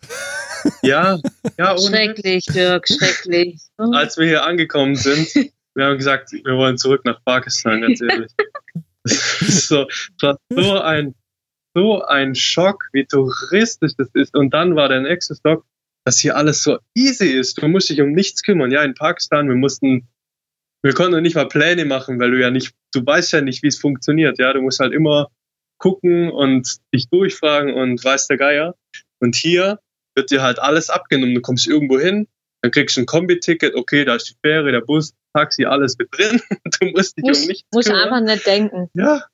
Ja, 0.82 1.20
ja. 1.58 1.78
Schrecklich, 1.78 2.44
Dirk, 2.46 2.88
schrecklich. 2.88 3.60
Als 3.76 4.16
wir 4.16 4.26
hier 4.26 4.44
angekommen 4.44 4.96
sind, 4.96 5.32
wir 5.74 5.84
haben 5.84 5.96
gesagt, 5.96 6.32
wir 6.32 6.56
wollen 6.56 6.76
zurück 6.76 7.04
nach 7.04 7.22
Pakistan, 7.24 7.82
ganz 7.82 8.00
ehrlich. 8.00 8.32
so, 9.04 9.86
das 10.20 10.36
war 10.50 10.64
so 10.64 10.80
ein, 10.80 11.14
so 11.74 12.02
ein 12.02 12.34
Schock, 12.34 12.82
wie 12.92 13.04
touristisch 13.04 13.92
das 13.96 14.08
ist. 14.14 14.34
Und 14.34 14.54
dann 14.54 14.74
war 14.74 14.88
der 14.88 15.02
nächste 15.02 15.36
Stock, 15.36 15.64
dass 16.04 16.18
hier 16.18 16.36
alles 16.36 16.64
so 16.64 16.78
easy 16.96 17.28
ist. 17.28 17.62
Du 17.62 17.68
musst 17.68 17.88
dich 17.88 18.00
um 18.00 18.10
nichts 18.10 18.42
kümmern. 18.42 18.72
Ja, 18.72 18.82
in 18.82 18.94
Pakistan, 18.94 19.48
wir 19.48 19.56
mussten, 19.56 20.08
wir 20.82 20.92
konnten 20.94 21.22
nicht 21.22 21.36
mal 21.36 21.48
Pläne 21.48 21.84
machen, 21.84 22.20
weil 22.20 22.30
du 22.30 22.40
ja 22.40 22.50
nicht, 22.50 22.74
du 22.92 23.04
weißt 23.04 23.32
ja 23.32 23.40
nicht, 23.40 23.62
wie 23.62 23.68
es 23.68 23.78
funktioniert. 23.78 24.38
Ja, 24.38 24.52
du 24.52 24.60
musst 24.60 24.80
halt 24.80 24.92
immer 24.92 25.28
gucken 25.78 26.30
und 26.30 26.76
dich 26.94 27.08
durchfragen 27.08 27.74
und 27.74 28.02
weiß 28.02 28.28
der 28.28 28.36
Geier. 28.36 28.74
Und 29.20 29.36
hier 29.36 29.78
wird 30.14 30.30
dir 30.30 30.42
halt 30.42 30.58
alles 30.58 30.90
abgenommen. 30.90 31.34
Du 31.34 31.40
kommst 31.40 31.66
irgendwo 31.66 31.98
hin, 31.98 32.28
dann 32.62 32.70
kriegst 32.70 32.96
du 32.96 33.02
ein 33.02 33.06
Kombi-Ticket, 33.06 33.74
okay, 33.74 34.04
da 34.04 34.16
ist 34.16 34.28
die 34.28 34.34
Fähre, 34.42 34.72
der 34.72 34.80
Bus, 34.80 35.12
Taxi, 35.34 35.64
alles 35.66 35.96
mit 35.98 36.08
drin. 36.12 36.40
Du 36.80 36.86
musst 36.86 37.16
dich 37.16 37.24
muss, 37.24 37.42
um 37.42 37.48
nichts 37.48 37.68
Muss 37.72 37.90
einfach 37.90 38.20
nicht 38.20 38.46
denken. 38.46 38.90
Ja. 38.94 39.24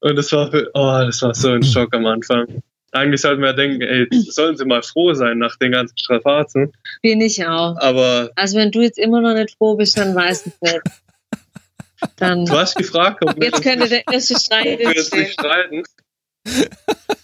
Und 0.00 0.16
das 0.16 0.32
war, 0.32 0.50
für, 0.50 0.70
oh, 0.74 1.02
das 1.04 1.22
war 1.22 1.34
so 1.34 1.50
ein 1.50 1.62
Schock 1.62 1.94
am 1.94 2.06
Anfang. 2.06 2.62
Eigentlich 2.92 3.22
sollten 3.22 3.42
wir 3.42 3.54
denken, 3.54 3.80
ey, 3.80 4.06
sollen 4.10 4.56
sie 4.56 4.66
mal 4.66 4.82
froh 4.82 5.14
sein 5.14 5.38
nach 5.38 5.56
den 5.56 5.72
ganzen 5.72 5.96
Strapazen. 5.96 6.72
Bin 7.00 7.20
ich 7.20 7.44
auch. 7.44 7.76
Aber. 7.78 8.30
Also 8.36 8.58
wenn 8.58 8.70
du 8.70 8.82
jetzt 8.82 8.98
immer 8.98 9.20
noch 9.20 9.34
nicht 9.34 9.56
froh 9.56 9.76
bist, 9.76 9.96
dann 9.98 10.14
weiß 10.14 10.46
ich 10.46 10.52
nicht. 10.60 10.80
Dann 12.16 12.44
du 12.44 12.52
hast 12.52 12.76
gefragt, 12.76 13.24
ob 13.24 13.42
Jetzt 13.42 13.62
könnte 13.62 13.88
der 13.88 14.02
erste 14.10 14.38
Streit 14.38 14.80
entstehen. 14.80 15.26
streiten. 15.26 15.82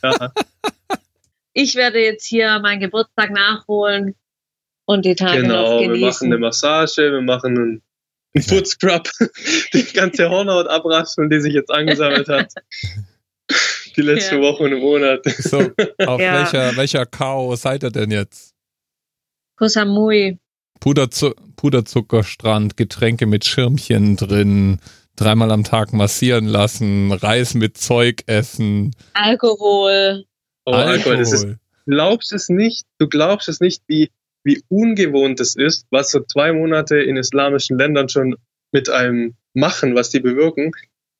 Ja. 0.02 0.32
Ich 1.52 1.74
werde 1.74 2.00
jetzt 2.00 2.26
hier 2.26 2.60
meinen 2.60 2.80
Geburtstag 2.80 3.30
nachholen 3.30 4.14
und 4.84 5.04
die 5.04 5.16
Tage 5.16 5.42
genau, 5.42 5.80
genießen. 5.80 5.88
Genau, 5.88 5.94
wir 5.94 6.06
machen 6.06 6.26
eine 6.26 6.38
Massage, 6.38 7.12
wir 7.12 7.20
machen 7.20 7.58
einen, 7.58 7.82
einen 8.34 8.44
Foot 8.44 8.68
Scrub, 8.68 9.08
die 9.74 9.82
ganze 9.92 10.30
Hornhaut 10.30 10.68
abraspeln, 10.68 11.28
die 11.28 11.40
sich 11.40 11.54
jetzt 11.54 11.70
angesammelt 11.70 12.28
hat. 12.28 12.52
Die 13.98 14.02
letzten 14.02 14.36
ja. 14.36 14.42
Wochen 14.42 14.72
und 14.72 14.80
Monate. 14.80 15.30
So, 15.30 15.58
auf 16.06 16.20
ja. 16.20 16.34
welcher, 16.34 16.76
welcher 16.76 17.04
K.O. 17.04 17.56
seid 17.56 17.82
ihr 17.82 17.90
denn 17.90 18.12
jetzt? 18.12 18.54
Koh 19.56 19.66
Samui. 19.66 20.38
Puderzu 20.78 21.34
Puderzuckerstrand, 21.56 22.76
Getränke 22.76 23.26
mit 23.26 23.44
Schirmchen 23.44 24.14
drin, 24.14 24.78
dreimal 25.16 25.50
am 25.50 25.64
Tag 25.64 25.92
massieren 25.92 26.46
lassen, 26.46 27.10
Reis 27.10 27.54
mit 27.54 27.76
Zeug 27.76 28.22
essen. 28.26 28.94
Alkohol. 29.14 30.24
Oh, 30.64 30.70
Alkohol. 30.70 30.92
Alkohol. 30.92 31.16
Das 31.16 31.32
ist, 31.32 31.48
glaubst 31.86 32.32
es 32.32 32.48
nicht, 32.48 32.86
du 32.98 33.08
glaubst 33.08 33.48
es 33.48 33.58
nicht, 33.58 33.82
wie, 33.88 34.10
wie 34.44 34.62
ungewohnt 34.68 35.40
es 35.40 35.56
ist, 35.56 35.86
was 35.90 36.12
so 36.12 36.20
zwei 36.20 36.52
Monate 36.52 36.98
in 36.98 37.16
islamischen 37.16 37.76
Ländern 37.76 38.08
schon 38.08 38.36
mit 38.70 38.88
einem 38.88 39.34
machen, 39.54 39.96
was 39.96 40.10
die 40.10 40.20
bewirken. 40.20 40.70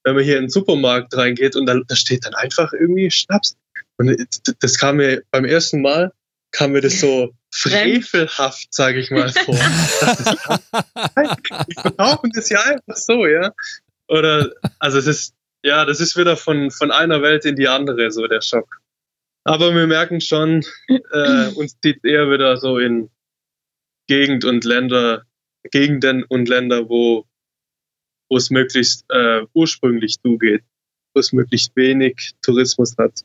Wenn 0.04 0.14
man 0.14 0.24
hier 0.24 0.36
in 0.36 0.44
den 0.44 0.50
Supermarkt 0.50 1.16
reingeht 1.16 1.56
und 1.56 1.66
da, 1.66 1.80
da 1.86 1.96
steht 1.96 2.24
dann 2.24 2.34
einfach 2.34 2.72
irgendwie 2.72 3.10
Schnaps. 3.10 3.56
Und 3.98 4.16
das 4.60 4.78
kam 4.78 4.96
mir 4.96 5.22
beim 5.30 5.44
ersten 5.44 5.82
Mal, 5.82 6.12
kam 6.52 6.72
mir 6.72 6.80
das 6.80 7.00
so 7.00 7.34
frevelhaft, 7.52 8.72
sage 8.72 9.00
ich 9.00 9.10
mal, 9.10 9.30
vor. 9.30 9.54
Wir 9.54 11.36
verkaufen 11.80 12.30
das 12.34 12.48
ja 12.48 12.62
einfach 12.62 12.96
so, 12.96 13.26
ja. 13.26 13.52
Oder, 14.08 14.52
also 14.78 14.98
es 14.98 15.06
ist, 15.06 15.34
ja, 15.62 15.84
das 15.84 16.00
ist 16.00 16.16
wieder 16.16 16.36
von, 16.36 16.70
von 16.70 16.90
einer 16.90 17.22
Welt 17.22 17.44
in 17.44 17.56
die 17.56 17.68
andere, 17.68 18.10
so 18.10 18.26
der 18.26 18.40
Schock. 18.40 18.80
Aber 19.44 19.74
wir 19.74 19.86
merken 19.86 20.20
schon, 20.20 20.64
äh, 20.88 21.48
uns 21.54 21.78
zieht 21.80 22.04
eher 22.04 22.30
wieder 22.30 22.58
so 22.58 22.78
in 22.78 23.10
Gegend 24.06 24.44
und 24.44 24.64
Länder, 24.64 25.24
Gegenden 25.70 26.24
und 26.24 26.48
Länder, 26.48 26.88
wo, 26.88 27.26
wo 28.28 28.36
es 28.36 28.50
möglichst 28.50 29.04
äh, 29.10 29.42
ursprünglich 29.54 30.20
zugeht, 30.20 30.62
wo 31.14 31.20
es 31.20 31.32
möglichst 31.32 31.74
wenig 31.76 32.32
Tourismus 32.42 32.96
hat. 32.98 33.24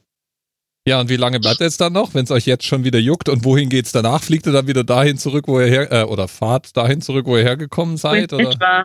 Ja, 0.85 0.99
und 0.99 1.09
wie 1.09 1.15
lange 1.15 1.39
bleibt 1.39 1.61
ihr 1.61 1.65
jetzt 1.65 1.79
dann 1.79 1.93
noch, 1.93 2.13
wenn 2.13 2.25
es 2.25 2.31
euch 2.31 2.45
jetzt 2.45 2.65
schon 2.65 2.83
wieder 2.83 2.99
juckt? 2.99 3.29
Und 3.29 3.45
wohin 3.45 3.69
geht 3.69 3.85
es 3.85 3.93
danach? 3.93 4.21
Fliegt 4.21 4.45
ihr 4.47 4.51
dann 4.51 4.67
wieder 4.67 4.83
dahin 4.83 5.17
zurück, 5.17 5.47
wo 5.47 5.59
ihr 5.59 5.67
her, 5.67 5.91
äh, 5.91 6.03
oder 6.03 6.27
fahrt 6.27 6.75
dahin 6.75 7.01
zurück, 7.01 7.25
wo 7.25 7.37
ihr 7.37 7.43
hergekommen 7.43 7.95
seid? 7.95 8.31
So 8.31 8.37
in 8.37 8.45
oder? 8.47 8.55
Etwa. 8.55 8.83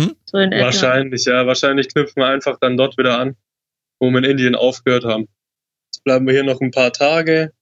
Hm? 0.00 0.16
So 0.24 0.38
in 0.38 0.50
etwa. 0.50 0.64
Wahrscheinlich, 0.64 1.24
ja. 1.26 1.46
Wahrscheinlich 1.46 1.88
knüpfen 1.88 2.20
wir 2.20 2.26
einfach 2.26 2.58
dann 2.58 2.76
dort 2.76 2.98
wieder 2.98 3.20
an, 3.20 3.36
wo 4.00 4.10
wir 4.10 4.18
in 4.18 4.24
Indien 4.24 4.56
aufgehört 4.56 5.04
haben. 5.04 5.28
Jetzt 5.92 6.02
bleiben 6.02 6.26
wir 6.26 6.34
hier 6.34 6.44
noch 6.44 6.60
ein 6.60 6.72
paar 6.72 6.92
Tage. 6.92 7.52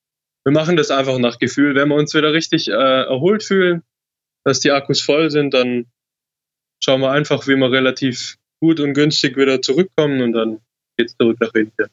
Wir 0.44 0.52
machen 0.52 0.78
das 0.78 0.90
einfach 0.90 1.18
nach 1.18 1.38
Gefühl. 1.38 1.74
Wenn 1.74 1.88
wir 1.88 1.96
uns 1.96 2.14
wieder 2.14 2.32
richtig 2.32 2.68
äh, 2.68 2.72
erholt 2.72 3.42
fühlen, 3.42 3.82
dass 4.44 4.60
die 4.60 4.70
Akkus 4.70 5.02
voll 5.02 5.30
sind, 5.30 5.52
dann 5.52 5.84
schauen 6.82 7.00
wir 7.00 7.10
einfach, 7.10 7.46
wie 7.46 7.56
wir 7.56 7.70
relativ 7.70 8.36
gut 8.60 8.80
und 8.80 8.94
günstig 8.94 9.36
wieder 9.36 9.62
zurückkommen 9.62 10.20
und 10.22 10.32
dann 10.32 10.60
geht's 10.96 11.16
zurück 11.16 11.38
nach 11.40 11.54
Indien. 11.54 11.88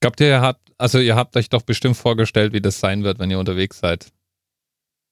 Glaubt 0.00 0.20
ihr, 0.20 0.28
ihr 0.28 0.40
habt, 0.40 0.72
also 0.78 0.98
ihr 0.98 1.16
habt 1.16 1.36
euch 1.36 1.48
doch 1.48 1.62
bestimmt 1.62 1.96
vorgestellt, 1.96 2.52
wie 2.52 2.60
das 2.60 2.80
sein 2.80 3.04
wird, 3.04 3.18
wenn 3.18 3.30
ihr 3.30 3.38
unterwegs 3.38 3.78
seid. 3.78 4.12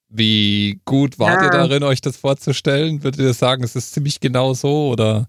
Wie 0.09 0.80
gut 0.84 1.18
wart 1.18 1.40
ja. 1.40 1.44
ihr 1.44 1.50
darin, 1.50 1.82
euch 1.82 2.03
das 2.03 2.18
vorzustellen? 2.18 3.03
Würdet 3.03 3.20
ihr 3.20 3.32
sagen, 3.32 3.64
es 3.64 3.74
ist 3.74 3.94
ziemlich 3.94 4.20
genau 4.20 4.53
so 4.53 4.90
oder? 4.90 5.28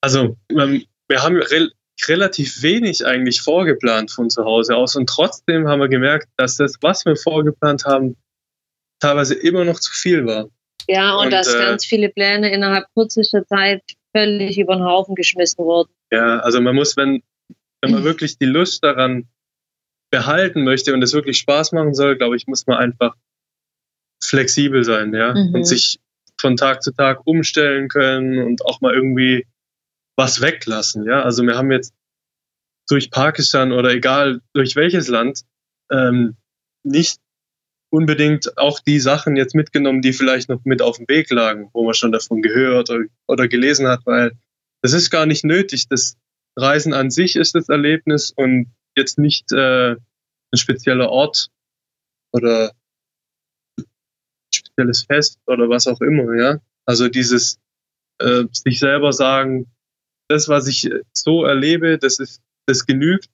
Also, 0.00 0.36
wir 0.48 1.22
haben 1.22 1.36
re 1.36 1.70
relativ 2.08 2.62
wenig 2.62 3.06
eigentlich 3.06 3.40
vorgeplant 3.40 4.10
von 4.10 4.28
zu 4.28 4.44
Hause 4.44 4.76
aus 4.76 4.96
und 4.96 5.08
trotzdem 5.08 5.66
haben 5.66 5.80
wir 5.80 5.88
gemerkt, 5.88 6.28
dass 6.36 6.56
das, 6.56 6.74
was 6.82 7.06
wir 7.06 7.16
vorgeplant 7.16 7.86
haben, 7.86 8.16
teilweise 9.00 9.34
immer 9.34 9.64
noch 9.64 9.80
zu 9.80 9.92
viel 9.92 10.26
war. 10.26 10.50
Ja, 10.88 11.16
und, 11.16 11.26
und 11.26 11.32
dass 11.32 11.52
äh, 11.52 11.58
ganz 11.58 11.84
viele 11.84 12.08
Pläne 12.08 12.52
innerhalb 12.52 12.86
kürzester 12.94 13.46
Zeit 13.46 13.82
völlig 14.16 14.58
über 14.58 14.76
den 14.76 14.84
Haufen 14.84 15.14
geschmissen 15.14 15.64
wurden. 15.64 15.90
Ja, 16.10 16.38
also 16.40 16.60
man 16.60 16.74
muss, 16.74 16.96
wenn, 16.96 17.22
wenn 17.80 17.92
man 17.92 18.04
wirklich 18.04 18.38
die 18.38 18.46
Lust 18.46 18.82
daran 18.84 19.28
behalten 20.10 20.64
möchte 20.64 20.94
und 20.94 21.02
es 21.02 21.12
wirklich 21.12 21.38
Spaß 21.38 21.72
machen 21.72 21.94
soll, 21.94 22.16
glaube 22.16 22.36
ich, 22.36 22.46
muss 22.46 22.66
man 22.66 22.78
einfach 22.78 23.14
flexibel 24.22 24.84
sein, 24.84 25.12
ja, 25.12 25.34
mhm. 25.34 25.54
und 25.54 25.64
sich 25.64 25.98
von 26.40 26.56
Tag 26.56 26.82
zu 26.82 26.92
Tag 26.92 27.26
umstellen 27.26 27.88
können 27.88 28.38
und 28.38 28.64
auch 28.64 28.80
mal 28.80 28.94
irgendwie 28.94 29.46
was 30.16 30.40
weglassen. 30.40 31.04
Ja, 31.04 31.22
also 31.22 31.42
wir 31.42 31.56
haben 31.56 31.70
jetzt 31.70 31.94
durch 32.88 33.10
Pakistan 33.10 33.72
oder 33.72 33.90
egal 33.90 34.40
durch 34.52 34.76
welches 34.76 35.08
Land 35.08 35.42
ähm, 35.90 36.36
nicht 36.82 37.18
unbedingt 37.90 38.58
auch 38.58 38.80
die 38.80 39.00
Sachen 39.00 39.36
jetzt 39.36 39.54
mitgenommen, 39.54 40.02
die 40.02 40.12
vielleicht 40.12 40.48
noch 40.48 40.64
mit 40.64 40.82
auf 40.82 40.96
dem 40.96 41.08
Weg 41.08 41.30
lagen, 41.30 41.70
wo 41.72 41.84
man 41.84 41.94
schon 41.94 42.12
davon 42.12 42.42
gehört 42.42 42.90
oder, 42.90 43.04
oder 43.26 43.48
gelesen 43.48 43.86
hat, 43.86 44.00
weil 44.04 44.32
das 44.82 44.92
ist 44.92 45.10
gar 45.10 45.26
nicht 45.26 45.44
nötig. 45.44 45.88
Das 45.88 46.16
Reisen 46.56 46.92
an 46.92 47.10
sich 47.10 47.36
ist 47.36 47.54
das 47.54 47.68
Erlebnis 47.68 48.32
und 48.34 48.72
jetzt 48.96 49.18
nicht 49.18 49.52
äh, 49.52 49.92
ein 49.92 50.56
spezieller 50.56 51.10
Ort 51.10 51.48
oder 52.32 52.72
spezielles 54.54 55.04
Fest 55.04 55.38
oder 55.46 55.68
was 55.68 55.86
auch 55.86 56.00
immer, 56.00 56.34
ja. 56.34 56.58
Also 56.86 57.08
dieses 57.08 57.58
äh, 58.18 58.44
sich 58.52 58.78
selber 58.78 59.12
sagen, 59.12 59.66
das, 60.28 60.48
was 60.48 60.66
ich 60.66 60.90
so 61.12 61.44
erlebe, 61.44 61.98
das 61.98 62.18
ist, 62.18 62.40
das 62.66 62.86
genügt. 62.86 63.28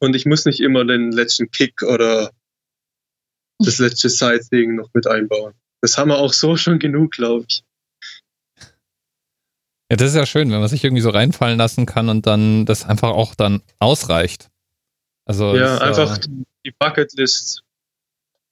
Und 0.00 0.14
ich 0.14 0.26
muss 0.26 0.44
nicht 0.44 0.60
immer 0.60 0.84
den 0.84 1.10
letzten 1.10 1.50
Kick 1.50 1.82
oder 1.82 2.30
das 3.58 3.78
letzte 3.78 4.08
Sightseeing 4.08 4.74
noch 4.74 4.90
mit 4.94 5.06
einbauen. 5.06 5.54
Das 5.80 5.98
haben 5.98 6.08
wir 6.08 6.18
auch 6.18 6.32
so 6.32 6.56
schon 6.56 6.78
genug, 6.78 7.12
glaube 7.12 7.46
ich. 7.48 7.64
Ja, 9.90 9.96
das 9.96 10.10
ist 10.10 10.16
ja 10.16 10.26
schön, 10.26 10.50
wenn 10.50 10.58
man 10.58 10.68
sich 10.68 10.82
irgendwie 10.82 11.02
so 11.02 11.10
reinfallen 11.10 11.58
lassen 11.58 11.86
kann 11.86 12.08
und 12.08 12.26
dann 12.26 12.66
das 12.66 12.84
einfach 12.84 13.10
auch 13.10 13.34
dann 13.34 13.62
ausreicht. 13.78 14.50
Also 15.26 15.56
ja, 15.56 15.76
ist, 15.76 15.82
einfach 15.82 16.18
äh, 16.18 16.28
die 16.64 16.72
Bucketlist 16.76 17.62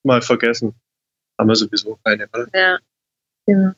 mal 0.05 0.23
vergessen. 0.23 0.75
Haben 1.39 1.49
wir 1.49 1.57
sowieso 1.57 1.99
keine, 2.05 2.29
oder? 2.29 2.47
Ja, 2.55 2.79
genau. 3.47 3.73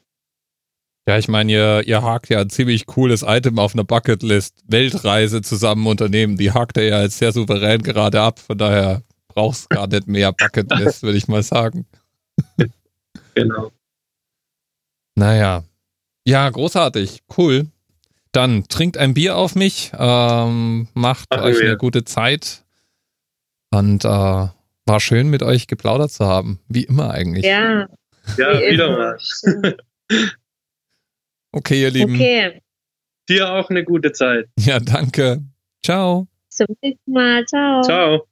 Ja, 1.09 1.19
ich 1.19 1.29
meine, 1.29 1.53
ihr, 1.53 1.83
ihr 1.87 2.03
hakt 2.03 2.29
ja 2.31 2.41
ein 2.41 2.51
ziemlich 2.51 2.87
cooles 2.87 3.23
Item 3.23 3.59
auf 3.59 3.75
einer 3.75 3.85
Bucketlist. 3.85 4.65
Weltreise 4.67 5.41
zusammen 5.41 5.87
unternehmen. 5.87 6.37
Die 6.37 6.51
hakt 6.51 6.77
er 6.77 6.85
ja 6.85 7.03
jetzt 7.03 7.19
sehr 7.19 7.33
souverän 7.33 7.83
gerade 7.83 8.21
ab. 8.21 8.41
Von 8.41 8.59
daher 8.59 9.03
brauchst 9.37 9.69
gar 9.69 9.87
nicht 9.87 10.09
mehr 10.09 10.33
Bucketlist, 10.33 11.03
würde 11.03 11.19
ich 11.19 11.29
mal 11.29 11.43
sagen. 11.43 11.87
Genau. 13.35 13.71
Naja. 15.15 15.63
Ja, 16.27 16.49
großartig. 16.49 17.23
Cool. 17.37 17.67
Dann 18.33 18.65
trinkt 18.69 18.97
ein 18.97 19.15
Bier 19.15 19.37
auf 19.37 19.55
mich, 19.55 19.93
ähm, 19.97 20.89
macht 20.95 21.29
Ach, 21.31 21.43
euch 21.43 21.59
ja. 21.59 21.67
eine 21.67 21.77
gute 21.77 22.05
Zeit 22.05 22.65
und 23.71 24.05
äh, 24.05 24.09
war 24.09 25.01
schön 25.01 25.29
mit 25.29 25.43
euch 25.43 25.67
geplaudert 25.67 26.11
zu 26.11 26.27
haben. 26.27 26.59
Wie 26.69 26.85
immer 26.85 27.11
eigentlich. 27.11 27.45
Ja. 27.45 27.89
Ja, 28.39 28.61
wieder 28.61 28.91
mal. 28.91 29.19
okay, 31.53 31.83
ihr 31.83 31.91
Lieben. 31.91 32.15
Okay. 32.15 32.63
Dir 33.29 33.53
auch 33.53 33.69
eine 33.71 33.85
gute 33.85 34.13
Zeit. 34.13 34.49
Ja, 34.59 34.81
danke. 34.81 35.43
Ciao. 35.85 36.27
Zum 36.49 36.67
nächsten 36.83 37.13
Mal. 37.13 37.45
Ciao. 37.47 37.83
Ciao. 37.83 38.27